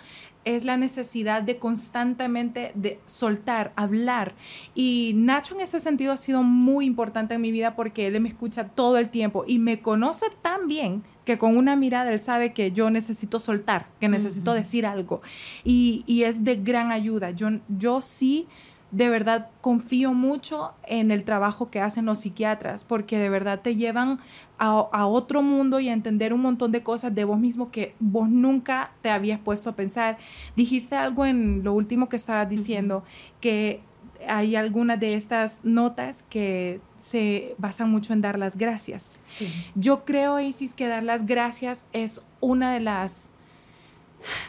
es 0.46 0.66
la 0.66 0.78
necesidad 0.78 1.42
de 1.42 1.58
constantemente 1.58 2.72
de 2.76 3.00
soltar, 3.06 3.74
hablar. 3.76 4.36
Y 4.76 5.14
Nacho 5.16 5.56
en 5.56 5.62
ese 5.62 5.80
sentido 5.80 6.14
ha 6.14 6.18
sido 6.18 6.44
muy 6.44 6.86
importante 6.86 7.36
en 7.36 7.42
mi 7.42 7.52
vida 7.52 7.76
porque 7.76 8.08
él 8.08 8.20
me 8.22 8.30
escucha 8.30 8.70
todo 8.70 8.98
el 8.98 9.10
tiempo 9.10 9.44
y 9.48 9.60
me 9.60 9.82
conoce 9.82 10.28
tan 10.42 10.68
bien 10.68 11.04
que 11.26 11.38
con 11.38 11.56
una 11.56 11.76
mirada 11.76 12.12
él 12.12 12.20
sabe 12.20 12.54
que 12.54 12.72
yo 12.72 12.90
necesito 12.90 13.40
soltar, 13.40 13.88
que 14.00 14.10
necesito 14.10 14.54
decir 14.54 14.86
algo. 14.86 15.22
Y, 15.64 16.04
y 16.06 16.24
es 16.24 16.44
de 16.44 16.56
gran 16.56 16.92
ayuda. 16.92 17.32
Yo, 17.32 17.50
yo 17.70 18.02
sí 18.02 18.48
de 18.94 19.10
verdad 19.10 19.50
confío 19.62 20.14
mucho 20.14 20.72
en 20.86 21.10
el 21.10 21.24
trabajo 21.24 21.72
que 21.72 21.82
hacen 21.82 22.06
los 22.06 22.20
psiquiatras, 22.20 22.84
porque 22.84 23.18
de 23.18 23.28
verdad 23.28 23.60
te 23.62 23.76
llevan 23.76 24.20
a, 24.60 24.88
a 24.92 25.08
otro 25.08 25.42
mundo 25.42 25.80
y 25.80 25.90
a 25.90 25.94
entender 25.94 26.32
un 26.32 26.42
montón 26.42 26.72
de 26.72 26.84
cosas 26.84 27.14
de 27.14 27.24
vos 27.24 27.40
mismo 27.40 27.72
que 27.72 27.96
vos 28.00 28.30
nunca 28.30 28.92
te 29.02 29.10
habías 29.10 29.40
puesto 29.40 29.72
a 29.72 29.76
pensar. 29.76 30.20
Dijiste 30.56 30.96
algo 30.96 31.26
en 31.26 31.64
lo 31.64 31.74
último 31.74 32.08
que 32.08 32.16
estabas 32.16 32.48
diciendo, 32.48 33.04
que 33.42 33.82
hay 34.28 34.56
algunas 34.56 35.00
de 35.00 35.16
estas 35.16 35.66
notas 35.66 36.24
que 36.24 36.80
se 37.00 37.56
basan 37.58 37.90
mucho 37.90 38.14
en 38.14 38.22
dar 38.22 38.38
las 38.38 38.58
gracias. 38.58 39.20
Sí. 39.28 39.52
Yo 39.76 40.06
creo, 40.06 40.40
Isis, 40.40 40.76
que 40.76 40.88
dar 40.88 41.04
las 41.04 41.26
gracias 41.26 41.86
es 41.94 42.24
una 42.40 42.74
de 42.74 42.80
las 42.80 43.33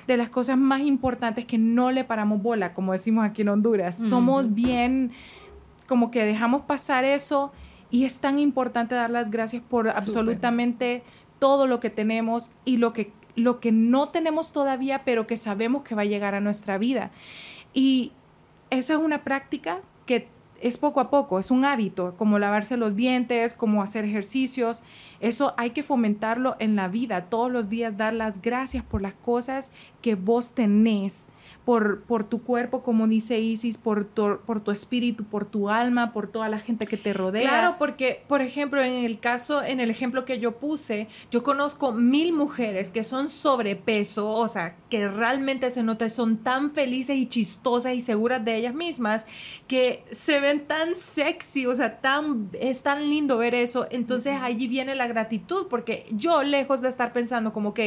de 0.06 0.16
las 0.16 0.28
cosas 0.28 0.58
más 0.58 0.80
importantes 0.80 1.44
que 1.44 1.58
no 1.58 1.90
le 1.90 2.04
paramos 2.04 2.42
bola, 2.42 2.74
como 2.74 2.92
decimos 2.92 3.24
aquí 3.24 3.42
en 3.42 3.48
Honduras. 3.48 3.96
Somos 3.96 4.54
bien, 4.54 5.12
como 5.86 6.10
que 6.10 6.24
dejamos 6.24 6.62
pasar 6.62 7.04
eso 7.04 7.52
y 7.90 8.04
es 8.04 8.20
tan 8.20 8.38
importante 8.38 8.94
dar 8.94 9.10
las 9.10 9.30
gracias 9.30 9.62
por 9.62 9.88
absolutamente 9.88 11.02
todo 11.38 11.66
lo 11.66 11.80
que 11.80 11.90
tenemos 11.90 12.50
y 12.64 12.78
lo 12.78 12.92
que, 12.92 13.12
lo 13.36 13.60
que 13.60 13.72
no 13.72 14.08
tenemos 14.08 14.52
todavía, 14.52 15.02
pero 15.04 15.26
que 15.26 15.36
sabemos 15.36 15.82
que 15.82 15.94
va 15.94 16.02
a 16.02 16.06
llegar 16.06 16.34
a 16.34 16.40
nuestra 16.40 16.78
vida. 16.78 17.10
Y 17.72 18.12
esa 18.70 18.94
es 18.94 18.98
una 18.98 19.24
práctica 19.24 19.80
que 20.06 20.28
es 20.60 20.78
poco 20.78 21.00
a 21.00 21.10
poco, 21.10 21.38
es 21.38 21.50
un 21.50 21.64
hábito, 21.64 22.14
como 22.16 22.38
lavarse 22.38 22.76
los 22.76 22.96
dientes, 22.96 23.54
como 23.54 23.82
hacer 23.82 24.04
ejercicios. 24.04 24.82
Eso 25.20 25.54
hay 25.56 25.70
que 25.70 25.82
fomentarlo 25.82 26.56
en 26.58 26.76
la 26.76 26.88
vida, 26.88 27.26
todos 27.26 27.50
los 27.50 27.68
días 27.68 27.96
dar 27.96 28.14
las 28.14 28.40
gracias 28.40 28.84
por 28.84 29.02
las 29.02 29.14
cosas 29.14 29.72
que 30.00 30.14
vos 30.14 30.52
tenés, 30.52 31.28
por, 31.64 32.02
por 32.02 32.24
tu 32.24 32.42
cuerpo, 32.42 32.82
como 32.82 33.08
dice 33.08 33.40
Isis, 33.40 33.78
por 33.78 34.04
tu, 34.04 34.38
por 34.44 34.62
tu 34.62 34.70
espíritu, 34.70 35.24
por 35.24 35.46
tu 35.46 35.70
alma, 35.70 36.12
por 36.12 36.28
toda 36.28 36.48
la 36.48 36.58
gente 36.58 36.86
que 36.86 36.96
te 36.96 37.12
rodea. 37.14 37.48
Claro, 37.48 37.76
porque, 37.78 38.22
por 38.28 38.42
ejemplo, 38.42 38.82
en 38.82 39.04
el 39.04 39.18
caso, 39.18 39.62
en 39.62 39.80
el 39.80 39.90
ejemplo 39.90 40.24
que 40.24 40.38
yo 40.38 40.52
puse, 40.52 41.08
yo 41.30 41.42
conozco 41.42 41.92
mil 41.92 42.32
mujeres 42.34 42.90
que 42.90 43.02
son 43.02 43.30
sobrepeso, 43.30 44.30
o 44.30 44.46
sea, 44.46 44.76
que 44.90 45.08
realmente 45.08 45.70
se 45.70 45.82
nota, 45.82 46.08
son 46.08 46.38
tan 46.38 46.72
felices 46.72 47.16
y 47.16 47.26
chistosas 47.26 47.94
y 47.94 48.00
seguras 48.02 48.44
de 48.44 48.56
ellas 48.56 48.74
mismas, 48.74 49.26
que 49.66 50.04
se 50.10 50.40
ven 50.40 50.66
tan 50.66 50.94
sexy, 50.94 51.66
o 51.66 51.74
sea, 51.74 52.00
tan, 52.00 52.50
es 52.60 52.82
tan 52.82 53.08
lindo 53.08 53.38
ver 53.38 53.54
eso. 53.54 53.86
Entonces 53.90 54.36
allí 54.40 54.68
viene 54.68 54.94
la 54.94 55.06
gratitud, 55.06 55.66
porque 55.68 56.06
yo, 56.10 56.42
lejos 56.42 56.82
de 56.82 56.88
estar 56.88 57.12
pensando 57.12 57.52
como, 57.52 57.70
ok, 57.70 57.80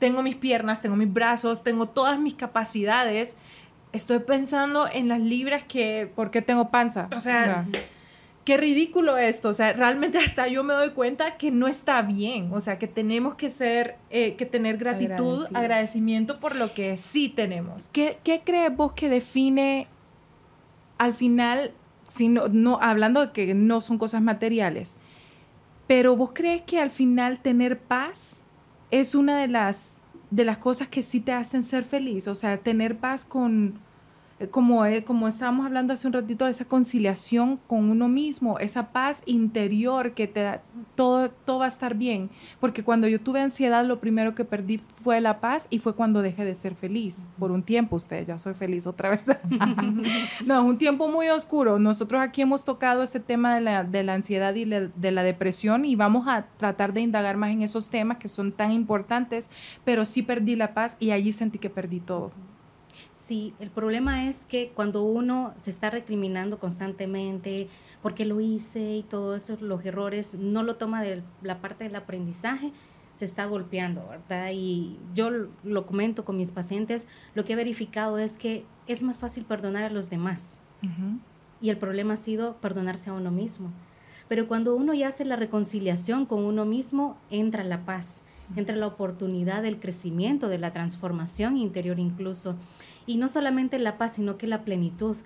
tengo 0.00 0.22
mis 0.22 0.36
piernas, 0.36 0.82
tengo 0.82 0.96
mis 0.96 1.12
brazos, 1.12 1.62
tengo 1.62 1.88
todas 1.88 2.18
mis 2.18 2.34
capacidades, 2.34 3.11
estoy 3.92 4.18
pensando 4.20 4.88
en 4.90 5.08
las 5.08 5.20
libras 5.20 5.64
que 5.64 6.10
¿Por 6.14 6.30
qué 6.30 6.42
tengo 6.42 6.70
panza? 6.70 7.08
O 7.16 7.20
sea, 7.20 7.66
qué 8.44 8.56
ridículo 8.56 9.18
esto. 9.18 9.48
O 9.48 9.54
sea, 9.54 9.72
realmente 9.72 10.18
hasta 10.24 10.48
yo 10.48 10.64
me 10.64 10.74
doy 10.74 10.90
cuenta 10.90 11.36
que 11.36 11.50
no 11.50 11.68
está 11.68 12.02
bien. 12.02 12.50
O 12.52 12.60
sea, 12.60 12.78
que 12.78 12.88
tenemos 12.88 13.34
que 13.34 13.50
ser, 13.50 13.96
eh, 14.10 14.34
que 14.34 14.46
tener 14.46 14.78
gratitud, 14.78 15.46
agradecimiento 15.54 16.40
por 16.40 16.56
lo 16.56 16.74
que 16.74 16.96
sí 16.96 17.28
tenemos. 17.28 17.88
¿Qué, 17.92 18.18
qué 18.24 18.42
crees 18.44 18.74
vos 18.74 18.92
que 18.92 19.08
define 19.08 19.88
al 20.98 21.14
final, 21.14 21.72
si 22.06 22.28
no, 22.28 22.46
no, 22.46 22.78
hablando 22.80 23.26
de 23.26 23.32
que 23.32 23.54
no 23.54 23.80
son 23.80 23.98
cosas 23.98 24.22
materiales, 24.22 24.96
pero 25.88 26.16
vos 26.16 26.30
crees 26.32 26.62
que 26.62 26.78
al 26.78 26.90
final 26.90 27.42
tener 27.42 27.80
paz 27.80 28.44
es 28.92 29.16
una 29.16 29.38
de 29.40 29.48
las, 29.48 30.00
de 30.32 30.44
las 30.44 30.58
cosas 30.58 30.88
que 30.88 31.02
sí 31.02 31.20
te 31.20 31.32
hacen 31.32 31.62
ser 31.62 31.84
feliz? 31.84 32.26
O 32.26 32.34
sea, 32.34 32.58
tener 32.58 32.96
paz 32.96 33.24
con... 33.24 33.74
eh, 34.42 34.48
como, 34.48 34.84
eh, 34.84 35.04
como 35.04 35.28
estábamos 35.28 35.66
hablando 35.66 35.92
hace 35.92 36.06
un 36.06 36.12
ratito, 36.12 36.46
esa 36.46 36.64
conciliación 36.64 37.58
con 37.66 37.90
uno 37.90 38.08
mismo, 38.08 38.58
esa 38.58 38.92
paz 38.92 39.22
interior 39.26 40.12
que 40.12 40.26
te 40.26 40.42
da, 40.42 40.62
todo, 40.94 41.30
todo 41.30 41.60
va 41.60 41.66
a 41.66 41.68
estar 41.68 41.94
bien. 41.94 42.30
Porque 42.58 42.82
cuando 42.82 43.06
yo 43.06 43.20
tuve 43.20 43.40
ansiedad, 43.40 43.84
lo 43.84 44.00
primero 44.00 44.34
que 44.34 44.44
perdí 44.44 44.78
fue 45.02 45.20
la 45.20 45.40
paz 45.40 45.68
y 45.70 45.78
fue 45.78 45.94
cuando 45.94 46.22
dejé 46.22 46.44
de 46.44 46.54
ser 46.54 46.74
feliz. 46.74 47.26
Por 47.38 47.52
un 47.52 47.62
tiempo, 47.62 47.96
usted, 47.96 48.26
ya 48.26 48.38
soy 48.38 48.54
feliz 48.54 48.86
otra 48.86 49.10
vez. 49.10 49.26
no, 50.46 50.60
es 50.60 50.64
un 50.64 50.78
tiempo 50.78 51.08
muy 51.08 51.28
oscuro. 51.28 51.78
Nosotros 51.78 52.20
aquí 52.20 52.42
hemos 52.42 52.64
tocado 52.64 53.02
ese 53.02 53.20
tema 53.20 53.54
de 53.54 53.60
la, 53.60 53.84
de 53.84 54.02
la 54.02 54.14
ansiedad 54.14 54.54
y 54.54 54.64
de 54.64 55.10
la 55.10 55.22
depresión 55.22 55.84
y 55.84 55.94
vamos 55.94 56.26
a 56.26 56.46
tratar 56.56 56.92
de 56.92 57.00
indagar 57.00 57.36
más 57.36 57.50
en 57.50 57.62
esos 57.62 57.90
temas 57.90 58.18
que 58.18 58.28
son 58.28 58.50
tan 58.52 58.72
importantes, 58.72 59.50
pero 59.84 60.04
sí 60.04 60.22
perdí 60.22 60.56
la 60.56 60.74
paz 60.74 60.96
y 60.98 61.12
allí 61.12 61.32
sentí 61.32 61.58
que 61.58 61.70
perdí 61.70 62.00
todo. 62.00 62.32
Sí, 63.32 63.54
el 63.60 63.70
problema 63.70 64.28
es 64.28 64.44
que 64.44 64.72
cuando 64.74 65.04
uno 65.04 65.54
se 65.56 65.70
está 65.70 65.88
recriminando 65.88 66.58
constantemente 66.58 67.68
porque 68.02 68.26
lo 68.26 68.42
hice 68.42 68.96
y 68.96 69.02
todo 69.04 69.34
eso, 69.34 69.56
los 69.58 69.82
errores, 69.86 70.34
no 70.34 70.62
lo 70.62 70.76
toma 70.76 71.02
de 71.02 71.22
la 71.40 71.62
parte 71.62 71.84
del 71.84 71.96
aprendizaje, 71.96 72.72
se 73.14 73.24
está 73.24 73.46
golpeando, 73.46 74.06
¿verdad? 74.06 74.50
Y 74.52 74.98
yo 75.14 75.30
lo 75.64 75.86
comento 75.86 76.26
con 76.26 76.36
mis 76.36 76.52
pacientes, 76.52 77.08
lo 77.34 77.46
que 77.46 77.54
he 77.54 77.56
verificado 77.56 78.18
es 78.18 78.36
que 78.36 78.66
es 78.86 79.02
más 79.02 79.18
fácil 79.18 79.46
perdonar 79.46 79.84
a 79.84 79.88
los 79.90 80.10
demás. 80.10 80.60
Y 81.62 81.70
el 81.70 81.78
problema 81.78 82.12
ha 82.12 82.18
sido 82.18 82.58
perdonarse 82.58 83.08
a 83.08 83.14
uno 83.14 83.30
mismo. 83.30 83.70
Pero 84.28 84.46
cuando 84.46 84.76
uno 84.76 84.92
ya 84.92 85.08
hace 85.08 85.24
la 85.24 85.36
reconciliación 85.36 86.26
con 86.26 86.44
uno 86.44 86.66
mismo, 86.66 87.16
entra 87.30 87.64
la 87.64 87.86
paz, 87.86 88.24
entra 88.56 88.76
la 88.76 88.88
oportunidad 88.88 89.62
del 89.62 89.80
crecimiento, 89.80 90.50
de 90.50 90.58
la 90.58 90.74
transformación 90.74 91.56
interior 91.56 91.98
incluso. 91.98 92.56
Y 93.06 93.16
no 93.16 93.28
solamente 93.28 93.78
la 93.78 93.98
paz, 93.98 94.14
sino 94.14 94.38
que 94.38 94.46
la 94.46 94.64
plenitud. 94.64 95.16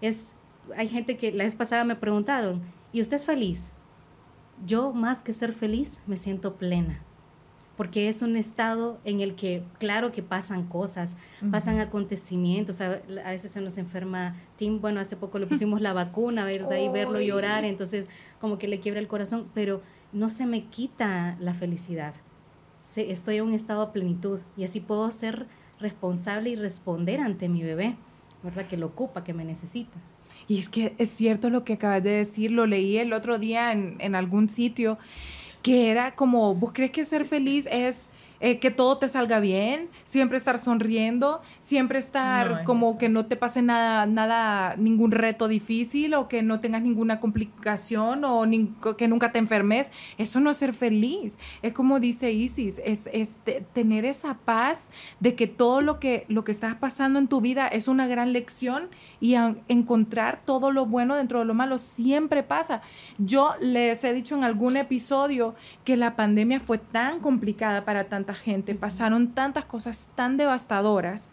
Es, 0.00 0.32
hay 0.76 0.88
gente 0.88 1.16
que 1.16 1.32
la 1.32 1.44
vez 1.44 1.54
pasada 1.54 1.84
me 1.84 1.96
preguntaron, 1.96 2.62
¿y 2.92 3.00
usted 3.00 3.16
es 3.16 3.24
feliz? 3.24 3.72
Yo 4.64 4.92
más 4.92 5.20
que 5.20 5.32
ser 5.32 5.52
feliz, 5.52 6.00
me 6.06 6.16
siento 6.16 6.56
plena 6.56 7.02
porque 7.76 8.08
es 8.08 8.22
un 8.22 8.36
estado 8.36 8.98
en 9.04 9.20
el 9.20 9.34
que, 9.34 9.62
claro 9.78 10.10
que 10.10 10.22
pasan 10.22 10.66
cosas, 10.66 11.16
pasan 11.50 11.78
acontecimientos, 11.78 12.80
a, 12.80 13.00
veces 13.26 13.50
se 13.50 13.60
nos 13.60 13.76
enferma 13.76 14.34
Tim, 14.56 14.80
bueno, 14.80 14.98
hace 14.98 15.16
poco 15.16 15.38
le 15.38 15.46
pusimos 15.46 15.80
la 15.82 15.92
vacuna, 15.92 16.44
¿verdad? 16.44 16.78
Y 16.78 16.88
verlo 16.88 17.20
llorar, 17.20 17.64
entonces 17.64 18.06
como 18.40 18.58
que 18.58 18.66
le 18.66 18.80
quiebra 18.80 19.00
el 19.00 19.08
corazón, 19.08 19.50
pero 19.52 19.82
no 20.12 20.30
se 20.30 20.46
me 20.46 20.64
quita 20.64 21.36
la 21.38 21.52
felicidad, 21.52 22.14
estoy 22.96 23.36
en 23.36 23.44
un 23.44 23.54
estado 23.54 23.84
de 23.84 23.92
plenitud 23.92 24.40
y 24.56 24.64
así 24.64 24.80
puedo 24.80 25.10
ser 25.12 25.46
responsable 25.80 26.50
y 26.50 26.56
responder 26.56 27.20
ante 27.20 27.48
mi 27.48 27.62
bebé, 27.62 27.96
¿verdad? 28.42 28.66
Que 28.66 28.76
lo 28.76 28.86
ocupa, 28.86 29.24
que 29.24 29.34
me 29.34 29.44
necesita. 29.44 29.96
Y 30.48 30.58
es 30.58 30.68
que 30.68 30.94
es 30.98 31.10
cierto 31.10 31.50
lo 31.50 31.64
que 31.64 31.74
acabas 31.74 32.02
de 32.02 32.10
decir, 32.10 32.50
lo 32.50 32.66
leí 32.66 32.98
el 32.98 33.12
otro 33.12 33.38
día 33.38 33.72
en, 33.72 33.96
en 33.98 34.14
algún 34.14 34.48
sitio, 34.48 34.98
que 35.62 35.90
era 35.90 36.14
como, 36.14 36.54
¿vos 36.54 36.72
crees 36.72 36.92
que 36.92 37.04
ser 37.04 37.24
feliz 37.24 37.66
es 37.70 38.10
eh, 38.40 38.58
que 38.58 38.70
todo 38.70 38.98
te 38.98 39.08
salga 39.08 39.40
bien, 39.40 39.88
siempre 40.04 40.36
estar 40.36 40.58
sonriendo, 40.58 41.40
siempre 41.58 41.98
estar 41.98 42.64
como 42.64 42.98
que 42.98 43.08
no 43.08 43.26
te 43.26 43.36
pase 43.36 43.62
nada, 43.62 44.06
nada, 44.06 44.76
ningún 44.76 45.12
reto 45.12 45.48
difícil 45.48 46.14
o 46.14 46.28
que 46.28 46.42
no 46.42 46.60
tengas 46.60 46.82
ninguna 46.82 47.20
complicación 47.20 48.24
o 48.24 48.44
que 48.96 49.08
nunca 49.08 49.32
te 49.32 49.38
enfermes. 49.38 49.90
Eso 50.18 50.40
no 50.40 50.50
es 50.50 50.56
ser 50.56 50.72
feliz. 50.72 51.38
Es 51.62 51.72
como 51.72 52.00
dice 52.00 52.32
Isis, 52.32 52.80
es, 52.84 53.08
es 53.12 53.40
tener 53.72 54.04
esa 54.04 54.34
paz 54.34 54.90
de 55.20 55.34
que 55.34 55.46
todo 55.46 55.80
lo 55.80 55.98
que, 55.98 56.26
lo 56.28 56.44
que 56.44 56.52
está 56.52 56.78
pasando 56.78 57.18
en 57.18 57.28
tu 57.28 57.40
vida 57.40 57.66
es 57.68 57.88
una 57.88 58.06
gran 58.06 58.32
lección 58.32 58.88
y 59.20 59.34
encontrar 59.68 60.42
todo 60.44 60.70
lo 60.70 60.86
bueno 60.86 61.16
dentro 61.16 61.38
de 61.38 61.44
lo 61.44 61.54
malo 61.54 61.78
siempre 61.78 62.42
pasa. 62.42 62.82
Yo 63.18 63.54
les 63.60 64.04
he 64.04 64.12
dicho 64.12 64.36
en 64.36 64.44
algún 64.44 64.76
episodio 64.76 65.54
que 65.84 65.96
la 65.96 66.16
pandemia 66.16 66.60
fue 66.60 66.78
tan 66.78 67.20
complicada 67.20 67.84
para 67.84 68.04
gente, 68.34 68.74
pasaron 68.74 69.32
tantas 69.32 69.64
cosas 69.64 70.10
tan 70.14 70.36
devastadoras, 70.36 71.30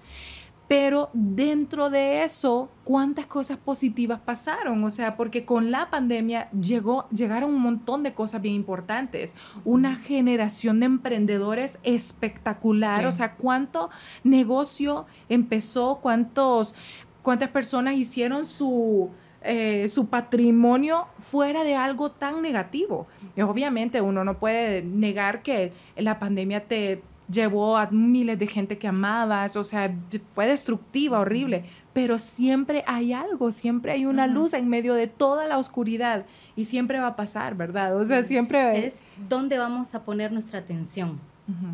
pero 0.68 1.10
dentro 1.14 1.90
de 1.90 2.24
eso, 2.24 2.70
¿cuántas 2.84 3.28
cosas 3.28 3.58
positivas 3.58 4.22
pasaron? 4.22 4.84
O 4.84 4.90
sea, 4.90 5.18
porque 5.18 5.46
con 5.46 5.72
la 5.72 5.90
pandemia 5.90 6.50
llegó, 6.52 7.08
llegaron 7.10 7.52
un 7.52 7.62
montón 7.62 8.02
de 8.02 8.14
cosas 8.14 8.42
bien 8.42 8.56
importantes, 8.56 9.36
una 9.66 9.96
generación 9.96 10.80
de 10.80 10.86
emprendedores 10.86 11.80
espectacular, 11.84 13.06
o 13.06 13.12
sea, 13.12 13.36
cuánto 13.36 13.90
negocio 14.24 15.06
empezó, 15.28 16.00
cuántos, 16.02 16.74
cuántas 17.22 17.50
personas 17.50 17.96
hicieron 17.96 18.46
su 18.46 19.12
eh, 19.44 19.90
su 19.90 20.08
patrimonio 20.08 21.08
fuera 21.20 21.64
de 21.64 21.76
algo 21.76 22.12
tan 22.12 22.42
negativo. 22.42 23.08
Y 23.36 23.42
obviamente 23.42 24.02
uno 24.02 24.24
no 24.24 24.38
puede 24.38 24.82
negar 24.82 25.42
que 25.42 25.74
la 25.98 26.20
pandemia 26.20 26.66
te 26.66 27.02
llevó 27.30 27.78
a 27.78 27.90
miles 27.90 28.38
de 28.40 28.48
gente 28.48 28.78
que 28.78 28.88
amabas, 28.88 29.56
o 29.56 29.64
sea, 29.64 29.94
fue 30.32 30.48
destructiva, 30.48 31.20
horrible, 31.20 31.66
pero 31.94 32.20
siempre 32.20 32.84
hay 32.88 33.14
algo, 33.14 33.52
siempre 33.52 33.92
hay 33.92 34.06
una 34.06 34.28
luz 34.28 34.54
en 34.54 34.68
medio 34.70 34.94
de 34.94 35.08
toda 35.08 35.46
la 35.46 35.58
oscuridad 35.58 36.26
y 36.56 36.66
siempre 36.66 37.00
va 37.00 37.08
a 37.08 37.16
pasar, 37.16 37.56
¿verdad? 37.56 38.00
O 38.00 38.06
sea, 38.06 38.24
siempre... 38.24 38.86
Es 38.86 39.08
dónde 39.30 39.58
vamos 39.58 39.96
a 39.96 40.04
poner 40.04 40.32
nuestra 40.32 40.60
atención, 40.60 41.20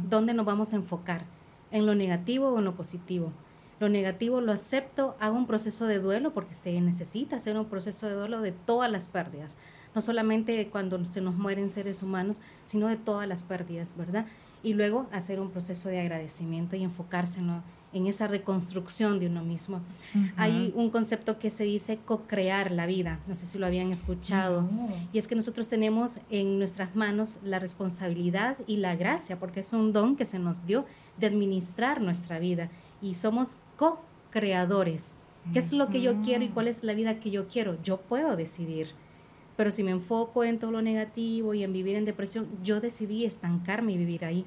dónde 0.09 0.34
nos 0.34 0.45
vamos 0.45 0.74
a 0.74 0.76
enfocar, 0.76 1.24
en 1.72 1.86
lo 1.86 1.95
negativo 1.95 2.49
o 2.49 2.59
en 2.59 2.65
lo 2.65 2.76
positivo. 2.76 3.32
Lo 3.80 3.88
negativo 3.88 4.41
lo 4.41 4.51
acepto, 4.51 5.15
hago 5.19 5.38
un 5.38 5.47
proceso 5.47 5.88
de 5.88 5.99
duelo 5.99 6.34
porque 6.34 6.53
se 6.53 6.80
necesita 6.82 7.38
hacer 7.38 7.57
un 7.57 7.65
proceso 7.65 8.07
de 8.07 8.13
duelo 8.13 8.41
de 8.41 8.51
todas 8.51 8.91
las 8.91 9.07
pérdidas, 9.07 9.57
no 9.95 10.01
solamente 10.01 10.67
cuando 10.69 11.03
se 11.05 11.21
nos 11.21 11.36
mueren 11.36 11.69
seres 11.69 12.03
humanos, 12.03 12.41
sino 12.65 12.88
de 12.88 12.97
todas 12.97 13.27
las 13.27 13.43
pérdidas, 13.43 13.93
¿verdad? 13.97 14.25
Y 14.63 14.73
luego 14.73 15.07
hacer 15.13 15.39
un 15.39 15.49
proceso 15.49 15.88
de 15.88 16.01
agradecimiento 16.01 16.75
y 16.75 16.84
enfocarse 16.84 17.39
en 17.93 18.05
esa 18.05 18.27
reconstrucción 18.27 19.19
de 19.19 19.27
uno 19.27 19.43
mismo. 19.43 19.80
Hay 20.36 20.73
un 20.75 20.89
concepto 20.89 21.39
que 21.39 21.49
se 21.49 21.63
dice 21.63 21.97
co-crear 22.05 22.71
la 22.71 22.86
vida, 22.86 23.19
no 23.27 23.36
sé 23.36 23.45
si 23.45 23.57
lo 23.57 23.65
habían 23.65 23.93
escuchado, 23.93 24.69
y 25.13 25.17
es 25.17 25.30
que 25.30 25.36
nosotros 25.36 25.69
tenemos 25.69 26.19
en 26.30 26.59
nuestras 26.59 26.95
manos 26.95 27.38
la 27.41 27.59
responsabilidad 27.59 28.57
y 28.67 28.77
la 28.77 28.97
gracia, 28.97 29.39
porque 29.39 29.61
es 29.61 29.71
un 29.71 29.93
don 29.93 30.17
que 30.17 30.25
se 30.25 30.39
nos 30.39 30.65
dio 30.65 30.86
de 31.17 31.27
administrar 31.27 32.01
nuestra 32.01 32.38
vida 32.38 32.69
y 33.01 33.15
somos 33.15 33.57
co-creadores. 33.77 35.15
¿Qué 35.53 35.59
es 35.59 35.71
lo 35.71 35.89
que 35.89 36.01
yo 36.01 36.21
quiero 36.21 36.43
y 36.43 36.49
cuál 36.49 36.67
es 36.67 36.83
la 36.83 36.93
vida 36.93 37.19
que 37.19 37.31
yo 37.31 37.47
quiero? 37.47 37.81
Yo 37.81 37.97
puedo 37.97 38.35
decidir. 38.35 38.89
Pero 39.57 39.71
si 39.71 39.83
me 39.83 39.91
enfoco 39.91 40.43
en 40.43 40.59
todo 40.59 40.71
lo 40.71 40.81
negativo 40.81 41.53
y 41.53 41.63
en 41.63 41.73
vivir 41.73 41.95
en 41.95 42.05
depresión, 42.05 42.47
yo 42.63 42.79
decidí 42.79 43.25
estancarme 43.25 43.93
y 43.93 43.97
vivir 43.97 44.25
ahí. 44.25 44.45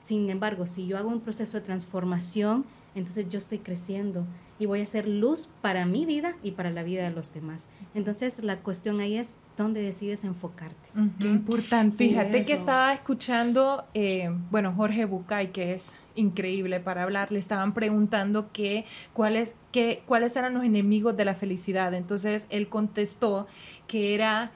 Sin 0.00 0.28
embargo, 0.30 0.66
si 0.66 0.86
yo 0.86 0.98
hago 0.98 1.08
un 1.08 1.20
proceso 1.20 1.58
de 1.58 1.64
transformación, 1.64 2.64
entonces 2.94 3.28
yo 3.28 3.38
estoy 3.38 3.58
creciendo 3.58 4.26
y 4.62 4.66
voy 4.66 4.80
a 4.80 4.86
ser 4.86 5.08
luz 5.08 5.48
para 5.60 5.86
mi 5.86 6.06
vida 6.06 6.36
y 6.40 6.52
para 6.52 6.70
la 6.70 6.84
vida 6.84 7.02
de 7.02 7.10
los 7.10 7.34
demás. 7.34 7.68
Entonces 7.96 8.44
la 8.44 8.58
cuestión 8.58 9.00
ahí 9.00 9.16
es 9.16 9.36
dónde 9.56 9.82
decides 9.82 10.22
enfocarte. 10.22 10.90
Qué 11.18 11.26
importante. 11.26 11.96
Fíjate 11.96 12.44
que 12.44 12.52
estaba 12.52 12.94
escuchando, 12.94 13.84
eh, 13.92 14.30
bueno, 14.52 14.72
Jorge 14.72 15.04
Bucay, 15.04 15.50
que 15.50 15.72
es 15.72 15.98
increíble 16.14 16.78
para 16.78 17.02
hablar, 17.02 17.32
le 17.32 17.40
estaban 17.40 17.74
preguntando 17.74 18.52
que, 18.52 18.84
cuáles, 19.14 19.56
que, 19.72 20.04
cuáles 20.06 20.36
eran 20.36 20.54
los 20.54 20.62
enemigos 20.62 21.16
de 21.16 21.24
la 21.24 21.34
felicidad. 21.34 21.92
Entonces 21.92 22.46
él 22.48 22.68
contestó 22.68 23.48
que 23.88 24.14
era 24.14 24.52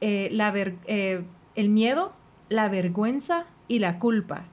eh, 0.00 0.30
la 0.32 0.54
eh, 0.56 1.22
el 1.54 1.68
miedo, 1.68 2.14
la 2.48 2.70
vergüenza 2.70 3.44
y 3.68 3.80
la 3.80 3.98
culpa. 3.98 4.44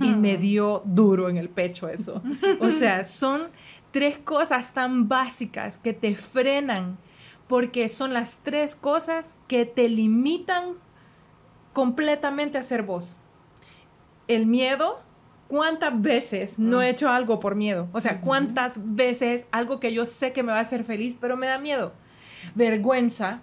Y 0.00 0.08
me 0.08 0.38
dio 0.38 0.82
duro 0.86 1.28
en 1.28 1.36
el 1.36 1.50
pecho 1.50 1.88
eso. 1.88 2.20
O 2.60 2.70
sea, 2.70 3.04
son 3.04 3.42
tres 3.90 4.18
cosas 4.18 4.72
tan 4.72 5.08
básicas 5.08 5.78
que 5.78 5.92
te 5.92 6.16
frenan 6.16 6.98
porque 7.48 7.88
son 7.88 8.14
las 8.14 8.38
tres 8.44 8.74
cosas 8.76 9.36
que 9.48 9.66
te 9.66 9.88
limitan 9.88 10.74
completamente 11.72 12.58
a 12.58 12.62
ser 12.62 12.82
vos. 12.84 13.18
El 14.28 14.46
miedo, 14.46 15.00
¿cuántas 15.48 16.00
veces 16.00 16.58
no 16.60 16.80
he 16.80 16.86
mm. 16.86 16.90
hecho 16.90 17.10
algo 17.10 17.40
por 17.40 17.56
miedo? 17.56 17.88
O 17.92 18.00
sea, 18.00 18.20
¿cuántas 18.20 18.94
veces 18.94 19.48
algo 19.50 19.80
que 19.80 19.92
yo 19.92 20.04
sé 20.04 20.32
que 20.32 20.44
me 20.44 20.52
va 20.52 20.58
a 20.58 20.62
hacer 20.62 20.84
feliz, 20.84 21.16
pero 21.20 21.36
me 21.36 21.48
da 21.48 21.58
miedo? 21.58 21.92
Vergüenza. 22.54 23.40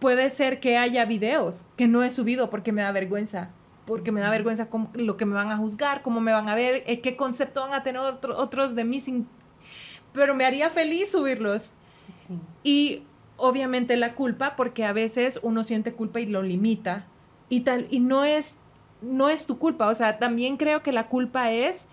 Puede 0.00 0.28
ser 0.28 0.58
que 0.58 0.76
haya 0.76 1.04
videos 1.04 1.64
que 1.76 1.86
no 1.86 2.02
he 2.02 2.10
subido 2.10 2.50
porque 2.50 2.72
me 2.72 2.82
da 2.82 2.90
vergüenza. 2.90 3.50
Porque 3.86 4.12
me 4.12 4.20
da 4.20 4.30
vergüenza 4.30 4.68
lo 4.94 5.16
que 5.16 5.26
me 5.26 5.34
van 5.34 5.50
a 5.50 5.56
juzgar, 5.56 6.02
cómo 6.02 6.20
me 6.20 6.32
van 6.32 6.48
a 6.48 6.54
ver, 6.54 6.82
eh, 6.86 7.00
qué 7.00 7.16
concepto 7.16 7.60
van 7.60 7.74
a 7.74 7.82
tener 7.82 8.00
otros 8.00 8.74
de 8.74 8.84
mí. 8.84 9.00
Sin... 9.00 9.28
Pero 10.12 10.34
me 10.34 10.46
haría 10.46 10.70
feliz 10.70 11.12
subirlos. 11.12 11.72
Y 12.62 13.02
obviamente 13.36 13.96
la 13.96 14.14
culpa, 14.14 14.56
porque 14.56 14.84
a 14.84 14.92
veces 14.92 15.40
uno 15.42 15.64
siente 15.64 15.92
culpa 15.92 16.20
y 16.20 16.26
lo 16.26 16.42
limita. 16.42 17.06
Y 17.50 17.60
tal, 17.60 17.86
y 17.90 18.00
no 18.00 18.24
es 18.24 18.56
no 19.04 19.28
es 19.28 19.46
tu 19.46 19.58
culpa. 19.58 19.88
O 19.88 19.94
sea, 19.94 20.18
también 20.18 20.56
creo 20.56 20.82
que 20.82 20.92
la 20.92 21.08
culpa 21.08 21.52
es, 21.52 21.88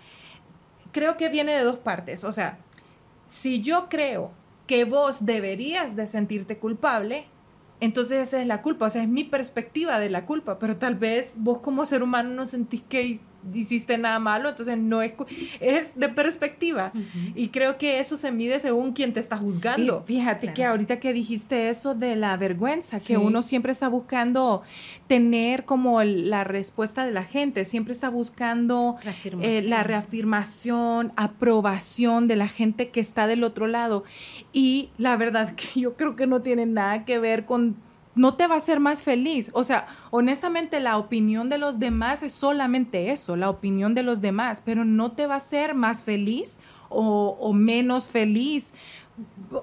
creo 0.92 1.16
que 1.16 1.28
viene 1.28 1.52
de 1.52 1.62
dos 1.62 1.78
partes. 1.78 2.24
O 2.24 2.32
sea, 2.32 2.58
si 3.26 3.60
yo 3.60 3.88
creo 3.88 4.30
que 4.66 4.84
vos 4.84 5.24
deberías 5.24 5.96
de 5.96 6.06
sentirte 6.06 6.58
culpable, 6.58 7.26
entonces 7.82 8.28
esa 8.28 8.40
es 8.40 8.46
la 8.46 8.62
culpa, 8.62 8.86
o 8.86 8.90
sea, 8.90 9.02
es 9.02 9.08
mi 9.08 9.24
perspectiva 9.24 9.98
de 9.98 10.08
la 10.08 10.24
culpa, 10.24 10.60
pero 10.60 10.76
tal 10.76 10.94
vez 10.94 11.32
vos 11.34 11.58
como 11.58 11.84
ser 11.84 12.04
humano 12.04 12.30
no 12.30 12.46
sentís 12.46 12.80
que 12.80 13.18
hiciste 13.52 13.98
nada 13.98 14.18
malo, 14.18 14.50
entonces 14.50 14.78
no 14.78 15.02
es, 15.02 15.12
es 15.60 15.98
de 15.98 16.08
perspectiva. 16.08 16.92
Y 17.34 17.48
creo 17.48 17.78
que 17.78 18.00
eso 18.00 18.16
se 18.16 18.32
mide 18.32 18.60
según 18.60 18.92
quien 18.92 19.12
te 19.12 19.20
está 19.20 19.36
juzgando. 19.36 20.02
fíjate 20.04 20.52
que 20.52 20.64
ahorita 20.64 21.00
que 21.00 21.12
dijiste 21.12 21.68
eso 21.68 21.94
de 21.94 22.16
la 22.16 22.36
vergüenza, 22.36 23.00
que 23.00 23.16
uno 23.16 23.42
siempre 23.42 23.72
está 23.72 23.88
buscando 23.88 24.62
tener 25.06 25.64
como 25.64 26.02
la 26.02 26.44
respuesta 26.44 27.04
de 27.04 27.12
la 27.12 27.24
gente, 27.24 27.64
siempre 27.64 27.92
está 27.92 28.08
buscando 28.08 28.96
eh, 29.40 29.62
la 29.62 29.82
reafirmación, 29.82 31.12
aprobación 31.16 32.28
de 32.28 32.36
la 32.36 32.48
gente 32.48 32.90
que 32.90 33.00
está 33.00 33.26
del 33.26 33.44
otro 33.44 33.66
lado. 33.66 34.04
Y 34.52 34.90
la 34.98 35.16
verdad 35.16 35.54
que 35.56 35.80
yo 35.80 35.94
creo 35.96 36.16
que 36.16 36.26
no 36.26 36.42
tiene 36.42 36.66
nada 36.66 37.04
que 37.04 37.18
ver 37.18 37.44
con 37.44 37.76
no 38.14 38.34
te 38.34 38.46
va 38.46 38.54
a 38.54 38.58
hacer 38.58 38.80
más 38.80 39.02
feliz. 39.02 39.50
O 39.54 39.64
sea, 39.64 39.86
honestamente 40.10 40.80
la 40.80 40.98
opinión 40.98 41.48
de 41.48 41.58
los 41.58 41.78
demás 41.78 42.22
es 42.22 42.32
solamente 42.32 43.10
eso, 43.10 43.36
la 43.36 43.50
opinión 43.50 43.94
de 43.94 44.02
los 44.02 44.20
demás, 44.20 44.62
pero 44.64 44.84
no 44.84 45.12
te 45.12 45.26
va 45.26 45.34
a 45.34 45.38
hacer 45.38 45.74
más 45.74 46.02
feliz 46.02 46.58
o, 46.94 47.52
menos 47.54 48.08
feliz. 48.08 48.74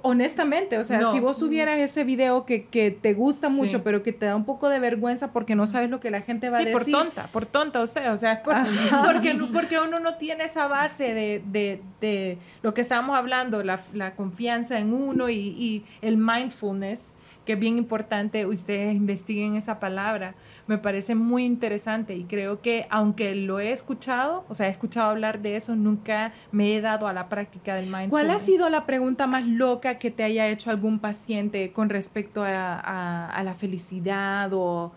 Honestamente, 0.02 0.78
o 0.78 0.84
sea, 0.84 1.12
si 1.12 1.20
vos 1.20 1.38
subieras 1.38 1.78
ese 1.78 2.04
video 2.04 2.46
que, 2.46 2.98
te 3.02 3.14
gusta 3.14 3.50
mucho, 3.50 3.84
pero 3.84 4.02
que 4.02 4.14
te 4.14 4.26
da 4.26 4.36
un 4.36 4.46
poco 4.46 4.70
de 4.70 4.80
vergüenza 4.80 5.32
porque 5.32 5.56
no 5.56 5.68
sabes 5.68 5.92
lo 5.92 6.00
que 6.00 6.10
la 6.10 6.22
gente 6.22 6.50
va 6.50 6.58
a 6.58 6.60
decir. 6.62 6.74
por 6.74 6.86
tonta, 6.86 7.28
por 7.32 7.46
tonta 7.46 7.82
usted, 7.84 8.12
o 8.12 8.18
sea, 8.18 8.42
porque, 9.06 9.40
porque 9.54 9.80
uno 9.80 10.00
no 10.00 10.16
tiene 10.16 10.46
esa 10.46 10.68
base 10.68 11.14
de, 11.14 12.40
lo 12.64 12.74
que 12.74 12.82
estábamos 12.82 13.16
hablando, 13.16 13.64
la, 13.64 14.16
confianza 14.16 14.80
en 14.80 14.94
uno 14.94 15.30
y, 15.30 15.36
y 15.36 15.86
el 16.02 16.18
mindfulness 16.18 17.14
que 17.50 17.54
es 17.54 17.60
bien 17.60 17.80
importante 17.80 18.46
ustedes 18.46 18.94
investiguen 18.94 19.56
esa 19.56 19.80
palabra. 19.80 20.36
Me 20.68 20.78
parece 20.78 21.16
muy 21.16 21.46
interesante 21.46 22.16
y 22.16 22.26
creo 22.26 22.62
que 22.62 22.86
aunque 22.92 23.34
lo 23.34 23.60
he 23.60 23.72
escuchado, 23.72 24.46
o 24.50 24.54
sea, 24.54 24.68
he 24.68 24.70
escuchado 24.70 25.10
hablar 25.10 25.42
de 25.42 25.56
eso, 25.56 25.76
nunca 25.76 26.32
me 26.52 26.76
he 26.76 26.80
dado 26.80 27.08
a 27.08 27.14
la 27.14 27.28
práctica 27.28 27.74
del 27.74 27.86
mindfulness. 27.86 28.12
¿Cuál 28.12 28.30
ha 28.30 28.38
sido 28.38 28.70
la 28.70 28.86
pregunta 28.86 29.26
más 29.26 29.48
loca 29.48 29.98
que 29.98 30.12
te 30.12 30.22
haya 30.22 30.48
hecho 30.48 30.70
algún 30.70 31.00
paciente 31.00 31.72
con 31.72 31.90
respecto 31.90 32.44
a, 32.44 33.42
la 33.44 33.56
felicidad 33.56 34.52
o, 34.54 34.94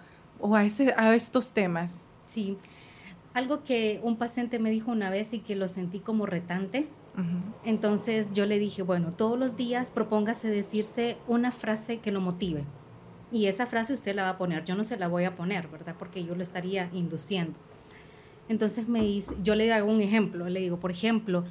a, 0.55 0.63
ese, 0.63 0.93
a 0.95 1.15
estos 1.15 1.53
temas? 1.53 2.07
Sí, 2.27 2.59
algo 3.33 3.65
que 3.65 3.99
un 4.03 4.19
paciente 4.19 4.59
me 4.59 4.69
dijo 4.69 4.91
una 4.91 5.09
vez 5.09 5.33
y 5.33 5.39
que 5.39 5.57
lo 5.57 5.69
sentí 5.69 6.01
como 6.01 6.27
retante 6.27 6.87
entonces 7.65 8.33
yo 8.33 8.47
le 8.47 8.59
dije, 8.59 8.83
bueno, 8.83 9.11
todos 9.11 9.39
los 9.39 9.57
días 9.57 9.91
propóngase 9.91 10.49
decirse 10.49 11.19
una 11.29 11.53
frase 11.53 11.99
que 11.99 12.11
lo 12.11 12.21
motive. 12.21 12.65
Y 13.31 13.47
esa 13.47 13.67
frase 13.67 13.93
usted 13.93 14.15
la 14.15 14.25
va 14.25 14.29
a 14.31 14.39
poner, 14.39 14.65
yo 14.65 14.75
no 14.75 14.85
se 14.85 14.97
la 14.97 15.09
voy 15.09 15.25
a 15.25 15.37
poner, 15.37 15.69
¿verdad? 15.69 15.95
Porque 15.99 16.25
yo 16.25 16.35
lo 16.35 16.43
estaría 16.43 16.89
induciendo. 16.93 17.55
Entonces 18.49 18.89
me 18.89 19.03
dice, 19.03 19.35
yo 19.43 19.55
le 19.55 19.73
hago 19.73 19.91
un 19.91 20.01
ejemplo, 20.01 20.49
le 20.49 20.61
digo, 20.61 20.79
por 20.81 20.91
ejemplo, 20.91 21.45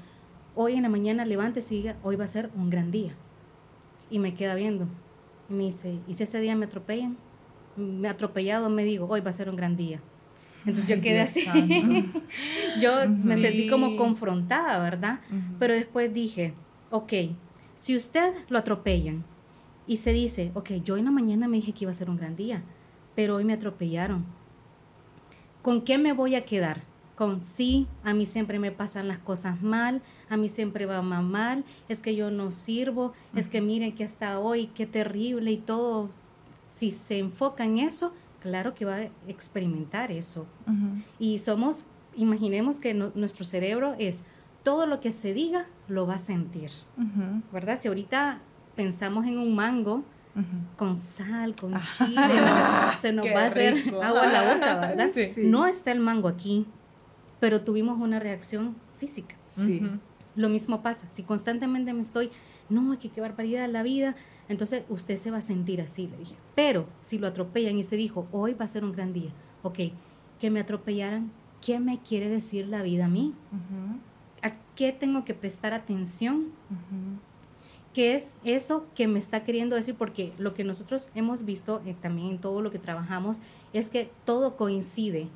hoy 0.56 0.74
en 0.74 0.84
la 0.84 0.90
mañana 0.90 1.26
levántese 1.26 1.76
y 1.76 1.78
diga, 1.78 1.96
hoy 2.04 2.16
va 2.16 2.26
a 2.26 2.28
ser 2.28 2.50
un 2.56 2.70
gran 2.70 2.92
día. 2.92 3.14
Y 4.10 4.20
me 4.20 4.36
queda 4.36 4.56
viendo. 4.56 4.88
Y 5.50 5.54
me 5.54 5.64
dice, 5.66 6.00
¿y 6.08 6.14
si 6.14 6.24
ese 6.24 6.40
día 6.40 6.56
me 6.56 6.66
atropellan? 6.66 7.18
Me 7.78 8.10
atropellado, 8.10 8.70
me 8.70 8.84
digo, 8.84 9.08
hoy 9.08 9.22
va 9.22 9.30
a 9.30 9.34
ser 9.34 9.50
un 9.50 9.56
gran 9.56 9.76
día. 9.76 10.02
Entonces 10.66 10.88
yo 10.88 11.02
quedé 11.02 11.22
así. 11.22 11.46
yo 12.82 13.10
me 13.10 13.38
sentí 13.38 13.68
como 13.68 13.98
confrontada, 13.98 14.80
¿verdad? 14.80 15.20
Pero 15.60 15.74
después 15.74 16.14
dije, 16.14 16.54
ok, 16.90 17.14
si 17.76 17.96
usted 17.96 18.34
lo 18.50 18.60
atropellan 18.60 19.24
y 19.88 19.98
se 19.98 20.14
dice, 20.14 20.52
ok, 20.54 20.72
yo 20.84 20.98
en 20.98 21.06
la 21.06 21.12
mañana 21.12 21.48
me 21.48 21.58
dije 21.58 21.74
que 21.74 21.86
iba 21.86 21.92
a 21.92 21.96
ser 21.96 22.10
un 22.10 22.18
gran 22.18 22.36
día, 22.36 22.64
pero 23.16 23.38
hoy 23.38 23.44
me 23.44 23.54
atropellaron. 23.54 24.26
¿Con 25.62 25.82
qué 25.82 25.98
me 25.98 26.14
voy 26.14 26.36
a 26.36 26.46
quedar? 26.46 26.84
Con 27.16 27.44
sí, 27.44 27.88
a 28.04 28.14
mí 28.14 28.26
siempre 28.26 28.58
me 28.58 28.72
pasan 28.72 29.08
las 29.08 29.20
cosas 29.20 29.62
mal, 29.62 30.02
a 30.30 30.38
mí 30.38 30.50
siempre 30.50 30.86
va 30.86 31.02
mal, 31.02 31.66
es 31.88 32.00
que 32.00 32.16
yo 32.16 32.32
no 32.32 32.52
sirvo, 32.52 33.14
es 33.36 33.48
que 33.48 33.62
miren 33.62 33.94
que 33.94 34.04
hasta 34.04 34.40
hoy, 34.40 34.68
qué 34.68 34.86
terrible 34.86 35.52
y 35.52 35.58
todo. 35.58 36.10
Si 36.68 36.92
se 36.92 37.20
enfoca 37.20 37.66
en 37.66 37.80
eso, 37.80 38.14
claro 38.42 38.74
que 38.74 38.86
va 38.86 38.96
a 38.96 39.10
experimentar 39.28 40.12
eso. 40.12 40.46
Y 41.20 41.40
somos, 41.40 41.86
imaginemos 42.16 42.80
que 42.80 42.94
nuestro 42.94 43.46
cerebro 43.46 43.96
es 44.00 44.26
todo 44.64 44.86
lo 44.86 45.00
que 45.00 45.12
se 45.12 45.34
diga, 45.34 45.68
lo 45.88 46.06
va 46.08 46.16
a 46.16 46.20
sentir, 46.20 46.70
¿verdad? 47.52 47.78
Si 47.80 47.88
ahorita 47.88 48.42
pensamos 48.76 49.26
en 49.26 49.38
un 49.38 49.56
mango, 49.56 50.04
con 50.78 50.96
sal, 50.96 51.56
con 51.56 51.74
chile, 51.82 52.16
se 53.00 53.12
nos 53.12 53.26
va 53.26 53.44
a 53.44 53.46
hacer 53.48 53.94
agua 54.02 54.26
en 54.26 54.34
la 54.34 54.54
boca, 54.54 54.80
¿verdad? 54.80 55.10
No 55.38 55.68
está 55.68 55.92
el 55.92 56.00
mango 56.00 56.28
aquí, 56.28 56.66
pero 57.40 57.62
tuvimos 57.62 58.00
una 58.00 58.20
reacción 58.20 58.76
física. 58.98 59.36
Lo 60.36 60.48
mismo 60.48 60.82
pasa, 60.82 61.08
si 61.12 61.24
constantemente 61.24 61.94
me 61.94 62.02
estoy, 62.02 62.32
no, 62.70 62.98
que 62.98 63.10
qué 63.10 63.20
barbaridad 63.20 63.68
la 63.70 63.84
vida, 63.84 64.16
entonces 64.52 64.84
usted 64.90 65.18
se 65.18 65.32
va 65.32 65.38
a 65.38 65.42
sentir 65.42 65.82
así, 65.82 66.08
le 66.08 66.18
dije. 66.18 66.36
Pero 66.56 66.88
si 67.00 67.18
lo 67.18 67.28
atropellan 67.28 67.78
y 67.78 67.84
se 67.84 67.96
dijo, 67.96 68.28
hoy 68.32 68.54
va 68.54 68.66
a 68.66 68.68
ser 68.68 68.84
un 68.84 68.92
gran 68.92 69.14
día, 69.14 69.32
ok, 69.64 69.80
que 70.40 70.50
me 70.50 70.60
atropellaran, 70.60 71.32
¿qué 71.62 71.80
me 71.80 72.00
quiere 72.00 72.30
decir 72.30 72.68
la 72.68 72.84
vida 72.84 73.06
a 73.06 73.08
mí? 73.08 73.34
¿A 74.42 74.54
qué 74.76 74.92
tengo 74.92 75.24
que 75.24 75.34
prestar 75.34 75.74
atención? 75.74 76.48
¿Qué 77.94 78.16
es 78.16 78.36
eso 78.44 78.86
que 78.96 79.08
me 79.08 79.20
está 79.20 79.44
queriendo 79.44 79.76
decir? 79.76 79.96
Porque 79.96 80.34
lo 80.38 80.54
que 80.54 80.64
nosotros 80.64 81.12
hemos 81.16 81.46
visto 81.46 81.82
eh, 81.86 81.96
también 82.00 82.30
en 82.30 82.40
todo 82.40 82.62
lo 82.62 82.72
que 82.72 82.80
trabajamos 82.80 83.40
es 83.74 83.90
que 83.90 84.12
todo 84.26 84.58
coincide. 84.58 85.28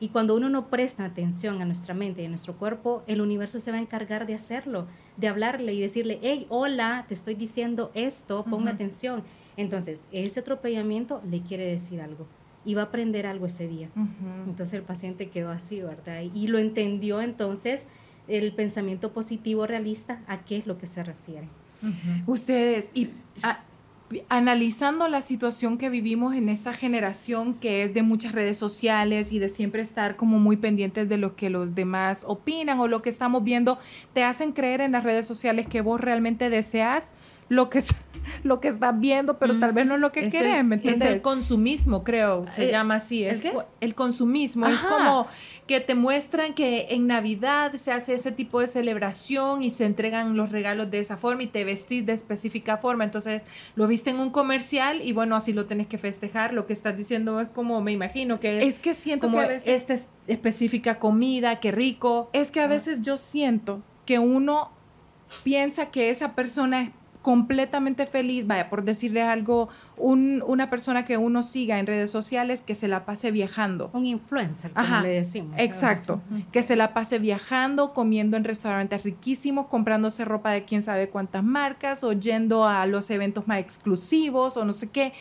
Y 0.00 0.08
cuando 0.08 0.34
uno 0.34 0.48
no 0.48 0.68
presta 0.68 1.04
atención 1.04 1.60
a 1.60 1.66
nuestra 1.66 1.92
mente 1.94 2.22
y 2.22 2.26
a 2.26 2.28
nuestro 2.30 2.54
cuerpo, 2.54 3.02
el 3.06 3.20
universo 3.20 3.60
se 3.60 3.70
va 3.70 3.76
a 3.76 3.80
encargar 3.80 4.26
de 4.26 4.34
hacerlo, 4.34 4.86
de 5.18 5.28
hablarle 5.28 5.74
y 5.74 5.80
decirle, 5.80 6.18
hey, 6.22 6.46
hola, 6.48 7.04
te 7.06 7.14
estoy 7.14 7.34
diciendo 7.34 7.90
esto, 7.94 8.44
ponme 8.44 8.70
atención. 8.70 9.22
Entonces, 9.58 10.08
ese 10.10 10.40
atropellamiento 10.40 11.20
le 11.30 11.42
quiere 11.42 11.66
decir 11.66 12.00
algo 12.00 12.26
y 12.64 12.74
va 12.74 12.82
a 12.82 12.84
aprender 12.86 13.26
algo 13.26 13.46
ese 13.46 13.68
día. 13.68 13.90
Entonces 14.46 14.78
el 14.78 14.82
paciente 14.82 15.28
quedó 15.28 15.50
así, 15.50 15.80
¿verdad? 15.80 16.22
Y 16.34 16.48
lo 16.48 16.58
entendió 16.58 17.20
entonces 17.20 17.88
el 18.28 18.52
pensamiento 18.52 19.12
positivo 19.12 19.66
realista 19.66 20.22
a 20.26 20.44
qué 20.44 20.56
es 20.56 20.66
lo 20.66 20.78
que 20.78 20.86
se 20.86 21.02
refiere. 21.02 21.48
Ustedes, 22.26 22.90
y 22.94 23.10
analizando 24.28 25.08
la 25.08 25.20
situación 25.20 25.78
que 25.78 25.88
vivimos 25.88 26.34
en 26.34 26.48
esta 26.48 26.72
generación 26.72 27.54
que 27.54 27.82
es 27.84 27.94
de 27.94 28.02
muchas 28.02 28.32
redes 28.32 28.58
sociales 28.58 29.32
y 29.32 29.38
de 29.38 29.48
siempre 29.48 29.82
estar 29.82 30.16
como 30.16 30.38
muy 30.38 30.56
pendientes 30.56 31.08
de 31.08 31.16
lo 31.16 31.36
que 31.36 31.50
los 31.50 31.74
demás 31.74 32.24
opinan 32.26 32.80
o 32.80 32.88
lo 32.88 33.02
que 33.02 33.10
estamos 33.10 33.44
viendo, 33.44 33.78
te 34.12 34.24
hacen 34.24 34.52
creer 34.52 34.80
en 34.80 34.92
las 34.92 35.04
redes 35.04 35.26
sociales 35.26 35.66
que 35.66 35.80
vos 35.80 36.00
realmente 36.00 36.50
deseas 36.50 37.14
lo 37.50 37.68
que, 37.68 37.80
lo 38.44 38.60
que 38.60 38.68
estás 38.68 38.98
viendo, 38.98 39.38
pero 39.38 39.58
tal 39.58 39.72
vez 39.72 39.84
no 39.84 39.96
es 39.96 40.00
lo 40.00 40.12
que 40.12 40.30
quieren, 40.30 40.72
Es 40.72 41.00
el 41.02 41.20
consumismo, 41.20 42.04
creo, 42.04 42.46
se 42.48 42.68
eh, 42.68 42.70
llama 42.70 42.94
así. 42.94 43.24
Es 43.24 43.42
¿El, 43.80 43.94
consumismo. 43.94 44.66
Es 44.66 44.80
como 44.80 45.26
que 45.66 45.80
te 45.80 45.94
muestran 45.94 46.54
que 46.54 46.86
en 46.90 47.08
Navidad 47.08 47.74
se 47.74 47.92
hace 47.92 48.14
ese 48.14 48.32
tipo 48.32 48.60
de 48.60 48.68
celebración 48.68 49.62
y 49.62 49.70
se 49.70 49.84
entregan 49.84 50.36
los 50.36 50.50
regalos 50.50 50.90
de 50.90 51.00
esa 51.00 51.16
forma 51.16 51.42
y 51.42 51.48
te 51.48 51.64
vestís 51.64 52.06
de 52.06 52.12
específica 52.12 52.78
forma. 52.78 53.04
Entonces, 53.04 53.42
lo 53.74 53.86
viste 53.88 54.10
en 54.10 54.20
un 54.20 54.30
comercial 54.30 55.02
y 55.02 55.12
bueno, 55.12 55.34
así 55.34 55.52
lo 55.52 55.66
tenés 55.66 55.88
que 55.88 55.98
festejar. 55.98 56.54
Lo 56.54 56.66
que 56.66 56.72
estás 56.72 56.96
diciendo 56.96 57.40
es 57.40 57.48
como, 57.48 57.80
me 57.82 57.90
imagino 57.92 58.38
que 58.38 58.58
es... 58.58 58.64
Es 58.64 58.78
que 58.78 58.94
siento 58.94 59.26
como 59.26 59.38
que 59.38 59.44
a 59.44 59.48
veces... 59.48 59.90
Esta 59.90 60.06
específica 60.28 61.00
comida, 61.00 61.58
qué 61.58 61.72
rico. 61.72 62.30
Es 62.32 62.52
que 62.52 62.60
a 62.60 62.68
veces 62.68 63.02
yo 63.02 63.18
siento 63.18 63.82
que 64.06 64.20
uno 64.20 64.70
piensa 65.42 65.90
que 65.90 66.10
esa 66.10 66.34
persona 66.34 66.82
es 66.82 66.90
completamente 67.22 68.06
feliz, 68.06 68.46
vaya, 68.46 68.70
por 68.70 68.82
decirle 68.82 69.22
algo, 69.22 69.68
una 69.96 70.70
persona 70.70 71.04
que 71.04 71.18
uno 71.18 71.42
siga 71.42 71.78
en 71.78 71.86
redes 71.86 72.10
sociales 72.10 72.62
que 72.62 72.74
se 72.74 72.88
la 72.88 73.04
pase 73.04 73.30
viajando. 73.30 73.90
Un 73.92 74.06
influencer, 74.06 74.72
como 74.72 75.00
le 75.00 75.10
decimos. 75.10 75.54
Exacto, 75.58 76.22
que 76.50 76.62
se 76.62 76.76
la 76.76 76.94
pase 76.94 77.18
viajando, 77.18 77.92
comiendo 77.92 78.36
en 78.36 78.44
restaurantes 78.44 79.02
riquísimos, 79.02 79.66
comprándose 79.66 80.24
ropa 80.24 80.50
de 80.50 80.64
quién 80.64 80.82
sabe 80.82 81.10
cuántas 81.10 81.44
marcas 81.44 82.04
o 82.04 82.12
yendo 82.12 82.66
a 82.66 82.86
los 82.86 83.10
eventos 83.10 83.46
más 83.46 83.58
exclusivos 83.58 84.56
o 84.56 84.64
no 84.64 84.72
sé 84.72 84.90
qué. 84.90 85.12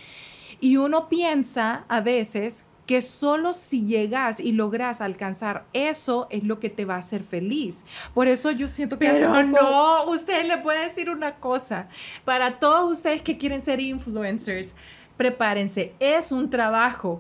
Y 0.62 0.78
uno 0.78 1.10
piensa 1.10 1.84
a 1.90 2.02
veces 2.02 2.66
que 2.90 3.04
solo 3.04 3.54
si 3.54 3.86
llegas 3.86 4.40
y 4.40 4.52
logras 4.52 5.00
alcanzar 5.00 5.64
eso 5.74 6.26
es 6.32 6.44
lo 6.44 6.60
que 6.60 6.72
te 6.72 6.86
va 6.86 6.96
a 6.96 6.98
hacer 6.98 7.22
feliz. 7.22 7.86
Por 8.16 8.28
eso 8.28 8.50
yo 8.50 8.68
siento 8.68 8.98
que... 8.98 9.08
Pero 9.08 9.44
no, 9.44 10.06
usted 10.06 10.44
le 10.48 10.58
puede 10.58 10.86
decir 10.86 11.12
una 11.12 11.34
cosa. 11.34 11.88
Para 12.26 12.58
todos 12.58 12.92
ustedes 12.92 13.22
que 13.22 13.38
quieren 13.38 13.62
ser 13.62 13.80
influencers, 13.80 14.74
prepárense, 15.18 15.94
es 16.00 16.32
un 16.32 16.50
trabajo 16.50 17.20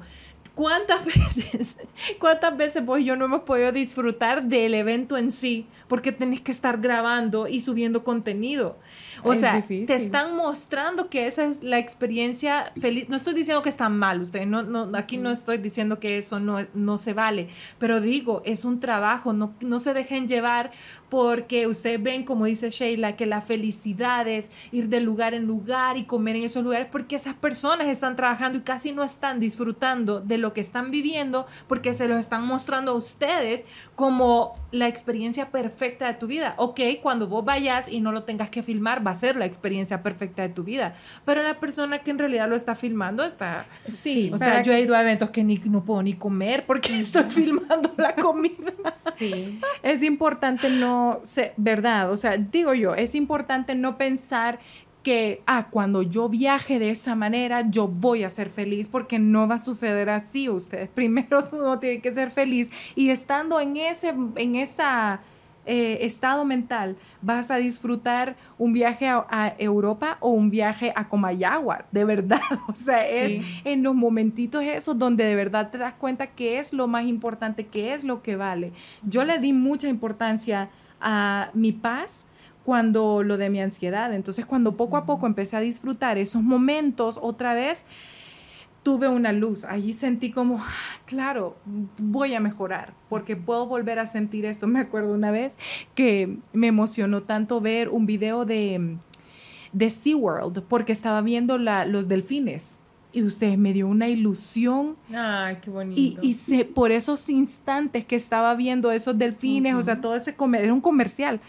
¿Cuántas 0.59 1.05
veces, 1.35 1.77
cuántas 2.19 2.57
veces 2.57 2.83
vos 2.83 2.99
y 2.99 3.05
yo 3.05 3.15
no 3.15 3.23
hemos 3.23 3.43
podido 3.43 3.71
disfrutar 3.71 4.43
del 4.43 4.73
evento 4.73 5.17
en 5.17 5.31
sí? 5.31 5.67
Porque 5.87 6.11
tenés 6.11 6.41
que 6.41 6.51
estar 6.51 6.81
grabando 6.81 7.47
y 7.47 7.61
subiendo 7.61 8.03
contenido. 8.03 8.77
O 9.23 9.33
sea, 9.35 9.63
te 9.67 9.95
están 9.95 10.35
mostrando 10.35 11.09
que 11.09 11.27
esa 11.27 11.45
es 11.45 11.63
la 11.63 11.77
experiencia 11.79 12.71
feliz. 12.79 13.09
No 13.09 13.15
estoy 13.15 13.33
diciendo 13.33 13.61
que 13.61 13.69
está 13.69 13.89
mal, 13.89 14.21
usted 14.21 14.45
no, 14.45 14.63
no, 14.63 14.89
aquí 14.97 15.17
no 15.17 15.31
estoy 15.31 15.57
diciendo 15.57 15.99
que 15.99 16.17
eso 16.17 16.39
no, 16.39 16.65
no 16.73 16.97
se 16.97 17.13
vale, 17.13 17.49
pero 17.77 18.01
digo, 18.01 18.41
es 18.45 18.65
un 18.65 18.79
trabajo, 18.79 19.33
no, 19.33 19.53
no 19.61 19.79
se 19.79 19.93
dejen 19.93 20.27
llevar 20.27 20.71
porque 21.09 21.67
ustedes 21.67 22.01
ven, 22.01 22.23
como 22.23 22.45
dice 22.45 22.69
Sheila, 22.69 23.15
que 23.15 23.25
la 23.25 23.41
felicidad 23.41 24.27
es 24.27 24.51
ir 24.71 24.89
de 24.89 25.01
lugar 25.01 25.33
en 25.33 25.45
lugar 25.45 25.97
y 25.97 26.03
comer 26.03 26.35
en 26.35 26.43
esos 26.43 26.63
lugares 26.63 26.87
porque 26.91 27.15
esas 27.15 27.33
personas 27.33 27.87
están 27.87 28.15
trabajando 28.15 28.57
y 28.57 28.61
casi 28.61 28.91
no 28.91 29.03
están 29.03 29.39
disfrutando 29.39 30.21
de 30.21 30.37
lo 30.37 30.53
que 30.53 30.61
están 30.61 30.91
viviendo 30.91 31.47
porque 31.67 31.93
se 31.93 32.07
los 32.07 32.19
están 32.19 32.45
mostrando 32.45 32.91
a 32.91 32.95
ustedes 32.95 33.65
como 33.95 34.55
la 34.71 34.87
experiencia 34.87 35.51
perfecta 35.51 36.07
de 36.07 36.13
tu 36.13 36.27
vida. 36.27 36.53
Ok, 36.57 36.79
cuando 37.01 37.27
vos 37.27 37.43
vayas 37.43 37.89
y 37.89 38.01
no 38.01 38.11
lo 38.11 38.23
tengas 38.23 38.49
que 38.49 38.63
filmar, 38.63 39.05
va 39.05 39.11
a 39.11 39.15
ser 39.15 39.35
la 39.35 39.45
experiencia 39.45 40.03
perfecta 40.03 40.43
de 40.43 40.49
tu 40.49 40.63
vida. 40.63 40.95
Pero 41.25 41.43
la 41.43 41.59
persona 41.59 41.99
que 41.99 42.11
en 42.11 42.19
realidad 42.19 42.47
lo 42.47 42.55
está 42.55 42.75
filmando 42.75 43.23
está... 43.23 43.65
Sí, 43.87 44.29
o 44.33 44.37
sea, 44.37 44.61
yo 44.61 44.73
he 44.73 44.81
ido 44.81 44.95
a 44.95 45.01
eventos 45.01 45.31
que 45.31 45.43
ni, 45.43 45.57
no 45.65 45.83
puedo 45.83 46.03
ni 46.03 46.13
comer 46.13 46.65
porque 46.65 46.99
estoy 46.99 47.23
filmando 47.29 47.93
la 47.97 48.15
comida. 48.15 48.73
Sí. 49.15 49.59
Es 49.83 50.03
importante 50.03 50.69
no, 50.69 50.98
ser, 51.23 51.53
¿verdad? 51.57 52.11
O 52.11 52.17
sea, 52.17 52.37
digo 52.37 52.73
yo, 52.73 52.95
es 52.95 53.15
importante 53.15 53.75
no 53.75 53.97
pensar 53.97 54.59
que, 55.03 55.41
ah, 55.45 55.67
cuando 55.69 56.01
yo 56.01 56.27
viaje 56.29 56.77
de 56.77 56.89
esa 56.89 57.15
manera, 57.15 57.69
yo 57.69 57.87
voy 57.87 58.23
a 58.23 58.29
ser 58.29 58.49
feliz, 58.49 58.87
porque 58.87 59.17
no 59.17 59.47
va 59.47 59.55
a 59.55 59.59
suceder 59.59 60.09
así. 60.09 60.49
Ustedes 60.49 60.89
primero 60.95 61.47
no 61.51 61.79
tienen 61.79 62.01
que 62.01 62.13
ser 62.13 62.31
feliz 62.31 62.69
y 62.95 63.09
estando 63.09 63.59
en 63.59 63.77
ese, 63.77 64.13
en 64.35 64.55
esa 64.55 65.21
eh, 65.71 66.05
estado 66.05 66.45
mental, 66.45 66.95
vas 67.21 67.51
a 67.51 67.57
disfrutar 67.57 68.35
un 68.57 68.73
viaje 68.73 69.07
a, 69.07 69.53
Europa 69.59 70.17
o 70.19 70.29
un 70.29 70.49
viaje 70.49 70.91
a 70.95 71.07
Comayagua, 71.07 71.85
de 71.91 72.05
verdad. 72.05 72.41
O 72.67 72.75
sea, 72.75 73.07
es 73.07 73.45
en 73.65 73.83
los 73.83 73.93
momentitos 73.93 74.63
esos 74.63 74.97
donde 74.97 75.25
de 75.25 75.35
verdad 75.35 75.69
te 75.69 75.77
das 75.77 75.93
cuenta 75.93 76.27
qué 76.27 76.57
es 76.59 76.73
lo 76.73 76.87
más 76.87 77.05
importante, 77.05 77.67
qué 77.67 77.93
es 77.93 78.03
lo 78.03 78.23
que 78.23 78.35
vale. 78.35 78.71
Yo 79.03 79.23
le 79.23 79.37
di 79.37 79.53
mucha 79.53 79.87
importancia 79.87 80.69
a 81.01 81.49
mi 81.53 81.71
paz 81.71 82.27
cuando 82.63 83.23
lo 83.23 83.37
de 83.37 83.49
mi 83.49 83.61
ansiedad. 83.61 84.13
Entonces, 84.13 84.45
cuando 84.45 84.77
poco 84.77 84.97
a 84.97 85.05
poco 85.05 85.25
empecé 85.25 85.57
a 85.57 85.59
disfrutar 85.59 86.17
esos 86.17 86.43
momentos 86.43 87.19
otra 87.21 87.53
vez, 87.53 87.85
tuve 88.83 89.07
una 89.07 89.31
luz. 89.31 89.65
Allí 89.65 89.93
sentí 89.93 90.31
como, 90.31 90.63
claro, 91.05 91.57
voy 91.97 92.33
a 92.33 92.39
mejorar 92.39 92.93
porque 93.09 93.35
puedo 93.35 93.65
volver 93.65 93.99
a 93.99 94.07
sentir 94.07 94.45
esto. 94.45 94.67
Me 94.67 94.79
acuerdo 94.79 95.13
una 95.13 95.31
vez 95.31 95.57
que 95.95 96.37
me 96.53 96.67
emocionó 96.67 97.23
tanto 97.23 97.61
ver 97.61 97.89
un 97.89 98.05
video 98.05 98.45
de, 98.45 98.97
de 99.73 99.89
SeaWorld 99.89 100.63
porque 100.63 100.91
estaba 100.91 101.21
viendo 101.21 101.57
la, 101.57 101.85
los 101.85 102.07
delfines. 102.07 102.79
Y 103.11 103.23
usted 103.23 103.57
me 103.57 103.73
dio 103.73 103.87
una 103.87 104.07
ilusión. 104.07 104.95
Ay, 105.13 105.57
qué 105.61 105.69
bonito. 105.69 105.99
Y, 105.99 106.17
y 106.21 106.33
se, 106.33 106.65
por 106.65 106.91
esos 106.91 107.27
instantes 107.29 108.05
que 108.05 108.15
estaba 108.15 108.53
viendo 108.55 108.91
esos 108.91 109.17
delfines, 109.17 109.75
o 109.75 109.81
sea, 109.81 109.99
todo 109.99 110.15
ese 110.15 110.35
comer, 110.35 110.63
era 110.63 110.73
un 110.73 110.81
comercial. 110.81 111.41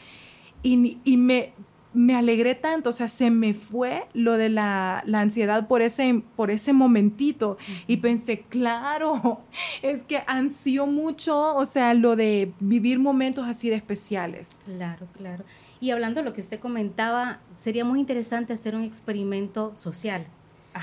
Y, 0.63 0.99
y 1.05 1.17
me, 1.17 1.53
me 1.93 2.15
alegré 2.15 2.55
tanto, 2.55 2.91
o 2.91 2.93
sea, 2.93 3.09
se 3.09 3.31
me 3.31 3.55
fue 3.55 4.07
lo 4.15 4.37
de 4.37 4.49
la, 4.49 5.03
ansiedad 5.13 5.67
por 5.67 5.83
ese, 5.83 6.23
por 6.37 6.51
ese 6.51 6.73
momentito 6.73 7.59
y 7.87 7.99
pensé, 7.99 8.43
claro, 8.43 9.41
es 9.83 10.05
que 10.05 10.23
ansío 10.27 10.87
mucho, 10.87 11.57
o 11.57 11.67
sea, 11.67 11.95
lo 11.95 12.17
de 12.17 12.53
vivir 12.61 12.99
momentos 12.99 13.47
así 13.47 13.71
de 13.71 13.77
especiales. 13.77 14.59
Claro, 14.65 15.07
claro. 15.17 15.45
Y 15.81 15.91
hablando 15.91 16.21
de 16.21 16.27
lo 16.27 16.33
que 16.33 16.43
usted 16.43 16.61
comentaba, 16.61 17.41
sería 17.55 17.85
muy 17.85 18.01
interesante 18.01 18.53
hacer 18.53 18.77
un 18.77 18.83
experimento 18.83 19.73
social, 19.77 20.27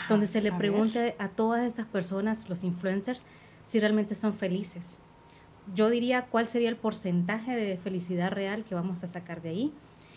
donde 0.10 0.28
se 0.28 0.42
le 0.42 0.52
pregunte 0.52 1.16
a 1.20 1.30
todas 1.30 1.66
estas 1.66 1.86
personas, 1.86 2.50
los 2.50 2.64
influencers, 2.64 3.26
si 3.64 3.80
realmente 3.80 4.16
son 4.16 4.34
felices. 4.34 5.00
Yo 5.76 5.90
diría 5.90 6.24
cuál 6.26 6.48
sería 6.48 6.70
el 6.70 6.78
porcentaje 6.78 7.56
de 7.56 7.78
felicidad 7.78 8.32
real 8.32 8.64
que 8.64 8.76
vamos 8.76 9.04
a 9.04 9.08
sacar 9.08 9.42
de 9.42 9.50
ahí 9.50 9.74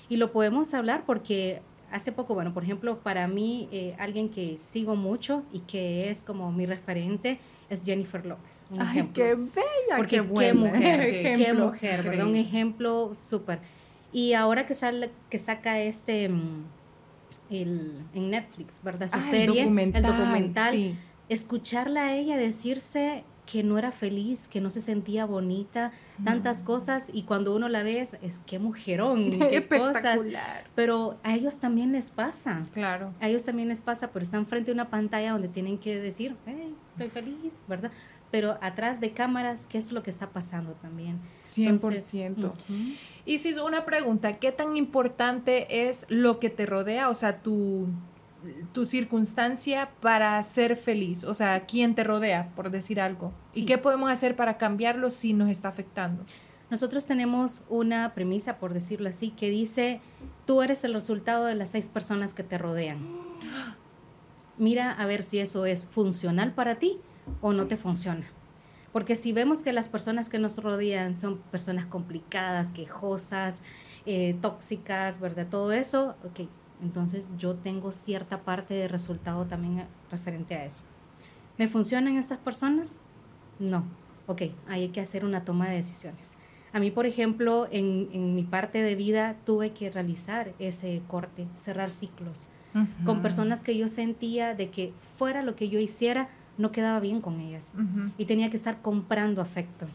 y 0.08 0.16
lo 0.16 0.32
podemos 0.32 0.74
hablar 0.74 1.04
porque 1.06 1.62
hace 1.90 2.12
poco, 2.12 2.34
bueno, 2.34 2.52
por 2.54 2.62
ejemplo, 2.62 2.98
para 2.98 3.26
mí, 3.26 3.68
eh, 3.72 3.94
alguien 3.98 4.28
que 4.28 4.58
sigo 4.58 4.96
mucho 4.96 5.42
y 5.52 5.60
que 5.60 6.10
es 6.10 6.24
como 6.24 6.52
mi 6.52 6.66
referente 6.66 7.38
es 7.68 7.82
Jennifer 7.84 8.24
López. 8.26 8.66
Un 8.70 8.80
Ay, 8.80 9.08
qué 9.14 9.34
bella, 9.34 9.96
porque 9.96 10.16
qué, 10.16 10.20
buena. 10.20 10.50
qué 10.50 10.54
mujer, 10.54 11.36
qué 11.36 11.52
mujer, 11.52 12.02
¿verdad? 12.02 12.26
Un 12.26 12.36
ejemplo 12.36 13.12
súper. 13.14 13.60
Y 14.12 14.32
ahora 14.32 14.66
que, 14.66 14.74
sale, 14.74 15.10
que 15.28 15.38
saca 15.38 15.78
este, 15.80 16.28
mm, 16.28 16.64
el, 17.50 18.04
en 18.14 18.30
Netflix, 18.30 18.82
¿verdad? 18.82 19.08
Su 19.08 19.20
serie, 19.20 19.62
el 19.62 19.64
documental, 19.64 20.04
el 20.04 20.10
documental 20.10 20.98
escucharla 21.30 22.08
a 22.08 22.16
ella 22.16 22.36
decirse 22.36 23.24
que 23.46 23.62
no 23.64 23.78
era 23.78 23.90
feliz, 23.90 24.48
que 24.48 24.60
no 24.60 24.70
se 24.70 24.80
sentía 24.80 25.24
bonita, 25.24 25.92
tantas 26.24 26.62
cosas 26.62 27.10
y 27.12 27.22
cuando 27.22 27.54
uno 27.54 27.68
la 27.68 27.82
ve 27.82 28.00
es, 28.00 28.18
qué 28.46 28.58
mujerón, 28.58 29.30
qué 29.50 29.66
cosas. 29.66 30.22
Pero 30.74 31.18
a 31.22 31.34
ellos 31.34 31.58
también 31.58 31.92
les 31.92 32.10
pasa. 32.10 32.62
Claro. 32.72 33.12
A 33.20 33.28
ellos 33.28 33.44
también 33.44 33.68
les 33.68 33.82
pasa, 33.82 34.12
pero 34.12 34.22
están 34.22 34.46
frente 34.46 34.70
a 34.70 34.74
una 34.74 34.88
pantalla 34.88 35.32
donde 35.32 35.48
tienen 35.48 35.78
que 35.78 35.98
decir, 35.98 36.36
estoy 36.92 37.08
feliz, 37.10 37.54
¿verdad? 37.66 37.90
Pero 38.30 38.58
atrás 38.60 39.00
de 39.00 39.10
cámaras, 39.12 39.66
¿qué 39.66 39.78
es 39.78 39.90
lo 39.90 40.04
que 40.04 40.10
está 40.10 40.28
pasando 40.30 40.72
también? 40.74 41.18
100%. 41.44 42.52
Y 43.30 43.38
si 43.38 43.50
es 43.50 43.58
una 43.58 43.84
pregunta, 43.84 44.38
¿qué 44.38 44.50
tan 44.50 44.76
importante 44.76 45.88
es 45.88 46.04
lo 46.08 46.40
que 46.40 46.50
te 46.50 46.66
rodea? 46.66 47.08
O 47.10 47.14
sea, 47.14 47.42
tu 47.42 47.86
tu 48.72 48.86
circunstancia 48.86 49.90
para 50.00 50.42
ser 50.42 50.74
feliz, 50.74 51.22
o 51.22 51.32
sea, 51.32 51.64
quién 51.64 51.94
te 51.94 52.02
rodea, 52.02 52.50
por 52.56 52.72
decir 52.72 53.00
algo. 53.00 53.32
¿Y 53.54 53.66
qué 53.66 53.78
podemos 53.78 54.10
hacer 54.10 54.34
para 54.34 54.58
cambiarlo 54.58 55.10
si 55.10 55.32
nos 55.32 55.48
está 55.48 55.68
afectando? 55.68 56.24
Nosotros 56.70 57.06
tenemos 57.06 57.62
una 57.68 58.14
premisa, 58.14 58.58
por 58.58 58.74
decirlo 58.74 59.08
así, 59.08 59.30
que 59.30 59.48
dice, 59.48 60.00
tú 60.44 60.60
eres 60.62 60.82
el 60.82 60.92
resultado 60.92 61.44
de 61.44 61.54
las 61.54 61.70
seis 61.70 61.88
personas 61.88 62.34
que 62.34 62.42
te 62.42 62.58
rodean. 62.58 62.98
Mira 64.58 64.90
a 64.90 65.06
ver 65.06 65.22
si 65.22 65.38
eso 65.38 65.66
es 65.66 65.84
funcional 65.84 66.52
para 66.52 66.80
ti 66.80 66.98
o 67.40 67.52
no 67.52 67.68
te 67.68 67.76
funciona. 67.76 68.26
Porque 68.92 69.14
si 69.14 69.32
vemos 69.32 69.62
que 69.62 69.72
las 69.72 69.88
personas 69.88 70.28
que 70.28 70.38
nos 70.38 70.58
rodean 70.58 71.14
son 71.14 71.38
personas 71.38 71.86
complicadas, 71.86 72.72
quejosas, 72.72 73.62
eh, 74.06 74.36
tóxicas, 74.40 75.20
¿verdad? 75.20 75.46
Todo 75.48 75.72
eso, 75.72 76.16
ok, 76.24 76.48
entonces 76.82 77.28
yo 77.38 77.54
tengo 77.54 77.92
cierta 77.92 78.42
parte 78.42 78.74
de 78.74 78.88
resultado 78.88 79.46
también 79.46 79.86
referente 80.10 80.54
a 80.56 80.64
eso. 80.64 80.84
¿Me 81.58 81.68
funcionan 81.68 82.16
estas 82.16 82.38
personas? 82.38 83.00
No. 83.58 83.84
Ok, 84.26 84.42
hay 84.68 84.88
que 84.88 85.00
hacer 85.00 85.24
una 85.24 85.44
toma 85.44 85.68
de 85.68 85.76
decisiones. 85.76 86.38
A 86.72 86.78
mí, 86.78 86.90
por 86.90 87.04
ejemplo, 87.06 87.68
en, 87.70 88.34
mi 88.34 88.44
parte 88.44 88.82
de 88.82 88.94
vida 88.94 89.36
tuve 89.44 89.72
que 89.72 89.90
realizar 89.90 90.52
ese 90.58 91.02
corte, 91.08 91.48
cerrar 91.54 91.90
ciclos 91.90 92.48
con 93.04 93.20
personas 93.20 93.64
que 93.64 93.76
yo 93.76 93.88
sentía 93.88 94.54
de 94.54 94.70
que 94.70 94.92
fuera 95.18 95.42
lo 95.42 95.56
que 95.56 95.68
yo 95.68 95.80
hiciera, 95.80 96.28
no 96.60 96.70
quedaba 96.70 97.00
bien 97.00 97.20
con 97.20 97.40
ellas. 97.40 97.72
Y 98.18 98.26
tenía 98.26 98.50
que 98.50 98.56
estar 98.56 98.82
comprando 98.82 99.42
afecto. 99.42 99.86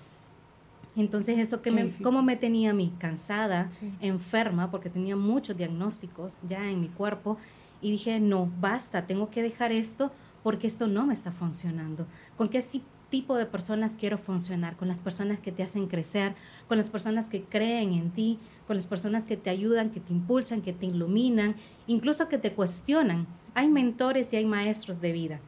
Entonces 0.96 1.38
eso 1.38 1.62
que 1.62 1.72
me, 1.72 1.92
cómo 2.02 2.22
me 2.24 2.36
tenía 2.36 2.72
a 2.72 2.74
mí 2.74 2.94
cansada, 2.98 3.70
enferma, 4.00 4.72
porque 4.72 4.90
tenía 4.90 5.16
muchos 5.16 5.58
diagnósticos 5.58 6.40
ya 6.48 6.70
en 6.70 6.82
mi 6.82 6.88
cuerpo, 6.88 7.38
y 7.82 7.92
dije, 7.92 8.20
no, 8.20 8.50
basta, 8.60 9.06
tengo 9.06 9.30
que 9.30 9.44
dejar 9.44 9.72
esto 9.72 10.12
porque 10.42 10.68
esto 10.68 10.88
no 10.88 11.06
me 11.06 11.14
está 11.14 11.32
funcionando. 11.32 12.08
¿Con 12.38 12.50
qué 12.50 12.64
tipo 13.10 13.36
de 13.36 13.46
personas 13.46 13.96
quiero 13.96 14.18
funcionar? 14.18 14.76
Con 14.76 14.88
las 14.88 15.02
personas 15.02 15.40
que 15.40 15.52
te 15.52 15.64
hacen 15.64 15.88
crecer, 15.88 16.34
con 16.68 16.78
las 16.78 16.90
personas 16.90 17.28
que 17.28 17.44
creen 17.44 17.94
en 17.94 18.12
ti, 18.12 18.40
con 18.68 18.76
las 18.76 18.88
personas 18.88 19.26
que 19.26 19.38
te 19.38 19.50
ayudan, 19.50 19.90
que 19.90 20.00
te 20.00 20.14
impulsan, 20.14 20.62
que 20.62 20.74
te 20.74 20.86
iluminan, 20.86 21.56
incluso 21.88 22.30
que 22.30 22.38
te 22.38 22.54
cuestionan. 22.54 23.28
Hay 23.54 23.70
mentores 23.70 24.34
y 24.34 24.38
hay 24.38 24.46
maestros 24.46 25.02
de 25.02 25.12
vida. 25.12 25.40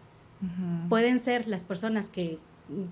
Pueden 0.89 1.19
ser 1.19 1.47
las 1.47 1.63
personas 1.63 2.09
que 2.09 2.39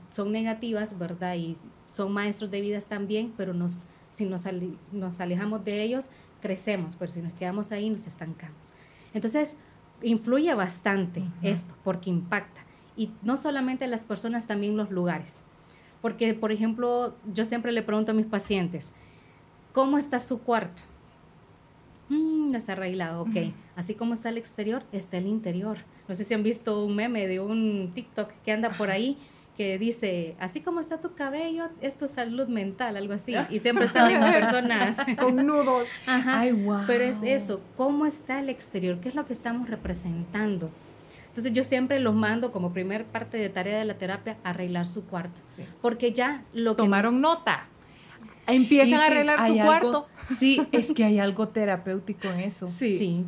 son 0.10 0.32
negativas, 0.32 0.98
¿verdad? 0.98 1.36
Y 1.36 1.58
son 1.88 2.12
maestros 2.12 2.50
de 2.50 2.62
vidas 2.62 2.88
también, 2.88 3.34
pero 3.38 3.54
nos, 3.54 3.86
si 4.10 4.26
nos, 4.26 4.46
nos 4.92 5.20
alejamos 5.20 5.64
de 5.64 5.84
ellos, 5.84 6.10
crecemos, 6.42 6.96
pero 6.96 7.12
si 7.12 7.22
nos 7.22 7.34
quedamos 7.34 7.72
ahí, 7.72 7.90
nos 7.90 8.08
estancamos. 8.08 8.74
Entonces, 9.14 9.58
influye 10.02 10.54
bastante 10.54 11.24
esto, 11.42 11.76
porque 11.84 12.10
impacta. 12.10 12.62
Y 12.98 13.12
no 13.22 13.38
solamente 13.38 13.88
las 13.88 14.06
personas, 14.06 14.48
también 14.48 14.78
los 14.78 14.90
lugares. 14.90 15.44
Porque, 16.02 16.34
por 16.34 16.52
ejemplo, 16.52 17.16
yo 17.34 17.46
siempre 17.46 17.72
le 17.72 17.82
pregunto 17.82 18.12
a 18.12 18.16
mis 18.16 18.26
pacientes, 18.26 18.94
¿cómo 19.74 19.98
está 19.98 20.20
su 20.20 20.42
cuarto? 20.42 20.84
Mm, 22.10 22.52
desarreglado, 22.52 23.24
ok. 23.24 23.54
Así 23.76 23.96
como 23.96 24.14
está 24.14 24.30
el 24.30 24.38
exterior, 24.38 24.84
está 24.92 25.18
el 25.18 25.28
interior. 25.28 25.80
No 26.08 26.16
sé 26.16 26.24
si 26.24 26.34
han 26.34 26.44
visto 26.44 26.84
un 26.86 26.96
meme 26.96 27.28
de 27.28 27.40
un 27.40 27.92
TikTok 27.94 28.32
que 28.44 28.52
anda 28.52 28.70
por 28.70 28.90
ahí 28.92 29.18
que 29.58 29.78
dice, 29.80 30.36
así 30.38 30.60
como 30.60 30.82
está 30.82 30.98
tu 31.00 31.14
cabello, 31.14 31.70
es 31.80 31.98
tu 31.98 32.10
salud 32.10 32.48
mental, 32.50 32.98
algo 32.98 33.14
así. 33.14 33.34
Y 33.50 33.60
siempre 33.60 33.88
salen 33.88 34.20
personas 34.34 34.98
con 35.18 35.38
nudos. 35.46 35.88
Ajá. 36.06 36.42
Ay, 36.42 36.52
wow. 36.52 36.82
Pero 36.86 37.06
es 37.06 37.24
eso, 37.24 37.62
¿cómo 37.78 38.06
está 38.06 38.40
el 38.42 38.50
exterior? 38.50 39.00
¿Qué 39.00 39.08
es 39.10 39.16
lo 39.16 39.26
que 39.26 39.32
estamos 39.32 39.70
representando? 39.70 40.70
Entonces 41.30 41.54
yo 41.54 41.64
siempre 41.64 42.00
los 42.02 42.14
mando 42.14 42.52
como 42.52 42.74
primer 42.74 43.06
parte 43.06 43.38
de 43.38 43.48
tarea 43.50 43.80
de 43.80 43.86
la 43.86 43.94
terapia 43.98 44.36
a 44.44 44.50
arreglar 44.50 44.88
su 44.88 45.06
cuarto. 45.06 45.40
Sí. 45.46 45.64
Porque 45.82 46.12
ya 46.12 46.44
lo 46.54 46.76
que 46.76 46.84
Tomaron 46.84 47.22
nos- 47.22 47.38
nota. 47.38 47.68
Empiezan 48.48 49.00
a 49.02 49.06
arreglar 49.08 49.40
su 49.40 49.46
algo- 49.54 49.64
cuarto. 49.66 50.08
Sí, 50.38 50.62
es 50.72 50.92
que 50.92 51.04
hay 51.04 51.20
algo 51.20 51.48
terapéutico 51.48 52.28
en 52.28 52.42
eso. 52.42 52.68
Sí. 52.68 52.98
Sí. 52.98 53.26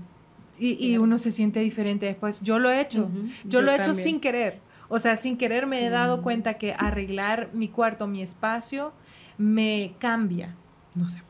Y, 0.60 0.74
y 0.88 0.98
uno 0.98 1.18
se 1.18 1.32
siente 1.32 1.60
diferente 1.60 2.06
después. 2.06 2.42
Yo 2.42 2.60
lo 2.60 2.72
he 2.72 2.82
hecho. 2.82 3.10
Yo, 3.44 3.50
Yo 3.50 3.62
lo 3.62 3.72
he 3.72 3.76
hecho 3.76 3.94
sin 3.94 4.20
querer. 4.20 4.60
O 4.90 5.00
sea, 5.00 5.16
sin 5.16 5.38
querer 5.38 5.68
me 5.68 5.86
he 5.86 5.90
dado 5.90 6.22
cuenta 6.22 6.56
que 6.56 6.74
arreglar 6.74 7.50
mi 7.54 7.68
cuarto, 7.68 8.08
mi 8.08 8.22
espacio, 8.22 8.94
me 9.38 9.94
cambia. 10.00 10.56
No 10.96 11.10
sé. 11.10 11.22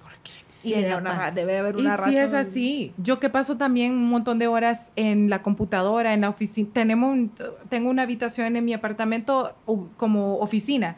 Y 0.74 0.86
una 0.94 1.32
debe 1.32 1.58
haber 1.58 1.76
Y 1.78 1.82
una 1.82 1.92
sí 1.96 1.98
razón. 1.98 2.14
es 2.16 2.34
así. 2.34 2.92
Yo 2.98 3.20
que 3.20 3.30
paso 3.30 3.58
también 3.58 3.92
un 3.94 4.06
montón 4.10 4.40
de 4.40 4.48
horas 4.48 4.92
en 4.96 5.30
la 5.30 5.42
computadora, 5.42 6.14
en 6.14 6.22
la 6.22 6.30
oficina. 6.30 6.70
Tenemos, 6.74 7.14
un- 7.14 7.32
tengo 7.70 7.90
una 7.90 8.04
habitación 8.04 8.56
en 8.56 8.66
mi 8.66 8.74
apartamento 8.74 9.56
como 9.98 10.38
oficina. 10.40 10.98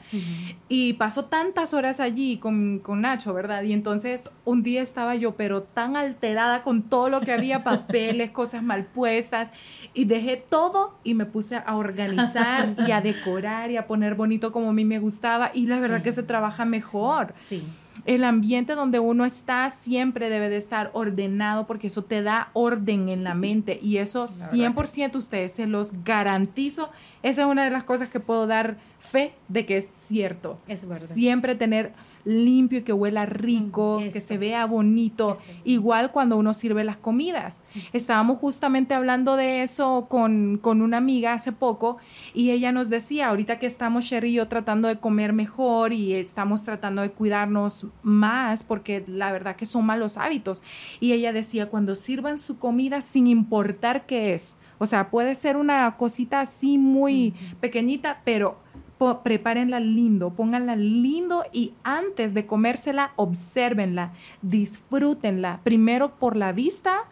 Y 0.67 0.93
paso 0.93 1.25
tantas 1.25 1.73
horas 1.73 1.99
allí 1.99 2.37
con, 2.37 2.79
con 2.79 3.01
Nacho, 3.01 3.33
¿verdad? 3.33 3.63
Y 3.63 3.73
entonces 3.73 4.29
un 4.45 4.63
día 4.63 4.81
estaba 4.81 5.15
yo, 5.15 5.35
pero 5.35 5.63
tan 5.63 5.95
alterada 5.95 6.61
con 6.61 6.83
todo 6.83 7.09
lo 7.09 7.21
que 7.21 7.31
había, 7.31 7.63
papeles, 7.63 8.31
cosas 8.31 8.63
mal 8.63 8.85
puestas, 8.85 9.51
y 9.93 10.05
dejé 10.05 10.37
todo 10.37 10.95
y 11.03 11.13
me 11.15 11.25
puse 11.25 11.55
a 11.55 11.75
organizar 11.75 12.75
y 12.87 12.91
a 12.91 13.01
decorar 13.01 13.71
y 13.71 13.77
a 13.77 13.87
poner 13.87 14.15
bonito 14.15 14.51
como 14.51 14.69
a 14.69 14.73
mí 14.73 14.85
me 14.85 14.99
gustaba. 14.99 15.51
Y 15.53 15.65
la 15.67 15.79
verdad 15.79 15.97
Sí. 15.97 16.03
que 16.03 16.11
se 16.11 16.23
trabaja 16.23 16.65
mejor. 16.65 17.33
Sí. 17.39 17.63
El 18.05 18.23
ambiente 18.23 18.75
donde 18.75 18.99
uno 18.99 19.25
está 19.25 19.69
siempre 19.69 20.29
debe 20.29 20.49
de 20.49 20.57
estar 20.57 20.89
ordenado 20.93 21.67
porque 21.67 21.87
eso 21.87 22.03
te 22.03 22.21
da 22.21 22.49
orden 22.53 23.09
en 23.09 23.23
la 23.23 23.33
mente 23.33 23.79
y 23.81 23.97
eso 23.97 24.25
100% 24.25 25.15
ustedes 25.15 25.51
se 25.51 25.67
los 25.67 26.03
garantizo. 26.03 26.89
Esa 27.23 27.41
es 27.41 27.47
una 27.47 27.65
de 27.65 27.71
las 27.71 27.83
cosas 27.83 28.09
que 28.09 28.19
puedo 28.19 28.47
dar 28.47 28.77
fe 28.99 29.33
de 29.47 29.65
que 29.65 29.77
es 29.77 29.85
cierto. 29.87 30.59
Es 30.67 30.87
verdad. 30.87 31.13
Siempre 31.13 31.55
tener 31.55 31.93
limpio 32.29 32.79
y 32.79 32.81
que 32.83 32.93
huela 32.93 33.25
rico, 33.25 33.99
que 34.11 34.21
se 34.21 34.37
vea 34.37 34.65
bonito. 34.65 35.33
Eso. 35.33 35.43
Igual 35.63 36.11
cuando 36.11 36.37
uno 36.37 36.53
sirve 36.53 36.83
las 36.83 36.97
comidas. 36.97 37.63
Estábamos 37.93 38.37
justamente 38.37 38.93
hablando 38.93 39.35
de 39.35 39.63
eso 39.63 40.07
con, 40.09 40.57
con 40.57 40.81
una 40.81 40.97
amiga 40.97 41.33
hace 41.33 41.51
poco 41.51 41.97
y 42.33 42.51
ella 42.51 42.71
nos 42.71 42.89
decía, 42.89 43.29
ahorita 43.29 43.59
que 43.59 43.65
estamos 43.65 44.05
Sherry 44.05 44.29
y 44.29 44.33
yo 44.33 44.47
tratando 44.47 44.87
de 44.87 44.97
comer 44.97 45.33
mejor 45.33 45.93
y 45.93 46.13
estamos 46.13 46.63
tratando 46.63 47.01
de 47.01 47.11
cuidarnos 47.11 47.87
más 48.03 48.63
porque 48.63 49.03
la 49.07 49.31
verdad 49.31 49.55
que 49.55 49.65
son 49.65 49.85
malos 49.85 50.17
hábitos. 50.17 50.61
Y 50.99 51.13
ella 51.13 51.33
decía, 51.33 51.69
cuando 51.69 51.95
sirvan 51.95 52.37
su 52.37 52.59
comida 52.59 53.01
sin 53.01 53.27
importar 53.27 54.05
qué 54.05 54.33
es, 54.33 54.57
o 54.79 54.85
sea, 54.85 55.09
puede 55.09 55.35
ser 55.35 55.57
una 55.57 55.95
cosita 55.97 56.39
así 56.39 56.77
muy 56.77 57.33
pequeñita, 57.59 58.21
pero 58.23 58.57
prepárenla 59.23 59.79
lindo, 59.79 60.31
pónganla 60.31 60.75
lindo 60.75 61.43
y 61.51 61.73
antes 61.83 62.33
de 62.33 62.45
comérsela, 62.45 63.13
obsérvenla, 63.15 64.13
disfrútenla. 64.41 65.61
Primero 65.63 66.17
por 66.17 66.35
la 66.35 66.51
vista, 66.51 67.05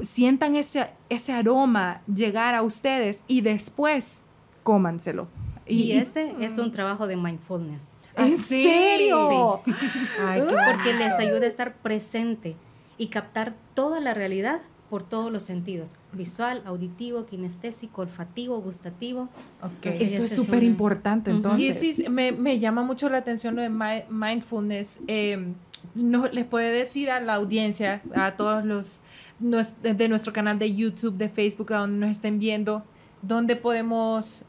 sientan 0.00 0.56
ese, 0.56 0.90
ese 1.08 1.32
aroma 1.32 2.02
llegar 2.06 2.54
a 2.54 2.62
ustedes 2.62 3.24
y 3.26 3.40
después 3.40 4.22
cómanselo. 4.62 5.28
Y, 5.66 5.92
ese 5.92 6.34
es 6.40 6.58
un 6.58 6.72
trabajo 6.72 7.06
de 7.06 7.16
mindfulness. 7.16 7.98
¿En 8.16 8.38
serio? 8.38 9.62
Ay, 10.20 10.42
qué 10.48 10.54
Porque 10.54 10.94
les 10.94 11.12
ayuda 11.14 11.44
a 11.44 11.48
estar 11.48 11.74
presente 11.74 12.56
y 12.98 13.08
captar 13.08 13.54
toda 13.74 14.00
la 14.00 14.14
realidad 14.14 14.62
por 14.90 15.04
todos 15.04 15.30
los 15.32 15.44
sentidos, 15.44 15.96
visual, 16.12 16.62
auditivo, 16.66 17.24
kinestésico, 17.24 18.02
olfativo, 18.02 18.60
gustativo. 18.60 19.28
Ok. 19.62 19.86
Entonces, 19.86 20.12
Eso 20.14 20.24
es 20.24 20.30
súper 20.34 20.64
importante, 20.64 21.30
entonces. 21.30 21.82
Y 21.82 21.92
sí, 21.94 22.08
me, 22.10 22.32
me 22.32 22.58
llama 22.58 22.82
mucho 22.82 23.08
la 23.08 23.18
atención 23.18 23.54
lo 23.54 23.62
de 23.62 23.68
mi- 23.70 24.04
mindfulness. 24.10 25.00
Eh, 25.06 25.52
no, 25.94 26.26
les 26.26 26.44
puede 26.44 26.70
decir 26.72 27.08
a 27.10 27.20
la 27.20 27.34
audiencia, 27.34 28.02
a 28.14 28.32
todos 28.32 28.64
los 28.64 29.00
de 29.38 30.08
nuestro 30.08 30.32
canal 30.34 30.58
de 30.58 30.74
YouTube, 30.74 31.14
de 31.16 31.28
Facebook, 31.30 31.72
a 31.72 31.78
donde 31.78 31.96
nos 31.98 32.10
estén 32.10 32.38
viendo, 32.38 32.84
dónde 33.22 33.56
podemos 33.56 34.42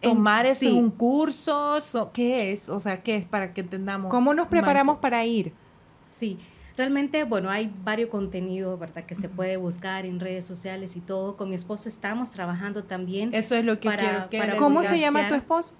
En- 0.00 0.10
tomar 0.14 0.46
esto 0.46 0.60
sí. 0.60 0.68
en 0.68 0.76
un 0.76 0.90
curso, 0.90 1.78
So- 1.82 2.10
¿qué 2.12 2.52
es? 2.52 2.68
O 2.70 2.80
sea, 2.80 3.02
¿qué 3.02 3.16
es 3.16 3.26
para 3.26 3.52
que 3.52 3.60
entendamos? 3.60 4.10
¿Cómo 4.10 4.32
nos 4.34 4.46
preparamos 4.48 4.96
mindful- 4.96 5.00
para 5.00 5.26
ir? 5.26 5.52
Sí, 6.08 6.38
realmente, 6.80 7.24
bueno, 7.24 7.50
hay 7.50 7.70
varios 7.84 8.08
contenidos, 8.08 8.80
¿verdad? 8.80 9.04
Que 9.04 9.14
se 9.14 9.28
puede 9.28 9.58
buscar 9.58 10.06
en 10.06 10.18
redes 10.18 10.46
sociales 10.46 10.96
y 10.96 11.00
todo. 11.00 11.36
Con 11.36 11.50
mi 11.50 11.54
esposo 11.54 11.90
estamos 11.90 12.32
trabajando 12.32 12.84
también. 12.84 13.34
Eso 13.34 13.54
es 13.54 13.66
lo 13.66 13.78
que 13.78 13.88
Para- 13.90 14.02
quiero 14.02 14.28
que 14.30 14.38
para 14.38 14.56
¿Cómo 14.56 14.82
se 14.82 14.98
llama 14.98 15.28
tu 15.28 15.34
esposo? 15.34 15.74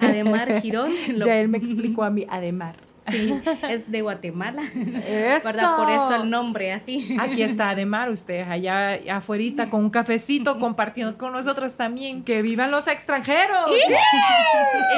Ademar 0.00 0.60
Girón. 0.60 0.90
lo- 1.16 1.24
Ya 1.24 1.36
él 1.36 1.46
me 1.48 1.58
explicó 1.58 2.02
a 2.02 2.10
mí, 2.10 2.26
Ademar. 2.28 2.74
Sí, 3.08 3.32
es 3.68 3.90
de 3.90 4.02
Guatemala. 4.02 4.62
Eso. 4.64 5.44
¿Verdad? 5.46 5.76
Por 5.76 5.88
eso 5.88 6.22
el 6.22 6.28
nombre 6.28 6.72
así. 6.72 7.16
Aquí 7.18 7.42
está 7.42 7.70
Ademar, 7.70 8.10
ustedes 8.10 8.46
allá 8.48 8.98
afuera 9.16 9.70
con 9.70 9.84
un 9.84 9.90
cafecito 9.90 10.58
compartiendo 10.58 11.16
con 11.16 11.32
nosotros 11.32 11.76
también. 11.76 12.24
Que 12.24 12.42
vivan 12.42 12.70
los 12.72 12.88
extranjeros. 12.88 13.70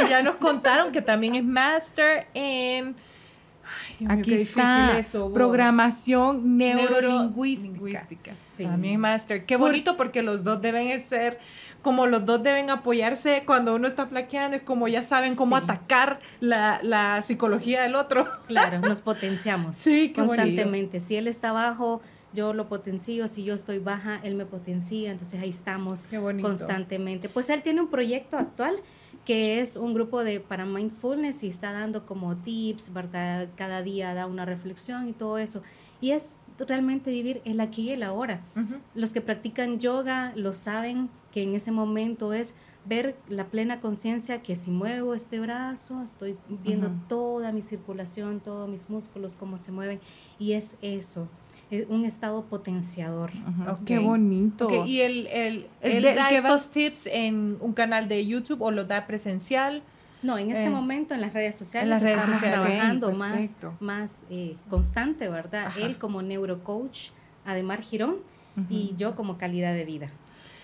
Y 0.02 0.08
ya 0.08 0.22
nos 0.22 0.36
contaron 0.36 0.92
que 0.92 1.02
también 1.02 1.34
es 1.34 1.44
master 1.44 2.26
en... 2.34 2.96
Mío, 4.04 4.18
Aquí 4.20 4.30
qué 4.36 4.42
está. 4.42 4.98
eso. 4.98 5.32
Programación 5.32 6.56
neurolingüística. 6.58 8.34
Sí. 8.56 8.64
También 8.64 9.00
master. 9.00 9.44
Qué 9.46 9.56
bonito 9.56 9.96
porque 9.96 10.22
los 10.22 10.44
dos 10.44 10.60
deben 10.62 11.00
ser, 11.02 11.38
como 11.82 12.06
los 12.06 12.24
dos 12.24 12.42
deben 12.42 12.70
apoyarse 12.70 13.42
cuando 13.46 13.74
uno 13.74 13.86
está 13.88 14.06
flaqueando, 14.06 14.56
es 14.56 14.62
como 14.62 14.88
ya 14.88 15.02
saben 15.02 15.34
cómo 15.36 15.56
Sí. 15.58 15.64
atacar 15.64 16.20
la, 16.40 16.80
la 16.82 17.22
psicología 17.22 17.82
del 17.82 17.94
otro. 17.96 18.28
Claro, 18.46 18.80
nos 18.80 19.00
potenciamos 19.02 19.76
Sí, 19.76 20.12
qué 20.14 20.20
bonito. 20.20 20.36
constantemente. 20.36 21.00
Si 21.00 21.16
él 21.16 21.26
está 21.28 21.52
bajo, 21.52 22.00
yo 22.34 22.52
lo 22.54 22.68
potencio. 22.68 23.28
Si 23.28 23.44
yo 23.44 23.54
estoy 23.54 23.78
baja, 23.78 24.20
él 24.22 24.34
me 24.36 24.46
potencia. 24.46 25.10
Entonces 25.10 25.40
ahí 25.40 25.50
estamos 25.50 26.04
constantemente. 26.40 27.28
Pues 27.28 27.50
él 27.50 27.62
tiene 27.62 27.80
un 27.80 27.88
proyecto 27.88 28.38
actual 28.38 28.74
que 29.24 29.60
es 29.60 29.76
un 29.76 29.94
grupo 29.94 30.24
de 30.24 30.40
para 30.40 30.64
mindfulness 30.66 31.42
y 31.44 31.48
está 31.48 31.72
dando 31.72 32.06
como 32.06 32.36
tips, 32.36 32.92
¿verdad? 32.92 33.48
Cada 33.56 33.82
día 33.82 34.14
da 34.14 34.26
una 34.26 34.44
reflexión 34.44 35.08
y 35.08 35.12
todo 35.12 35.38
eso. 35.38 35.62
Y 36.00 36.10
es 36.10 36.34
realmente 36.58 37.10
vivir 37.10 37.40
el 37.44 37.60
aquí 37.60 37.82
y 37.82 37.90
el 37.90 38.02
ahora. 38.02 38.42
Los 38.94 39.12
que 39.12 39.20
practican 39.20 39.78
yoga 39.78 40.32
lo 40.36 40.52
saben 40.52 41.08
que 41.32 41.42
en 41.42 41.54
ese 41.54 41.72
momento 41.72 42.32
es 42.32 42.54
ver 42.84 43.16
la 43.28 43.46
plena 43.46 43.80
conciencia 43.80 44.42
que 44.42 44.56
si 44.56 44.70
muevo 44.70 45.14
este 45.14 45.38
brazo, 45.38 46.02
estoy 46.02 46.36
viendo 46.48 46.90
toda 47.08 47.52
mi 47.52 47.62
circulación, 47.62 48.40
todos 48.40 48.68
mis 48.68 48.90
músculos, 48.90 49.36
cómo 49.36 49.58
se 49.58 49.72
mueven. 49.72 50.00
Y 50.38 50.52
es 50.52 50.76
eso, 50.82 51.28
es 51.38 51.41
un 51.88 52.04
estado 52.04 52.44
potenciador. 52.44 53.30
Ajá. 53.46 53.78
Qué 53.86 53.98
bonito. 53.98 54.84
¿Y 54.86 55.00
él, 55.00 55.26
él, 55.32 55.66
él 55.80 56.02
de- 56.02 56.14
da 56.14 56.24
va- 56.24 56.30
estos 56.30 56.70
tips 56.70 57.06
en 57.06 57.56
un 57.60 57.72
canal 57.72 58.08
de 58.08 58.26
YouTube 58.26 58.60
o 58.62 58.70
los 58.70 58.86
da 58.88 59.06
presencial? 59.06 59.82
No, 60.22 60.38
en 60.38 60.50
este 60.50 60.66
Eh, 60.66 60.70
momento 60.70 61.14
en 61.14 61.20
las 61.20 61.32
redes 61.32 61.56
sociales 61.56 61.84
en 61.86 61.90
las 61.90 62.02
redes 62.02 62.18
estamos 62.18 62.38
sociales. 62.40 62.66
trabajando 62.70 63.12
más, 63.12 63.56
más 63.80 64.26
eh, 64.30 64.54
constante, 64.70 65.28
¿verdad? 65.28 65.66
Ajá. 65.66 65.80
Él 65.80 65.98
como 65.98 66.22
neurocoach, 66.22 67.08
Ademar 67.44 67.82
Girón, 67.82 68.16
y 68.70 68.94
yo 68.98 69.16
como 69.16 69.38
calidad 69.38 69.72
de 69.74 69.84
vida. 69.86 70.10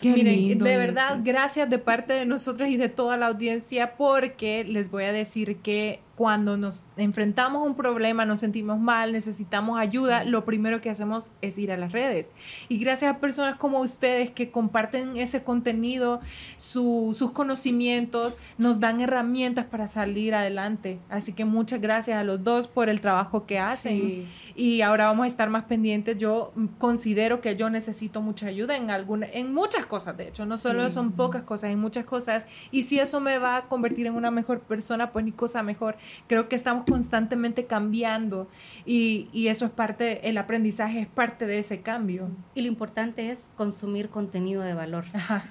Qué 0.03 0.11
Miren, 0.11 0.37
lindo 0.37 0.65
de 0.65 0.77
verdad, 0.77 1.19
gracias 1.25 1.69
de 1.71 1.79
parte 1.79 2.13
de 2.13 2.25
nosotros 2.27 2.69
y 2.69 2.77
de 2.77 2.89
toda 2.89 3.17
la 3.17 3.27
audiencia, 3.29 3.97
porque 3.97 4.63
les 4.63 4.91
voy 4.93 5.05
a 5.05 5.13
decir 5.13 5.57
que 5.57 6.01
cuando 6.19 6.57
nos 6.57 6.83
enfrentamos 6.97 7.63
a 7.63 7.65
un 7.65 7.77
problema, 7.77 8.25
nos 8.25 8.41
sentimos 8.41 8.77
mal, 8.81 9.13
necesitamos 9.13 9.79
ayuda, 9.79 10.25
lo 10.25 10.45
primero 10.45 10.81
que 10.81 10.91
hacemos 10.91 11.31
es 11.43 11.57
ir 11.59 11.71
a 11.71 11.77
las 11.77 11.93
redes. 11.93 12.33
Y 12.69 12.79
gracias 12.79 13.15
a 13.15 13.19
personas 13.21 13.55
como 13.55 13.79
ustedes 13.79 14.33
que 14.33 14.51
comparten 14.51 15.17
ese 15.17 15.45
contenido, 15.45 16.19
su- 16.57 17.15
sus 17.17 17.31
conocimientos, 17.31 18.41
nos 18.59 18.81
dan 18.81 19.01
herramientas 19.01 19.67
para 19.67 19.87
salir 19.87 20.35
adelante. 20.35 20.99
Así 21.09 21.35
que 21.35 21.45
muchas 21.45 21.81
gracias 21.81 22.19
a 22.19 22.25
los 22.25 22.43
dos 22.43 22.67
por 22.67 22.89
el 22.89 23.01
trabajo 23.01 23.47
que 23.47 23.61
hacen. 23.61 24.01
Sí. 24.01 24.27
Y 24.57 24.81
ahora 24.83 25.07
vamos 25.07 25.23
a 25.23 25.27
estar 25.29 25.49
más 25.51 25.67
pendientes. 25.67 26.19
Yo 26.19 26.53
considero 26.79 27.41
que 27.41 27.55
yo 27.55 27.71
necesito 27.71 28.21
mucha 28.23 28.49
ayuda 28.49 28.77
en 28.77 28.91
alguna, 28.91 29.29
en 29.33 29.55
muchas 29.55 29.87
cosas, 29.87 30.17
de 30.17 30.27
hecho, 30.27 30.47
no 30.47 30.57
solo 30.57 30.91
son 30.91 31.13
pocas 31.13 31.43
cosas, 31.45 31.71
hay 31.71 31.77
muchas 31.77 32.05
cosas. 32.07 32.49
Y 32.73 32.83
si 32.83 32.99
eso 32.99 33.21
me 33.21 33.39
va 33.39 33.57
a 33.59 33.63
convertir 33.69 34.09
en 34.09 34.15
una 34.17 34.33
mejor 34.33 34.59
persona, 34.63 35.13
pues 35.13 35.25
ni 35.25 35.31
cosa 35.31 35.63
mejor. 35.63 35.97
Creo 36.27 36.49
que 36.49 36.57
estamos 36.57 36.85
constantemente 36.89 37.67
cambiando 37.67 38.49
y, 38.85 39.29
y 39.33 39.49
eso 39.49 39.65
es 39.65 39.71
parte, 39.71 40.29
el 40.29 40.39
aprendizaje 40.39 41.01
es 41.01 41.07
parte 41.07 41.47
de 41.47 41.59
ese 41.59 41.81
cambio. 41.81 42.29
Y 42.55 42.63
lo 42.63 42.69
importante 42.69 43.31
es 43.31 43.51
consumir 43.57 44.09
contenido 44.09 44.63
de 44.63 44.75
valor. 44.75 45.07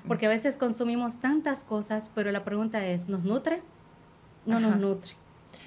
Porque 0.07 0.25
a 0.25 0.29
veces 0.29 0.57
consumimos 0.57 1.19
tantas 1.19 1.63
cosas, 1.63 2.11
pero 2.13 2.31
la 2.31 2.43
pregunta 2.43 2.85
es, 2.85 3.09
¿nos 3.09 3.23
nutre? 3.23 3.61
No 4.45 4.59
nos 4.59 4.77
nutre. 4.77 5.13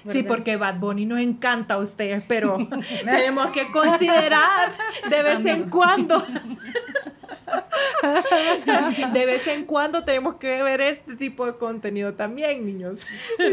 Sí, 0.05 0.23
porque 0.23 0.57
Bad 0.57 0.79
Bunny 0.79 1.05
nos 1.05 1.19
encanta 1.19 1.75
a 1.75 1.77
ustedes, 1.77 2.23
pero 2.27 2.57
tenemos 3.05 3.51
que 3.51 3.71
considerar 3.71 4.71
de 5.09 5.23
vez 5.23 5.45
en 5.45 5.69
cuando. 5.69 6.23
De 9.13 9.25
vez 9.25 9.47
en 9.47 9.65
cuando 9.65 10.03
tenemos 10.03 10.35
que 10.35 10.61
ver 10.63 10.81
este 10.81 11.15
tipo 11.15 11.45
de 11.45 11.55
contenido 11.55 12.13
también, 12.13 12.65
niños. 12.65 13.05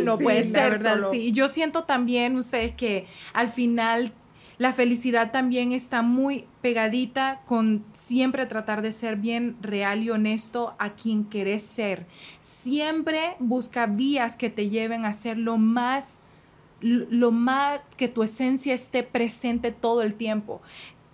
no 0.04 0.18
puede 0.18 0.44
ser, 0.44 0.78
verdad. 0.78 1.10
Sí, 1.10 1.32
yo 1.32 1.48
siento 1.48 1.84
también 1.84 2.36
ustedes 2.36 2.74
que 2.74 3.06
al 3.32 3.50
final 3.50 4.12
la 4.58 4.72
felicidad 4.72 5.30
también 5.30 5.72
está 5.72 6.02
muy 6.02 6.46
pegadita 6.62 7.42
con 7.46 7.84
siempre 7.92 8.44
tratar 8.46 8.82
de 8.82 8.90
ser 8.90 9.16
bien 9.16 9.56
real 9.60 10.02
y 10.02 10.10
honesto 10.10 10.74
a 10.78 10.94
quien 10.94 11.24
querés 11.24 11.62
ser. 11.62 12.06
Siempre 12.40 13.36
busca 13.38 13.86
vías 13.86 14.34
que 14.34 14.50
te 14.50 14.68
lleven 14.68 15.04
a 15.04 15.12
ser 15.12 15.38
lo 15.38 15.58
más 15.58 16.20
lo 16.80 17.32
más 17.32 17.84
que 17.96 18.06
tu 18.06 18.22
esencia 18.22 18.72
esté 18.72 19.02
presente 19.02 19.72
todo 19.72 20.02
el 20.02 20.14
tiempo, 20.14 20.62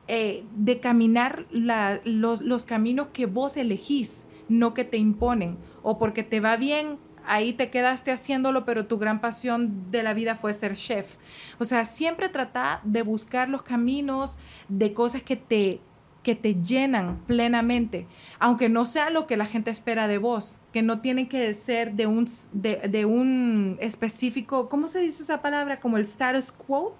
eh, 0.09 0.44
de 0.55 0.80
caminar 0.80 1.46
los, 1.50 2.40
los 2.42 2.64
caminos 2.64 3.09
que 3.12 3.26
vos 3.26 3.57
elegís, 3.57 4.28
no 4.48 4.74
que 4.74 4.84
te 4.84 4.98
imponen, 4.98 5.57
o 5.82 5.98
porque 5.98 6.22
te 6.22 6.40
va 6.40 6.57
bien, 6.57 6.98
ahí 7.26 7.52
te 7.52 7.70
quedaste 7.70 8.12
haciéndolo, 8.12 8.64
pero 8.64 8.86
tu 8.86 8.98
gran 8.98 9.20
pasión 9.20 9.90
de 9.90 10.02
la 10.02 10.14
vida 10.14 10.34
fue 10.34 10.52
ser 10.55 10.76
chef. 10.76 11.16
O 11.59 11.64
sea, 11.64 11.84
siempre 11.84 12.28
trata 12.28 12.80
de 12.84 13.02
buscar 13.02 13.48
los 13.48 13.62
caminos 13.62 14.38
de 14.68 14.92
cosas 14.92 15.22
que 15.22 15.36
te 15.36 15.80
que 16.24 16.34
te 16.34 16.55
llenan 16.55 17.18
plenamente, 17.26 18.09
aunque 18.40 18.70
no 18.70 18.86
sea 18.86 19.11
lo 19.11 19.26
que 19.26 19.36
la 19.36 19.44
gente 19.44 19.70
espera 19.70 20.09
de 20.09 20.16
vos, 20.18 20.59
que 20.72 20.82
no 20.82 21.00
tiene 21.02 21.28
que 21.28 21.52
ser 21.52 21.92
de 21.92 22.07
un, 22.07 22.26
de, 22.52 23.05
un 23.05 23.76
específico, 23.78 24.70
¿cómo 24.70 24.88
se 24.88 25.00
dice 25.00 25.22
esa 25.22 25.42
palabra? 25.42 25.78
Como 25.78 25.98
el 25.98 26.05
status 26.05 26.50
quo. 26.50 26.96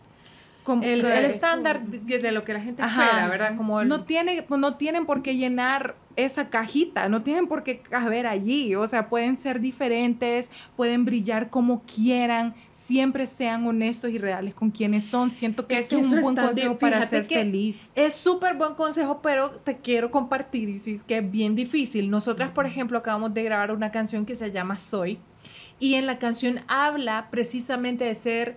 Como 0.65 0.83
el, 0.83 1.05
estándar 1.05 1.83
de, 1.83 2.33
lo 2.33 2.43
que 2.45 2.55
la 2.55 2.61
gente 2.61 2.83
espera, 2.83 3.29
¿verdad? 3.29 3.55
Como 3.57 3.85
no, 3.85 4.05
tiene, 4.05 4.47
no 4.49 4.77
tienen 4.77 5.05
por 5.05 5.23
qué 5.23 5.37
llenar 5.37 5.95
esa 6.17 6.49
cajita, 6.49 7.09
no 7.11 7.23
tienen 7.23 7.49
por 7.49 7.63
qué 7.63 7.81
caber 7.81 8.27
allí, 8.27 8.75
o 8.75 8.87
sea, 8.87 9.09
pueden 9.09 9.37
ser 9.37 9.61
diferentes, 9.61 10.51
pueden 10.75 11.05
brillar 11.05 11.51
como 11.51 11.83
quieran, 11.83 12.55
siempre 12.71 13.27
sean 13.27 13.67
honestos 13.67 14.11
y 14.11 14.19
reales 14.19 14.55
con 14.55 14.71
quienes 14.71 15.05
son. 15.05 15.31
Siento 15.31 15.67
que 15.67 15.79
ese 15.79 16.01
es 16.01 16.13
un 16.13 16.23
buen 16.23 16.37
consejo 16.37 16.79
para 16.79 17.05
ser 17.07 17.27
feliz. 17.27 17.93
Es 17.95 18.15
súper 18.15 18.55
buen 18.55 18.75
consejo, 18.75 19.21
pero 19.23 19.51
te 19.51 19.77
quiero 19.77 20.11
compartir, 20.11 20.71
Isis, 20.71 21.03
que 21.03 21.19
es 21.19 21.31
bien 21.31 21.55
difícil. 21.55 22.11
Nosotras, 22.11 22.51
por 22.51 22.65
ejemplo, 22.65 22.97
acabamos 22.97 23.35
de 23.35 23.43
grabar 23.43 23.71
una 23.71 23.91
canción 23.91 24.25
que 24.25 24.35
se 24.35 24.51
llama 24.51 24.79
Soy, 24.79 25.19
y 25.79 25.95
en 25.95 26.07
la 26.07 26.19
canción 26.19 26.61
habla 26.69 27.29
precisamente 27.31 28.05
de 28.05 28.15
ser 28.15 28.57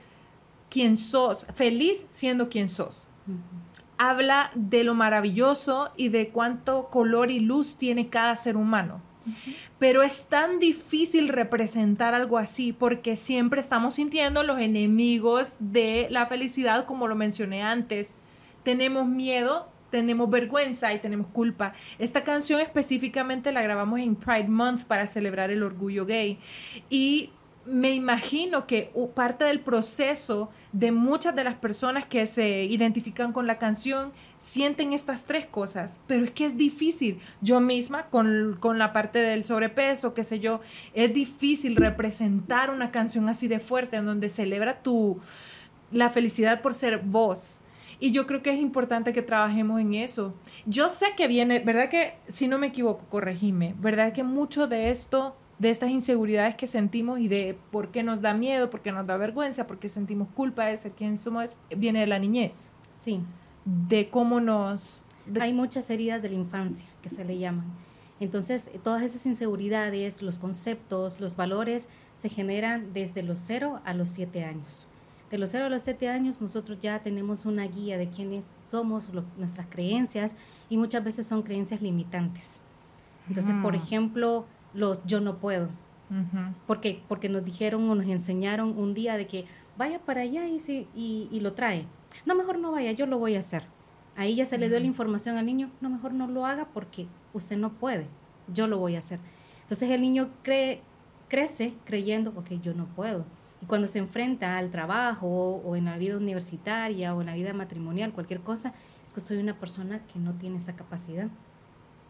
quien 0.69 0.97
sos, 0.97 1.45
feliz 1.55 2.05
siendo 2.09 2.49
quien 2.49 2.69
sos 2.69 3.07
habla 3.97 4.51
de 4.55 4.83
lo 4.83 4.93
maravilloso 4.93 5.91
y 5.97 6.09
de 6.09 6.29
cuánto 6.29 6.89
color 6.89 7.31
y 7.31 7.39
luz 7.39 7.75
tiene 7.77 8.09
cada 8.09 8.35
ser 8.35 8.55
humano. 8.55 9.01
Pero 9.77 10.03
es 10.03 10.27
tan 10.27 10.57
difícil 10.59 11.27
representar 11.27 12.13
algo 12.13 12.37
así 12.37 12.71
porque 12.71 13.17
siempre 13.17 13.59
estamos 13.59 13.95
sintiendo 13.95 14.41
los 14.43 14.59
enemigos 14.59 15.51
de 15.59 16.07
la 16.09 16.27
felicidad, 16.27 16.85
como 16.85 17.07
lo 17.07 17.15
mencioné 17.15 17.61
antes. 17.61 18.17
Tenemos 18.63 19.05
miedo, 19.05 19.67
tenemos 19.89 20.29
vergüenza 20.29 20.93
y 20.93 20.99
tenemos 20.99 21.27
culpa. 21.27 21.73
Esta 21.99 22.23
canción 22.23 22.61
específicamente 22.61 23.51
la 23.51 23.61
grabamos 23.61 23.99
en 23.99 24.15
Pride 24.15 24.47
Month 24.47 24.85
para 24.85 25.07
celebrar 25.07 25.51
el 25.51 25.61
orgullo 25.61 26.05
gay. 26.05 26.39
Y 26.89 27.31
me 27.67 27.93
imagino 27.93 28.65
que 28.65 28.91
parte 29.13 29.45
del 29.45 29.59
proceso 29.59 30.49
de 30.71 30.91
muchas 30.91 31.35
de 31.35 31.43
las 31.43 31.55
personas 31.55 32.05
que 32.05 32.25
se 32.25 32.63
identifican 32.63 33.33
con 33.33 33.45
la 33.45 33.57
canción 33.57 34.13
sienten 34.39 34.93
estas 34.93 35.25
tres 35.25 35.45
cosas, 35.45 35.99
pero 36.07 36.25
es 36.25 36.31
que 36.31 36.45
es 36.45 36.57
difícil. 36.57 37.19
Yo 37.41 37.59
misma, 37.59 38.05
con, 38.05 38.57
la 38.77 38.93
parte 38.93 39.19
del 39.19 39.45
sobrepeso, 39.45 40.13
qué 40.13 40.23
sé 40.23 40.39
yo, 40.39 40.61
es 40.93 41.13
difícil 41.13 41.75
representar 41.75 42.69
una 42.69 42.91
canción 42.91 43.27
así 43.29 43.47
de 43.47 43.59
fuerte 43.59 43.97
en 43.97 44.05
donde 44.05 44.29
celebra 44.29 44.81
tu, 44.81 45.19
la 45.91 46.09
felicidad 46.09 46.61
por 46.61 46.73
ser 46.73 46.99
vos. 47.03 47.59
Y 47.99 48.11
yo 48.11 48.27
creo 48.27 48.43
que 48.43 48.51
es 48.51 48.59
importante 48.59 49.11
que 49.11 49.23
trabajemos 49.23 49.81
en 49.81 49.95
eso. 49.95 50.35
Yo 50.65 50.89
sé 50.89 51.07
que 51.17 51.27
viene, 51.27 51.59
¿verdad 51.59 51.89
que, 51.89 52.13
si 52.29 52.47
no 52.47 52.59
me 52.59 52.67
equivoco, 52.67 53.05
corregime, 53.09 53.73
¿verdad 53.79 54.13
que 54.13 54.23
mucho 54.23 54.67
de 54.67 54.91
esto 54.91 55.35
de 55.59 55.69
estas 55.69 55.89
inseguridades 55.89 56.55
que 56.55 56.67
sentimos 56.67 57.19
y 57.19 57.27
de 57.27 57.57
por 57.71 57.89
qué 57.89 58.03
nos 58.03 58.21
da 58.21 58.33
miedo, 58.33 58.69
por 58.69 58.81
qué 58.81 58.91
nos 58.91 59.07
da 59.07 59.17
vergüenza, 59.17 59.65
por 59.65 59.79
qué 59.79 59.89
sentimos 59.89 60.27
culpa 60.35 60.65
de 60.65 60.77
ser 60.77 60.91
quien 60.91 61.17
somos, 61.17 61.57
viene 61.75 61.99
de 61.99 62.07
la 62.07 62.19
niñez. 62.19 62.71
Sí. 62.99 63.21
De 63.65 64.09
cómo 64.09 64.39
nos... 64.39 65.03
Hay 65.41 65.53
muchas 65.53 65.89
heridas 65.89 66.21
de 66.21 66.29
la 66.29 66.35
infancia 66.35 66.87
que 67.01 67.09
se 67.09 67.25
le 67.25 67.37
llaman. 67.37 67.65
Entonces, 68.19 68.71
todas 68.83 69.03
esas 69.03 69.25
inseguridades, 69.25 70.21
los 70.21 70.37
conceptos, 70.37 71.19
los 71.19 71.35
valores 71.35 71.89
se 72.15 72.29
generan 72.29 72.93
desde 72.93 73.23
los 73.23 73.39
0 73.39 73.81
a 73.83 73.93
los 73.93 74.09
7 74.09 74.43
años. 74.43 74.87
De 75.29 75.37
los 75.37 75.51
0 75.51 75.65
a 75.65 75.69
los 75.69 75.83
7 75.83 76.07
años 76.07 76.41
nosotros 76.41 76.79
ya 76.81 77.03
tenemos 77.03 77.45
una 77.45 77.67
guía 77.67 77.97
de 77.97 78.09
quiénes 78.09 78.57
somos, 78.65 79.11
nuestras 79.37 79.67
creencias 79.69 80.35
y 80.69 80.77
muchas 80.77 81.03
veces 81.03 81.27
son 81.27 81.43
creencias 81.43 81.81
limitantes. 81.81 82.61
Entonces, 83.27 83.53
por 83.61 83.73
mm. 83.73 83.81
ejemplo, 83.81 84.45
los 84.73 85.03
yo 85.05 85.21
no 85.21 85.37
puedo. 85.37 85.69
porque, 86.65 87.03
porque 87.07 87.27
nos 87.27 87.43
dijeron 87.43 87.89
o 87.89 87.95
nos 87.95 88.07
enseñaron 88.07 88.77
un 88.77 88.93
día 88.93 89.17
de 89.17 89.27
que 89.27 89.45
vaya 89.77 89.99
para 89.99 90.21
allá 90.21 90.47
y, 90.47 90.57
y, 90.95 91.27
y, 91.31 91.39
lo 91.41 91.53
trae. 91.53 91.85
No, 92.25 92.33
mejor 92.35 92.59
no 92.59 92.71
vaya, 92.71 92.91
yo 92.93 93.05
lo 93.05 93.17
voy 93.19 93.35
a 93.35 93.39
hacer. 93.39 93.63
Ahí 94.15 94.35
ya 94.35 94.45
se 94.45 94.57
le 94.57 94.69
dio 94.69 94.79
la 94.79 94.85
información 94.85 95.37
al 95.37 95.45
niño, 95.45 95.69
no, 95.81 95.89
mejor 95.89 96.13
no 96.13 96.27
lo 96.27 96.45
haga 96.45 96.67
porque 96.73 97.07
usted 97.33 97.57
no 97.57 97.73
puede, 97.73 98.07
yo 98.51 98.67
lo 98.67 98.79
voy 98.79 98.95
a 98.95 98.99
hacer. 98.99 99.19
Entonces 99.63 99.89
el 99.91 100.01
niño 100.01 100.29
cree, 100.43 100.81
crece 101.27 101.73
creyendo, 101.85 102.33
ok, 102.35 102.53
yo 102.61 102.73
no 102.73 102.85
puedo. 102.85 103.25
Y 103.61 103.65
cuando 103.65 103.87
se 103.87 103.99
enfrenta 103.99 104.57
al 104.57 104.71
trabajo 104.71 105.61
o 105.63 105.75
en 105.75 105.85
la 105.85 105.97
vida 105.97 106.17
universitaria 106.17 107.13
o 107.13 107.21
en 107.21 107.27
la 107.27 107.35
vida 107.35 107.53
matrimonial, 107.53 108.13
cualquier 108.13 108.41
cosa, 108.41 108.73
es 109.03 109.13
que 109.13 109.19
soy 109.19 109.37
una 109.37 109.59
persona 109.59 109.99
que 110.11 110.19
no 110.19 110.33
tiene 110.33 110.57
esa 110.57 110.75
capacidad. 110.75 111.27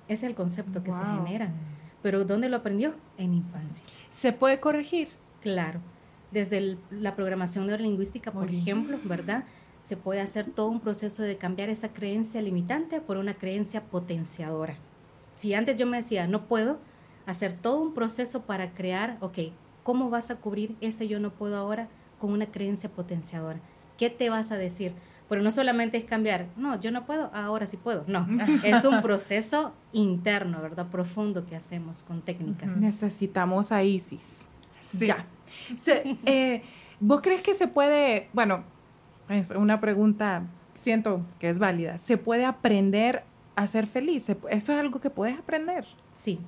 Ese 0.08 0.26
es 0.26 0.30
el 0.30 0.36
concepto 0.36 0.84
que 0.84 0.92
se 0.92 1.04
genera. 1.04 1.52
Pero 2.02 2.26
¿dónde 2.26 2.50
lo 2.50 2.58
aprendió? 2.58 2.94
En 3.18 3.34
infancia. 3.34 3.86
¿Se 4.10 4.34
puede 4.34 4.60
corregir? 4.60 5.10
Claro. 5.42 5.80
Desde 6.32 6.78
la 6.92 7.16
programación 7.16 7.68
neurolingüística, 7.68 8.32
por 8.32 8.50
ejemplo, 8.50 9.00
¿verdad? 9.04 9.46
Se 9.86 9.96
puede 9.98 10.22
hacer 10.22 10.52
todo 10.52 10.68
un 10.68 10.82
proceso 10.82 11.24
de 11.24 11.38
cambiar 11.38 11.70
esa 11.70 11.94
creencia 11.94 12.42
limitante 12.42 13.00
por 13.00 13.18
una 13.18 13.36
creencia 13.36 13.84
potenciadora. 13.86 14.76
Si 15.34 15.54
antes 15.54 15.78
yo 15.78 15.86
me 15.86 15.98
decía, 15.98 16.28
no 16.28 16.48
puedo, 16.48 16.80
hacer 17.26 17.56
todo 17.56 17.80
un 17.80 17.94
proceso 17.94 18.44
para 18.44 18.74
crear, 18.74 19.18
ok, 19.22 19.38
¿cómo 19.84 20.10
vas 20.10 20.32
a 20.32 20.38
cubrir 20.38 20.76
ese 20.82 21.08
yo 21.08 21.20
no 21.20 21.32
puedo 21.32 21.58
ahora 21.58 21.88
con 22.20 22.32
una 22.32 22.48
creencia 22.48 22.90
potenciadora? 22.90 23.60
¿Qué 23.98 24.10
te 24.10 24.30
vas 24.30 24.52
a 24.52 24.58
decir? 24.58 24.94
Pero 25.30 25.42
no 25.42 25.52
solamente 25.52 25.98
es 25.98 26.06
cambiar, 26.06 26.48
no, 26.56 26.80
yo 26.80 26.90
no 26.92 27.06
puedo, 27.06 27.30
ahora 27.34 27.66
sí 27.68 27.76
puedo. 27.76 28.06
No, 28.08 28.26
es 28.64 28.86
un 28.86 29.02
proceso 29.02 29.74
interno, 29.92 30.62
¿verdad? 30.62 30.88
Profundo 30.88 31.46
que 31.46 31.56
hacemos 31.56 32.02
con 32.04 32.22
técnicas. 32.22 32.78
Necesitamos 32.78 33.72
a 33.72 33.84
Isis. 33.84 34.46
Ya. 35.00 35.26
Eh, 36.26 36.62
¿Vos 37.00 37.22
crees 37.22 37.42
que 37.42 37.54
se 37.54 37.68
puede, 37.68 38.30
bueno, 38.34 38.64
es 39.30 39.52
una 39.52 39.82
pregunta, 39.82 40.44
siento 40.74 41.26
que 41.40 41.50
es 41.50 41.60
válida, 41.60 41.98
¿se 41.98 42.18
puede 42.18 42.46
aprender 42.46 43.24
a 43.56 43.68
ser 43.68 43.88
feliz? 43.88 44.30
¿Eso 44.30 44.40
es 44.50 44.70
algo 44.70 45.02
que 45.02 45.10
puedes 45.10 45.38
aprender? 45.38 45.86
Sí. 46.16 46.40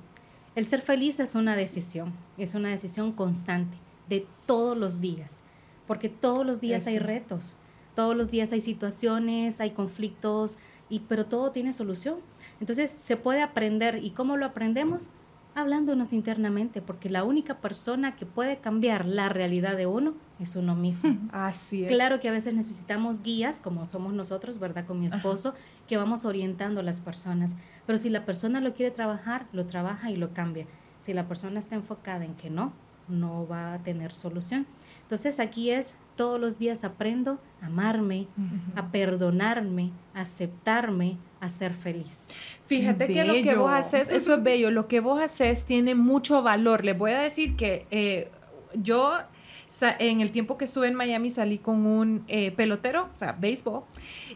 El 0.54 0.66
ser 0.66 0.80
feliz 0.82 1.20
es 1.20 1.34
una 1.34 1.54
decisión, 1.54 2.12
es 2.36 2.54
una 2.54 2.70
decisión 2.70 3.12
constante 3.12 3.76
de 4.08 4.26
todos 4.46 4.76
los 4.76 5.00
días, 5.00 5.44
porque 5.86 6.08
todos 6.08 6.44
los 6.44 6.60
días 6.60 6.86
hay 6.86 6.98
retos 6.98 7.56
todos 8.00 8.16
los 8.16 8.30
días 8.30 8.50
hay 8.54 8.62
situaciones, 8.62 9.60
hay 9.60 9.72
conflictos, 9.72 10.56
y, 10.88 11.00
pero 11.00 11.26
todo 11.26 11.50
tiene 11.50 11.74
solución. 11.74 12.16
Entonces 12.58 12.90
se 12.90 13.18
puede 13.18 13.42
aprender. 13.42 14.02
¿Y 14.02 14.12
cómo 14.12 14.38
lo 14.38 14.46
aprendemos? 14.46 15.10
hablándonos 15.52 16.12
internamente, 16.12 16.80
porque 16.80 17.10
la 17.10 17.24
única 17.24 17.58
persona 17.58 18.14
que 18.14 18.24
puede 18.24 18.58
cambiar 18.58 19.04
la 19.04 19.28
realidad 19.28 19.76
de 19.76 19.84
uno 19.84 20.14
es 20.38 20.54
uno 20.56 20.76
mismo. 20.76 21.18
Así 21.32 21.82
es. 21.84 21.88
Claro 21.88 22.20
que 22.20 22.28
a 22.28 22.32
veces 22.32 22.54
necesitamos 22.54 23.20
guías, 23.22 23.60
como 23.60 23.84
somos 23.84 24.14
nosotros, 24.14 24.60
¿verdad? 24.60 24.86
Con 24.86 25.00
mi 25.00 25.06
esposo, 25.06 25.52
que 25.88 25.98
vamos 25.98 26.24
orientando 26.24 26.80
a 26.80 26.82
las 26.84 27.00
personas. 27.00 27.56
Pero 27.84 27.98
si 27.98 28.08
la 28.08 28.24
persona 28.24 28.60
lo 28.60 28.72
quiere 28.72 28.92
trabajar, 28.92 29.46
lo 29.52 29.66
trabaja 29.66 30.10
y 30.10 30.16
lo 30.16 30.32
cambia. 30.32 30.66
Si 31.00 31.12
la 31.12 31.26
persona 31.26 31.58
está 31.58 31.74
enfocada 31.74 32.24
en 32.24 32.36
que 32.36 32.48
no, 32.48 32.72
no 33.08 33.46
va 33.46 33.74
a 33.74 33.78
tener 33.80 34.14
solución. 34.14 34.66
Entonces 35.10 35.40
aquí 35.40 35.72
es 35.72 35.96
todos 36.14 36.40
los 36.40 36.56
días 36.56 36.84
aprendo 36.84 37.40
a 37.60 37.66
amarme, 37.66 38.28
a 38.76 38.92
perdonarme, 38.92 39.90
a 40.14 40.20
aceptarme, 40.20 41.16
a 41.40 41.48
ser 41.48 41.74
feliz. 41.74 42.28
Fíjate 42.66 43.08
que 43.08 43.24
lo 43.24 43.32
que 43.32 43.56
vos 43.56 43.72
haces, 43.72 44.08
eso 44.08 44.34
es 44.34 44.42
bello, 44.44 44.70
lo 44.70 44.86
que 44.86 45.00
vos 45.00 45.20
haces 45.20 45.64
tiene 45.64 45.96
mucho 45.96 46.44
valor. 46.44 46.84
Les 46.84 46.96
voy 46.96 47.10
a 47.10 47.18
decir 47.18 47.56
que 47.56 47.88
eh, 47.90 48.30
yo 48.74 49.18
en 49.98 50.20
el 50.20 50.30
tiempo 50.30 50.56
que 50.56 50.64
estuve 50.64 50.86
en 50.86 50.94
Miami 50.94 51.28
salí 51.28 51.58
con 51.58 51.86
un 51.86 52.22
eh, 52.28 52.52
pelotero, 52.52 53.08
o 53.12 53.16
sea, 53.16 53.32
béisbol, 53.32 53.82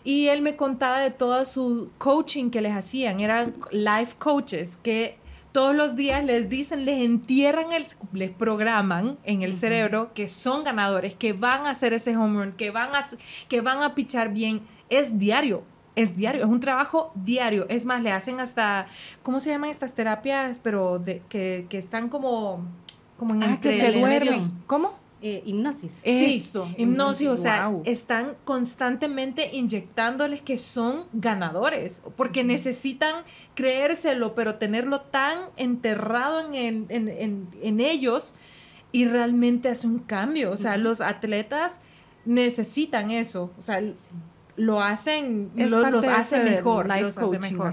y 0.03 0.27
él 0.27 0.43
me 0.43 0.57
contaba 0.57 0.99
de 0.99 1.13
todo 1.13 1.45
su 1.45 1.93
coaching 1.99 2.51
que 2.51 2.61
les 2.61 2.73
hacían, 2.73 3.21
eran 3.21 3.55
life 3.71 4.17
coaches 4.19 4.77
que 4.79 5.19
todos 5.55 5.73
los 5.73 5.95
días 5.95 6.25
les 6.25 6.49
dicen, 6.49 6.85
les 6.85 7.05
entierran, 7.05 7.73
el, 7.73 7.87
les 8.13 8.31
programan 8.31 9.19
en 9.23 9.43
el 9.43 9.55
cerebro 9.55 10.13
que 10.13 10.27
son 10.27 10.65
ganadores, 10.65 11.15
que 11.15 11.33
van 11.33 11.67
a 11.67 11.71
hacer 11.71 11.93
ese 11.93 12.17
home 12.17 12.45
run, 12.45 12.53
que 12.55 12.73
van 12.73 12.93
a, 12.97 13.05
que 13.49 13.61
van 13.61 13.81
a 13.81 13.95
pichar 13.95 14.33
bien. 14.33 14.63
Es 14.91 15.17
diario, 15.17 15.63
es 15.95 16.17
diario, 16.17 16.43
es 16.43 16.51
un 16.51 16.59
trabajo 16.59 17.13
diario. 17.15 17.67
Es 17.69 17.85
más, 17.85 18.03
le 18.03 18.11
hacen 18.11 18.41
hasta, 18.41 18.89
¿cómo 19.23 19.39
se 19.39 19.51
llaman 19.51 19.71
estas 19.71 19.95
terapias? 19.95 20.59
Pero 20.59 20.99
de, 20.99 21.23
que, 21.29 21.67
que 21.69 21.79
están 21.79 22.09
como, 22.09 22.67
como 23.17 23.35
en 23.35 23.45
ah, 23.45 23.61
que 23.61 23.75
se 23.75 23.93
duermen. 23.93 24.41
¿Cómo? 24.67 25.04
Eh, 25.27 25.43
hipnosis. 25.47 26.03
Eso, 26.05 26.69
hipnosis, 26.77 27.29
o 27.29 27.39
sea, 27.39 27.73
están 27.85 28.35
constantemente 28.45 29.49
inyectándoles 29.55 30.43
que 30.43 30.59
son 30.59 31.07
ganadores, 31.15 32.03
porque 32.15 32.45
necesitan 32.45 33.25
creérselo, 33.55 34.35
pero 34.35 34.57
tenerlo 34.57 35.01
tan 35.01 35.39
enterrado 35.57 36.41
en, 36.53 36.85
en, 36.91 37.49
en, 37.63 37.81
ellos 37.81 38.35
y 38.93 39.07
realmente 39.07 39.71
hace 39.71 39.87
un 39.87 40.01
cambio. 40.01 40.51
O 40.51 40.59
sea, 40.59 40.77
los 40.77 41.01
atletas 41.01 41.81
necesitan 42.27 43.11
eso, 43.11 43.51
o 43.59 43.63
sea, 43.63 43.81
lo 44.57 44.83
hacen, 44.83 45.53
los 45.57 46.05
hace 46.05 46.41
mejor, 46.41 46.87
los 47.01 47.17
hace 47.17 47.39
mejor. 47.39 47.73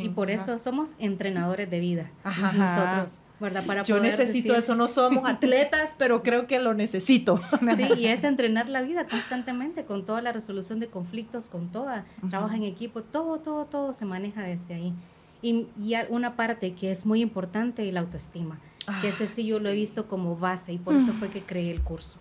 y, 0.00 0.08
por 0.08 0.30
eso, 0.32 0.58
somos 0.58 0.96
entrenadores 0.98 1.70
de 1.70 1.78
vida, 1.78 2.10
nosotros. 2.54 3.20
Para 3.40 3.82
Yo 3.82 4.00
necesito 4.00 4.54
eso, 4.54 4.74
no 4.74 4.86
somos 4.86 5.24
atletas, 5.28 5.94
pero 5.96 6.22
creo 6.22 6.46
que 6.46 6.58
lo 6.58 6.74
necesito. 6.74 7.40
Sí, 7.76 7.86
y 7.96 8.06
es 8.06 8.24
entrenar 8.24 8.68
la 8.68 8.82
vida 8.82 9.06
constantemente 9.06 9.84
con 9.84 10.04
toda 10.04 10.20
la 10.20 10.32
resolución 10.32 10.80
de 10.80 10.88
conflictos, 10.88 11.48
con 11.48 11.68
toda, 11.68 12.04
trabajo 12.28 12.54
en 12.54 12.64
equipo, 12.64 13.02
todo, 13.02 13.38
todo, 13.38 13.64
todo 13.64 13.92
se 13.92 14.04
maneja 14.04 14.42
desde 14.42 14.74
ahí. 14.74 14.92
Y, 15.40 15.66
y 15.80 15.94
una 16.08 16.36
parte 16.36 16.74
que 16.74 16.90
es 16.90 17.06
muy 17.06 17.22
importante, 17.22 17.90
la 17.92 18.00
autoestima, 18.00 18.58
que 19.00 19.08
ese 19.08 19.26
sí 19.26 19.46
yo 19.46 19.60
lo 19.60 19.68
he 19.68 19.74
visto 19.74 20.06
como 20.06 20.36
base 20.36 20.72
y 20.72 20.78
por 20.78 20.94
eso 20.94 21.12
fue 21.14 21.28
que 21.30 21.42
creé 21.42 21.70
el 21.70 21.80
curso. 21.80 22.20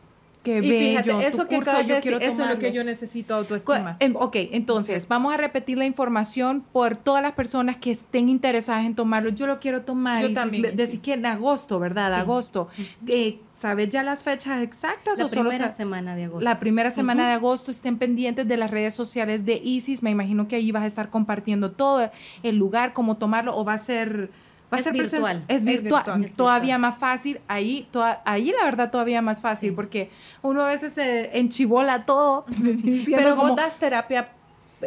Qué 0.50 0.68
y 0.68 0.80
fíjate, 0.80 1.28
eso 1.28 1.48
que 1.48 1.56
curso, 1.58 1.82
yo 1.82 2.00
quiero 2.00 2.18
eso 2.20 2.44
es 2.44 2.50
lo 2.50 2.60
que 2.60 2.72
yo 2.72 2.84
necesito 2.84 3.36
autoestima. 3.36 3.98
ok, 4.16 4.36
entonces 4.52 5.08
vamos 5.08 5.34
a 5.34 5.38
repetir 5.38 5.78
la 5.78 5.86
información 5.86 6.62
por 6.72 6.96
todas 6.96 7.22
las 7.22 7.34
personas 7.34 7.78
que 7.78 7.92
estén 7.92 8.30
interesadas 8.30 8.86
en 8.86 8.96
tomarlo. 8.96 9.30
Yo 9.30 9.48
lo 9.48 9.60
quiero 9.60 9.82
tomar. 9.82 10.22
Yo 10.22 10.34
también. 10.34 10.76
Decir 10.76 11.02
que 11.02 11.14
en 11.14 11.26
agosto, 11.26 11.80
¿verdad? 11.80 12.14
Agosto. 12.14 12.70
Eh, 13.08 13.40
¿Sabes 13.54 13.90
ya 13.90 14.04
las 14.04 14.24
fechas 14.24 14.64
exactas? 14.64 15.20
La 15.20 15.28
primera 15.28 15.70
semana 15.70 16.16
de 16.16 16.26
agosto. 16.26 16.46
La 16.46 16.60
primera 16.60 16.92
semana 16.92 17.28
de 17.28 17.34
agosto. 17.34 17.72
Estén 17.72 17.98
pendientes 17.98 18.48
de 18.48 18.58
las 18.58 18.72
redes 18.72 18.94
sociales 18.94 19.46
de 19.46 19.62
ISIS. 19.64 20.02
Me 20.02 20.12
imagino 20.12 20.48
que 20.48 20.56
ahí 20.56 20.72
vas 20.72 20.84
a 20.84 20.88
estar 20.88 21.10
compartiendo 21.10 21.72
todo 21.72 22.10
el 22.44 22.56
lugar, 22.56 22.94
cómo 22.94 23.18
tomarlo, 23.18 23.58
o 23.58 23.66
va 23.66 23.74
a 23.74 23.78
ser 23.78 24.30
es 24.72 24.92
virtual. 24.92 25.46
Es, 25.48 25.66
virtual. 25.66 26.32
Todavía 26.36 26.78
más 26.78 26.98
fácil. 26.98 27.40
Ahí, 27.48 27.88
ahí 28.26 28.52
la 28.58 28.66
verdad 28.66 28.92
todavía 28.92 29.22
más 29.22 29.42
fácil 29.42 29.74
porque 29.74 30.10
uno 30.42 30.64
a 30.64 30.68
veces 30.68 30.94
se 30.94 31.38
enchibola 31.38 32.06
todo. 32.06 32.46
Pero 33.16 33.36
vos 33.36 33.56
das 33.56 33.78
terapia 33.78 34.30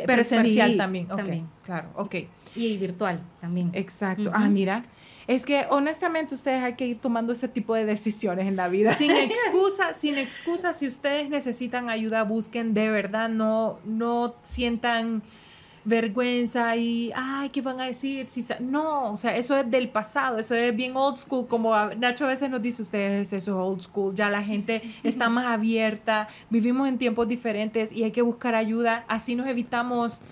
presencial 0.07 0.76
también. 0.76 1.09
también. 1.09 1.49
Claro, 1.64 1.89
ok. 1.97 2.16
Y 2.55 2.76
virtual 2.76 3.20
también. 3.41 3.70
Exacto. 3.72 4.30
Ah, 4.33 4.49
mira. 4.49 4.85
Es 5.28 5.47
que 5.47 5.66
honestamente 5.70 6.35
ustedes 6.35 6.62
hay 6.62 6.74
que 6.74 6.87
ir 6.87 6.99
tomando 6.99 7.33
ese 7.33 7.49
tipo 7.49 7.74
de 7.74 7.85
decisiones 7.85 8.47
en 8.47 8.57
la 8.57 8.68
vida. 8.68 8.95
Sin 8.95 9.11
excusa, 9.16 9.95
sin 9.95 10.18
excusa, 10.18 10.72
si 10.72 10.89
ustedes 10.89 11.28
necesitan 11.28 11.89
ayuda, 11.89 12.24
busquen 12.24 12.74
de 12.74 12.91
verdad, 12.91 13.28
no, 13.28 13.78
no 13.85 14.35
sientan 14.43 15.22
vergüenza 15.85 16.76
y, 16.76 17.12
ay, 17.14 17.51
¿qué 17.51 17.61
van 17.61 17.80
a 17.80 17.87
decir? 17.87 18.26
Si 18.26 18.45
no, 18.61 19.12
o 19.12 19.16
sea, 19.16 19.37
eso 19.37 19.57
es 19.57 19.70
del 19.70 19.89
pasado, 19.89 20.39
eso 20.39 20.55
es 20.55 20.74
bien 20.74 20.97
old 20.97 21.18
school, 21.18 21.47
como 21.49 21.74
Nacho 21.97 22.24
a 22.24 22.28
veces 22.28 22.51
nos 22.51 22.62
dice, 22.62 22.83
ustedes, 22.83 23.33
eso 23.33 23.51
es 23.51 23.57
old 23.57 23.80
school, 23.80 24.14
ya 24.14 24.30
la 24.30 24.43
gente 24.43 24.83
está 25.03 25.28
más 25.28 25.47
abierta, 25.47 26.28
vivimos 26.51 26.89
en 26.89 26.99
tiempos 26.99 27.28
diferentes 27.28 27.93
y 27.93 28.05
hay 28.05 28.12
que 28.12 28.22
buscar 28.22 28.55
ayuda, 28.55 29.05
así 29.09 29.35
nos 29.35 29.47
evitamos 29.47 30.22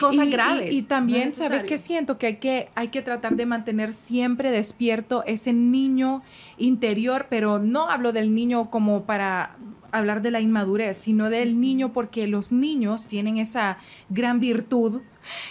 cosas 0.00 0.28
graves. 0.28 0.72
Y, 0.72 0.82
también, 0.82 1.30
¿sabes 1.32 1.64
qué 1.64 1.78
siento? 1.78 2.18
Que 2.18 2.26
hay, 2.26 2.36
que 2.36 2.68
hay 2.74 2.88
que 2.88 3.02
tratar 3.02 3.36
de 3.36 3.46
mantener 3.46 3.92
siempre 3.92 4.50
despierto 4.50 5.22
ese 5.26 5.52
niño 5.52 6.22
interior, 6.56 7.26
pero 7.28 7.58
no 7.58 7.90
hablo 7.90 8.12
del 8.12 8.34
niño 8.34 8.70
como 8.70 9.02
para 9.02 9.56
hablar 9.92 10.22
de 10.22 10.30
la 10.30 10.40
inmadurez, 10.40 10.96
sino 10.98 11.30
del 11.30 11.60
niño 11.60 11.92
porque 11.92 12.26
los 12.26 12.52
niños 12.52 13.06
tienen 13.06 13.38
esa 13.38 13.78
gran 14.08 14.40
virtud 14.40 15.00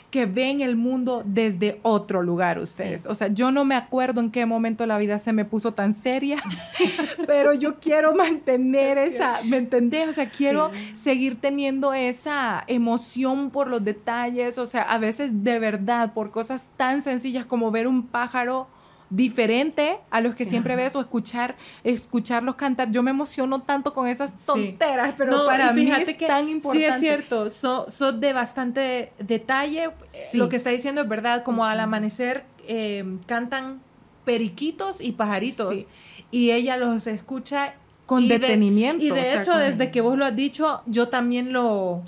que 0.10 0.26
ven 0.26 0.62
el 0.62 0.76
mundo 0.76 1.24
desde 1.26 1.80
otro 1.84 2.24
lugar 2.24 2.60
ustedes. 2.60 3.06
O 3.06 3.16
sea, 3.16 3.28
yo 3.28 3.52
no 3.52 3.66
me 3.66 3.76
acuerdo 3.76 4.22
en 4.22 4.32
qué 4.32 4.46
momento 4.46 4.86
la 4.86 4.98
vida 4.98 5.20
se 5.20 5.34
me 5.34 5.46
puso 5.46 5.74
tan 5.74 5.94
seria, 5.94 6.38
pero 7.28 7.54
yo 7.54 7.80
quiero 7.80 8.16
mantener 8.16 8.98
esa, 8.98 9.42
¿me 9.44 9.58
entendés? 9.58 10.10
O 10.10 10.14
sea, 10.14 10.30
quiero 10.30 10.72
seguir 10.94 11.40
teniendo 11.40 11.94
esa 11.94 12.64
emoción 12.68 13.50
por 13.50 13.68
los 13.68 13.84
detalles, 13.84 14.58
o 14.58 14.66
sea, 14.66 14.84
a 14.84 14.98
veces 14.98 15.44
de 15.44 15.60
verdad, 15.60 16.14
por 16.14 16.32
cosas 16.32 16.70
tan 16.78 17.02
sencillas 17.02 17.46
como 17.46 17.72
ver 17.72 17.88
un 17.88 18.08
pájaro 18.08 18.68
diferente 19.10 19.97
a 20.10 20.22
los 20.22 20.36
que 20.36 20.45
siempre 20.45 20.76
ves 20.76 20.95
o 20.95 21.01
escuchar 21.01 21.56
escucharlos 21.84 22.56
cantar. 22.56 22.91
Yo 22.91 23.03
me 23.03 23.12
emociono 23.12 23.62
tanto 23.62 23.93
con 23.93 24.08
esas 24.08 24.38
tonteras, 24.45 25.14
pero 25.18 25.45
para 25.45 25.72
mí 25.74 25.91
es 25.91 26.16
que 26.16 26.28
tan 26.28 26.49
importante. 26.49 26.88
Sí, 26.88 26.93
es 26.93 26.99
cierto, 26.99 27.49
son 27.49 28.20
de 28.20 28.34
bastante 28.34 29.12
detalle. 29.20 29.91
Lo 30.34 30.49
que 30.49 30.56
está 30.56 30.70
diciendo 30.70 31.01
es 31.01 31.08
verdad, 31.08 31.43
como 31.43 31.66
al 31.66 31.80
amanecer 31.80 32.45
eh, 32.68 33.06
cantan 33.28 33.82
periquitos 34.26 35.01
y 35.01 35.12
pajaritos 35.12 35.88
y 36.32 36.51
ella 36.51 36.78
los 36.78 37.08
escucha 37.08 37.76
con 38.06 38.28
detenimiento. 38.28 39.03
y 39.03 39.10
de 39.10 39.36
hecho, 39.36 39.58
desde 39.58 39.91
que 39.91 40.01
vos 40.01 40.18
lo 40.18 40.26
has 40.26 40.36
dicho, 40.36 40.82
yo 40.86 41.10
también 41.10 41.53
lo, 41.53 42.03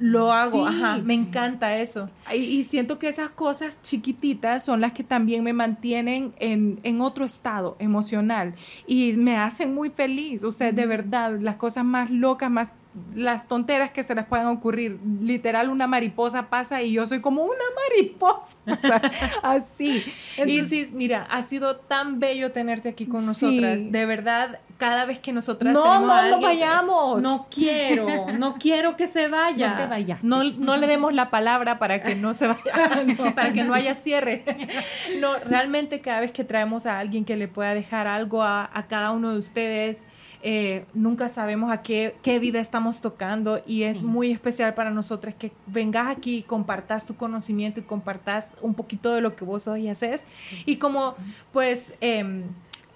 lo, 0.00 0.32
hago. 0.32 0.66
Ajá, 0.66 0.98
me 0.98 1.14
encanta 1.14 1.76
eso. 1.76 2.08
Y, 2.34 2.64
siento 2.64 2.98
que 2.98 3.08
esas 3.08 3.30
cosas 3.30 3.80
chiquititas 3.82 4.64
son 4.64 4.80
las 4.80 4.92
que 4.92 5.04
también 5.04 5.42
me 5.42 5.52
mantienen 5.52 6.34
en, 6.38 6.80
en 6.82 7.00
otro 7.00 7.24
estado 7.24 7.76
emocional 7.78 8.54
y 8.86 9.14
me 9.14 9.36
hacen 9.36 9.74
muy 9.74 9.90
feliz. 9.90 10.42
Ustedes, 10.44 10.74
de 10.74 10.86
verdad, 10.86 11.38
las 11.40 11.56
cosas 11.56 11.84
más 11.84 12.10
locas, 12.10 12.50
más 12.50 12.74
las 13.14 13.46
tonteras 13.48 13.90
que 13.90 14.02
se 14.04 14.14
les 14.14 14.24
puedan 14.24 14.46
ocurrir. 14.46 14.98
Literal, 15.20 15.68
una 15.68 15.86
mariposa 15.86 16.48
pasa 16.48 16.82
y 16.82 16.92
yo 16.92 17.06
soy 17.06 17.20
como 17.20 17.44
una 17.44 17.64
mariposa. 17.90 18.56
así. 19.42 20.02
Entonces, 20.36 20.92
mira, 20.92 21.24
ha 21.30 21.42
sido 21.42 21.76
tan 21.76 22.20
bello 22.20 22.52
tenerte 22.52 22.88
aquí 22.88 23.06
con 23.06 23.26
nosotras. 23.26 23.80
De 23.90 24.06
verdad, 24.06 24.60
cada 24.78 25.04
vez 25.04 25.18
que 25.18 25.32
nosotras 25.32 25.72
no, 25.72 26.00
no, 26.00 26.28
no 26.30 26.40
vayamos. 26.40 27.22
No 27.22 27.46
quiero, 27.50 28.06
no 28.38 28.54
quiero 28.54 28.96
que 28.96 29.06
se 29.06 29.28
vaya. 29.28 29.70
No 29.70 29.76
te 29.76 29.86
vayas. 29.86 30.24
No, 30.24 30.44
no 30.44 30.76
le 30.76 30.86
demos 30.86 31.14
la 31.14 31.30
palabra 31.30 31.78
para 31.78 32.02
que 32.02 32.14
no 32.14 32.34
se 32.34 32.48
vaya, 32.48 32.62
para 33.34 33.52
que 33.52 33.64
no 33.64 33.74
haya 33.74 33.94
cierre. 33.94 34.44
No, 35.20 35.38
realmente 35.38 36.00
cada 36.00 36.20
vez 36.20 36.32
que 36.32 36.44
traemos 36.44 36.84
a 36.84 36.98
alguien 36.98 37.24
que 37.24 37.36
le 37.36 37.48
pueda 37.48 37.74
dejar 37.74 38.06
algo 38.06 38.42
a, 38.42 38.68
a 38.72 38.86
cada 38.86 39.12
uno 39.12 39.32
de 39.32 39.38
ustedes, 39.38 40.06
eh, 40.42 40.84
nunca 40.94 41.28
sabemos 41.28 41.70
a 41.70 41.82
qué, 41.82 42.16
qué, 42.22 42.38
vida 42.38 42.60
estamos 42.60 43.00
tocando 43.00 43.62
y 43.66 43.84
es 43.84 44.02
muy 44.02 44.30
especial 44.30 44.74
para 44.74 44.90
nosotras 44.90 45.34
que 45.34 45.52
vengas 45.66 46.08
aquí, 46.08 46.42
compartas 46.42 47.06
tu 47.06 47.16
conocimiento 47.16 47.80
y 47.80 47.84
compartas 47.84 48.52
un 48.60 48.74
poquito 48.74 49.12
de 49.12 49.22
lo 49.22 49.34
que 49.34 49.44
vos 49.44 49.66
hoy 49.66 49.88
haces. 49.88 50.24
Y 50.64 50.76
como 50.76 51.14
pues... 51.52 51.94
Em, 52.00 52.44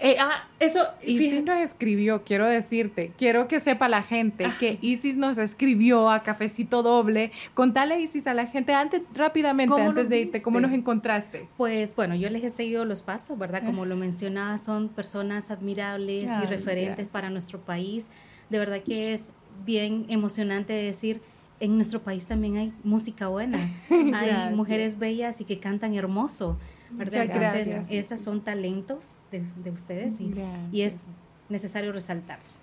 Eh, 0.02 0.16
ah, 0.18 0.48
eso. 0.58 0.86
Isis 1.02 1.44
nos 1.44 1.58
escribió, 1.58 2.22
quiero 2.24 2.46
decirte, 2.46 3.12
quiero 3.18 3.48
que 3.48 3.60
sepa 3.60 3.88
la 3.88 4.02
gente 4.02 4.46
que 4.58 4.78
Isis 4.80 5.16
nos 5.16 5.38
escribió 5.38 6.10
a 6.10 6.22
Cafecito 6.22 6.82
Doble. 6.82 7.32
Contale, 7.54 8.00
Isis, 8.00 8.26
a 8.26 8.34
la 8.34 8.46
gente 8.46 8.72
antes, 8.72 9.02
rápidamente, 9.14 9.80
antes 9.80 10.08
de 10.08 10.20
irte, 10.20 10.42
¿cómo 10.42 10.60
nos 10.60 10.72
encontraste? 10.72 11.48
Pues 11.56 11.94
bueno, 11.94 12.14
yo 12.14 12.30
les 12.30 12.42
he 12.44 12.50
seguido 12.50 12.84
los 12.84 13.02
pasos, 13.02 13.38
¿verdad? 13.38 13.64
Como 13.64 13.84
lo 13.84 13.96
mencionaba, 13.96 14.58
son 14.58 14.88
personas 14.88 15.50
admirables 15.50 16.30
y 16.42 16.46
referentes 16.46 17.08
para 17.08 17.30
nuestro 17.30 17.60
país. 17.60 18.10
De 18.48 18.58
verdad 18.58 18.82
que 18.82 19.12
es 19.12 19.28
bien 19.64 20.06
emocionante 20.08 20.72
decir 20.72 21.20
en 21.60 21.76
nuestro 21.76 22.00
país 22.00 22.26
también 22.26 22.56
hay 22.56 22.72
música 22.82 23.28
buena, 23.28 23.70
hay 23.90 24.54
mujeres 24.54 24.98
bellas 24.98 25.40
y 25.40 25.44
que 25.44 25.58
cantan 25.60 25.94
hermoso, 25.94 26.58
¿verdad? 26.92 27.24
Entonces, 27.24 27.90
esos 27.90 28.20
son 28.20 28.42
talentos 28.42 29.18
de, 29.30 29.70
ustedes 29.70 30.20
y, 30.20 30.34
y, 30.72 30.82
es 30.82 31.04
necesario 31.48 31.92
resaltarlos. 31.92 32.58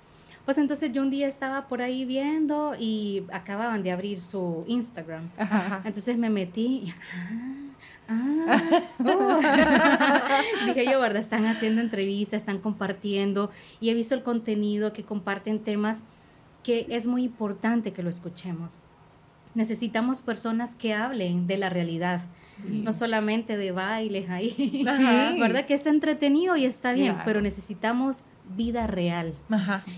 Pues 0.45 0.57
entonces 0.57 0.93
yo 0.93 1.01
un 1.01 1.09
día 1.09 1.28
estaba 1.28 1.67
por 1.67 1.82
ahí 1.82 2.05
viendo 2.05 2.73
y 2.80 3.25
acababan 3.34 3.84
de 3.84 3.91
abrir 3.91 4.21
su 4.21 4.63
Instagram. 4.67 5.30
Entonces 5.84 6.17
me 6.17 6.30
metí 6.30 6.86
y, 6.86 6.93
ah, 8.07 8.47
ah 8.47 8.84
oh. 9.03 10.65
dije 10.67 10.86
yo, 10.89 11.01
¿verdad? 11.01 11.19
Están 11.19 11.45
haciendo 11.45 11.82
entrevistas, 11.82 12.43
están 12.43 12.59
compartiendo 12.59 13.51
y 13.82 13.89
he 13.89 13.93
visto 13.93 14.15
el 14.15 14.23
contenido 14.23 14.93
que 14.93 15.03
comparten 15.03 15.59
temas 15.59 16.05
que 16.63 16.86
es 16.91 17.07
muy 17.07 17.25
importante 17.25 17.91
que 17.91 18.01
lo 18.01 18.09
escuchemos 18.09 18.80
necesitamos 19.55 20.21
personas 20.21 20.75
que 20.75 20.93
hablen 20.93 21.47
de 21.47 21.57
la 21.57 21.69
realidad, 21.69 22.21
no 22.67 22.91
solamente 22.91 23.57
de 23.57 23.71
bailes 23.71 24.29
ahí, 24.29 24.83
¿verdad? 25.39 25.65
Que 25.65 25.73
es 25.73 25.85
entretenido 25.87 26.55
y 26.57 26.65
está 26.65 26.93
bien, 26.93 27.17
pero 27.25 27.41
necesitamos 27.41 28.23
vida 28.55 28.87
real. 28.87 29.33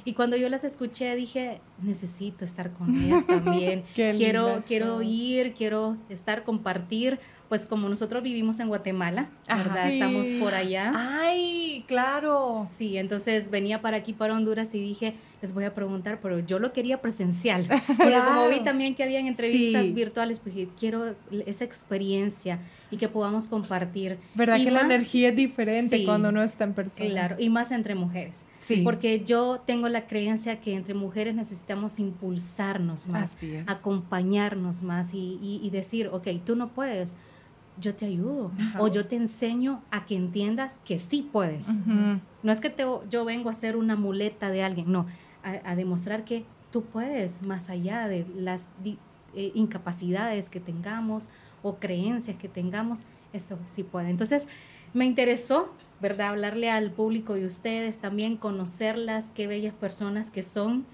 Y 0.06 0.14
cuando 0.14 0.38
yo 0.38 0.50
las 0.50 0.64
escuché 0.64 1.16
dije, 1.16 1.62
necesito 1.82 2.46
estar 2.46 2.72
con 2.72 3.00
ellas 3.00 3.28
también. 3.28 3.84
quiero 3.94 4.62
quiero 4.68 5.02
ir, 5.02 5.54
quiero 5.54 5.98
estar 6.10 6.44
compartir 6.44 7.20
pues 7.50 7.66
como 7.66 7.90
nosotros 7.90 8.22
vivimos 8.22 8.60
en 8.60 8.68
Guatemala, 8.68 9.30
¿verdad? 9.48 9.90
Estamos 9.90 10.28
por 10.40 10.54
allá. 10.54 10.94
Ay, 10.96 11.84
claro. 11.88 12.68
Sí, 12.78 12.98
entonces 12.98 13.50
venía 13.50 13.82
para 13.82 13.98
aquí, 13.98 14.14
para 14.14 14.36
Honduras 14.36 14.76
y 14.76 14.80
dije, 14.80 15.16
les 15.42 15.54
voy 15.54 15.64
a 15.64 15.74
preguntar, 15.74 16.20
pero 16.22 16.40
yo 16.40 16.60
lo 16.60 16.74
quería 16.74 17.02
presencial. 17.02 17.66
Porque 17.88 18.20
como 18.26 18.50
vi 18.50 18.62
también 18.62 18.96
que 18.96 19.04
habían 19.04 19.28
entrevistas 19.28 19.94
virtuales, 19.94 20.40
pues 20.40 20.56
quiero 20.78 21.16
esa 21.46 21.64
experiencia 21.64 22.60
y 22.92 22.98
que 22.98 23.08
podamos 23.08 23.48
compartir. 23.48 24.18
¿Verdad 24.36 24.58
que 24.58 24.72
la 24.72 24.82
energía 24.82 25.30
es 25.30 25.36
diferente 25.36 26.04
cuando 26.06 26.32
no 26.32 26.44
está 26.44 26.64
en 26.64 26.74
persona? 26.74 27.10
Claro, 27.10 27.36
y 27.40 27.50
más 27.50 27.72
entre 27.72 27.96
mujeres. 27.96 28.48
Sí. 28.60 28.82
Porque 28.84 29.24
yo 29.24 29.62
tengo 29.66 29.90
la 29.90 30.08
creencia 30.08 30.60
que 30.60 30.74
entre 30.74 30.94
mujeres 30.94 31.36
necesitamos 31.36 32.00
impulsarnos 32.00 33.08
más, 33.08 33.40
acompañarnos 33.68 34.84
más 34.84 35.14
y, 35.14 35.40
y 35.42 35.70
decir, 35.70 36.10
ok, 36.12 36.28
tú 36.46 36.56
no 36.56 36.70
puedes 36.70 37.16
yo 37.80 37.96
te 37.96 38.06
ayudo 38.06 38.52
o 38.78 38.88
yo 38.88 39.06
te 39.06 39.16
enseño 39.16 39.82
a 39.92 40.06
que 40.06 40.16
entiendas 40.16 40.80
que 40.86 41.00
sí 41.00 41.28
puedes. 41.32 41.70
No 42.44 42.52
es 42.52 42.62
que 42.62 42.70
te, 42.70 42.84
yo 43.10 43.26
vengo 43.26 43.50
a 43.50 43.54
ser 43.54 43.76
una 43.76 43.96
muleta 43.96 44.50
de 44.50 44.64
alguien, 44.64 44.92
no, 44.92 45.06
a, 45.64 45.76
demostrar 45.76 46.26
que 46.26 46.46
tú 46.72 46.84
puedes 46.84 47.42
más 47.42 47.70
allá 47.70 48.08
de 48.08 48.26
las 48.36 48.70
eh, 48.84 49.52
incapacidades 49.54 50.50
que 50.50 50.60
tengamos 50.60 51.30
o 51.62 51.76
creencias 51.76 52.38
que 52.38 52.48
tengamos, 52.48 53.06
eso 53.34 53.58
sí 53.68 53.84
puede. 53.84 54.10
Entonces, 54.10 54.48
me 54.94 55.06
interesó, 55.06 55.74
¿verdad? 56.02 56.30
Hablarle 56.30 56.70
al 56.70 56.92
público 56.92 57.34
de 57.34 57.46
ustedes, 57.46 58.00
también 58.00 58.38
conocerlas, 58.38 59.30
qué 59.30 59.48
bellas 59.48 59.74
personas 59.74 60.32
que 60.32 60.44
son 60.44 60.86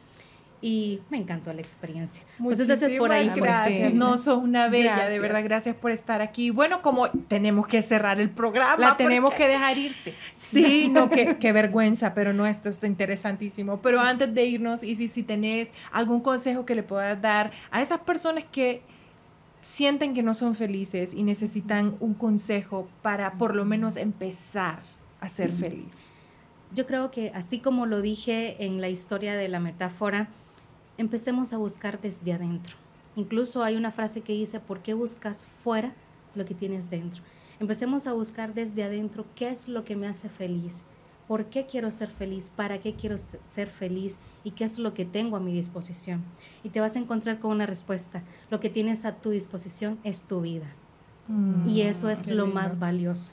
y 0.61 1.01
me 1.09 1.17
encantó 1.17 1.53
la 1.53 1.61
experiencia. 1.61 2.25
Pues 2.39 2.59
entonces 2.59 2.97
por 2.97 3.11
ahí 3.11 3.29
gracias. 3.35 3.93
No 3.93 4.17
sos 4.17 4.41
una 4.41 4.67
bella, 4.67 5.05
de 5.07 5.19
verdad, 5.19 5.43
gracias 5.43 5.75
por 5.75 5.91
estar 5.91 6.21
aquí. 6.21 6.49
Bueno, 6.49 6.81
como 6.81 7.09
tenemos 7.09 7.67
que 7.67 7.81
cerrar 7.81 8.19
el 8.19 8.29
programa, 8.29 8.77
la 8.77 8.97
tenemos 8.97 9.33
que 9.33 9.47
dejar 9.47 9.77
irse. 9.77 10.15
Sí, 10.35 10.87
no, 10.87 11.09
qué, 11.09 11.37
qué 11.39 11.51
vergüenza, 11.51 12.13
pero 12.13 12.33
no, 12.33 12.45
esto 12.47 12.69
está 12.69 12.87
interesantísimo. 12.87 13.81
Pero 13.81 13.99
antes 13.99 14.33
de 14.33 14.45
irnos, 14.45 14.83
y 14.83 14.95
si, 14.95 15.07
si 15.07 15.23
tenés 15.23 15.73
algún 15.91 16.21
consejo 16.21 16.65
que 16.65 16.75
le 16.75 16.83
puedas 16.83 17.21
dar 17.21 17.51
a 17.71 17.81
esas 17.81 17.99
personas 17.99 18.45
que 18.51 18.81
sienten 19.61 20.13
que 20.13 20.21
no 20.21 20.35
son 20.35 20.55
felices 20.55 21.13
y 21.13 21.23
necesitan 21.23 21.95
un 21.99 22.13
consejo 22.13 22.87
para 23.01 23.33
por 23.33 23.55
lo 23.55 23.65
menos 23.65 23.97
empezar 23.97 24.79
a 25.19 25.27
ser 25.27 25.51
feliz. 25.51 25.95
Yo 26.71 26.85
creo 26.85 27.09
que 27.09 27.31
así 27.33 27.59
como 27.59 27.85
lo 27.85 28.01
dije 28.01 28.63
en 28.63 28.79
la 28.79 28.89
historia 28.89 29.35
de 29.35 29.47
la 29.47 29.59
metáfora, 29.59 30.29
empecemos 30.97 31.53
a 31.53 31.57
buscar 31.57 32.01
desde 32.01 32.33
adentro. 32.33 32.75
Incluso 33.15 33.63
hay 33.63 33.75
una 33.75 33.91
frase 33.91 34.21
que 34.21 34.33
dice, 34.33 34.59
¿por 34.59 34.81
qué 34.81 34.93
buscas 34.93 35.47
fuera 35.63 35.93
lo 36.35 36.45
que 36.45 36.53
tienes 36.53 36.89
dentro? 36.89 37.23
Empecemos 37.59 38.07
a 38.07 38.13
buscar 38.13 38.53
desde 38.53 38.83
adentro 38.83 39.25
qué 39.35 39.49
es 39.49 39.69
lo 39.69 39.85
que 39.85 39.95
me 39.95 40.07
hace 40.07 40.27
feliz, 40.27 40.83
por 41.27 41.45
qué 41.45 41.65
quiero 41.65 41.91
ser 41.91 42.09
feliz, 42.09 42.49
para 42.49 42.79
qué 42.79 42.93
quiero 42.93 43.17
ser 43.17 43.69
feliz 43.69 44.17
y 44.43 44.51
qué 44.51 44.65
es 44.65 44.77
lo 44.77 44.93
que 44.93 45.05
tengo 45.05 45.37
a 45.37 45.39
mi 45.39 45.53
disposición. 45.53 46.23
Y 46.63 46.69
te 46.69 46.81
vas 46.81 46.95
a 46.95 46.99
encontrar 46.99 47.39
con 47.39 47.51
una 47.51 47.65
respuesta. 47.65 48.23
Lo 48.49 48.59
que 48.59 48.69
tienes 48.69 49.05
a 49.05 49.15
tu 49.15 49.29
disposición 49.29 49.97
es 50.03 50.23
tu 50.23 50.41
vida. 50.41 50.67
Mm, 51.27 51.69
y 51.69 51.81
eso 51.81 52.09
es 52.09 52.27
lo 52.27 52.47
más 52.47 52.79
valioso. 52.79 53.31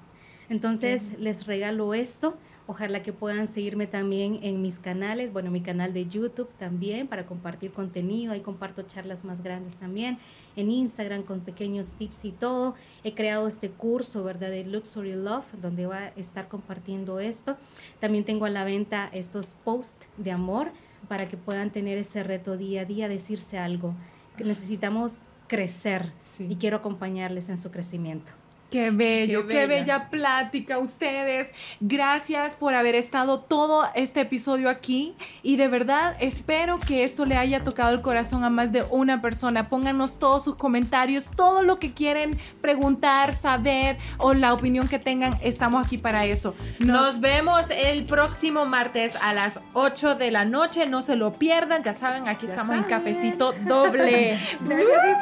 Entonces 0.49 1.19
les 1.19 1.47
regalo 1.47 1.95
esto 1.95 2.37
Ojalá 2.69 3.03
que 3.03 3.13
puedan 3.13 3.49
seguirme 3.49 3.89
también 3.89 4.39
en 4.43 4.63
mis 4.63 4.79
canales, 4.79 5.33
bueno, 5.33 5.51
mi 5.51 5.63
canal 5.63 5.93
de 5.93 6.07
YouTube 6.07 6.49
también 6.59 7.09
para 7.09 7.27
compartir 7.27 7.73
contenido, 7.73 8.33
ahí 8.33 8.41
comparto 8.41 8.83
charlas 8.83 9.25
más 9.25 9.43
grandes 9.43 9.77
también, 9.77 10.19
en 10.55 10.71
Instagram 10.71 11.25
con 11.25 11.41
pequeños 11.41 11.95
tips 11.95 12.25
y 12.25 12.31
todo. 12.31 12.75
He 13.03 13.15
creado 13.15 13.49
este 13.49 13.71
curso, 13.71 14.23
¿verdad? 14.23 14.51
De 14.51 14.65
Luxury 14.65 15.15
Love, 15.15 15.53
donde 15.61 15.87
va 15.87 15.99
a 15.99 16.09
estar 16.11 16.47
compartiendo 16.47 17.19
esto. 17.19 17.57
También 17.99 18.25
tengo 18.25 18.45
a 18.45 18.51
la 18.51 18.63
venta 18.63 19.11
estos 19.13 19.57
posts 19.65 20.09
de 20.17 20.31
amor 20.31 20.71
para 21.09 21.29
que 21.29 21.37
puedan 21.37 21.71
tener 21.71 21.99
ese 21.99 22.23
reto 22.23 22.57
día 22.57 22.83
a 22.83 22.85
día, 22.85 23.09
decirse 23.09 23.59
algo. 23.59 23.95
Que 24.37 24.45
necesitamos 24.45 25.27
crecer 25.49 26.13
y 26.39 26.57
quiero 26.57 26.77
acompañarles 26.77 27.49
en 27.49 27.57
su 27.57 27.71
crecimiento. 27.73 28.33
Qué 28.73 28.90
bello, 28.90 29.47
qué, 29.47 29.66
bella 29.66 30.09
plática 30.09 30.78
ustedes. 30.78 31.53
Gracias 31.81 32.55
por 32.55 32.73
haber 32.74 32.94
estado 32.94 33.39
todo 33.39 33.86
este 33.94 34.23
episodio 34.23 34.70
aquí 34.70 35.15
y 35.43 35.57
de 35.57 35.69
verdad 35.69 36.16
espero 36.20 36.81
que 36.81 37.05
esto 37.05 37.27
le 37.27 37.36
haya 37.36 37.65
tocado 37.65 37.93
el 37.93 38.01
corazón 38.01 38.44
a 38.44 38.51
más 38.51 38.73
de 38.73 38.82
una 38.89 39.20
persona. 39.20 39.69
Pónganos 39.69 40.19
todos 40.19 40.44
sus 40.44 40.55
comentarios, 40.57 41.31
todo 41.32 41.62
lo 41.62 41.78
que 41.78 41.93
quieren 41.93 42.40
preguntar, 42.62 43.35
saber 43.35 43.99
o 44.16 44.32
la 44.32 44.55
opinión 44.55 44.89
que 44.89 44.99
tengan, 44.99 45.35
estamos 45.43 45.86
aquí 45.86 45.99
para 45.99 46.24
eso. 46.24 46.55
Nos 46.78 47.20
vemos 47.20 47.66
el 47.69 48.07
próximo 48.07 48.65
martes 48.65 49.16
a 49.16 49.35
las 49.35 49.61
8 49.74 50.15
de 50.15 50.31
la 50.31 50.47
noche, 50.47 50.86
no 50.86 51.03
se 51.03 51.16
lo 51.16 51.35
pierdan, 51.35 51.82
ya 51.82 51.93
saben, 51.93 52.27
aquí 52.27 52.47
estamos 52.47 52.74
en 52.74 52.85
cafecito 52.85 53.53
doble. 53.53 54.39
Gracias, 54.61 55.19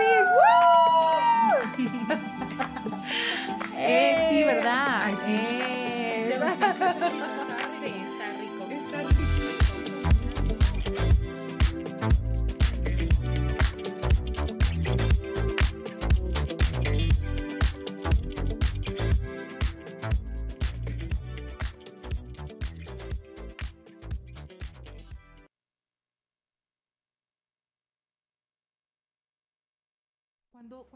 Isis. 1.76 1.90
Eh, 3.76 4.26
sí, 4.30 4.44
¿verdad? 4.44 5.02
Ay, 5.04 5.14
sí. 5.16 5.36
Eh. 5.38 6.38
Sí, 6.38 7.39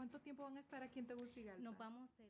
¿Cuánto 0.05 0.21
tiempo 0.21 0.43
van 0.43 0.57
a 0.57 0.59
estar 0.59 0.83
aquí 0.83 0.99
en 0.99 1.07
Tegucigalpa? 1.07 1.63
Nos 1.63 1.79
vamos 1.79 2.11
el 2.19 2.29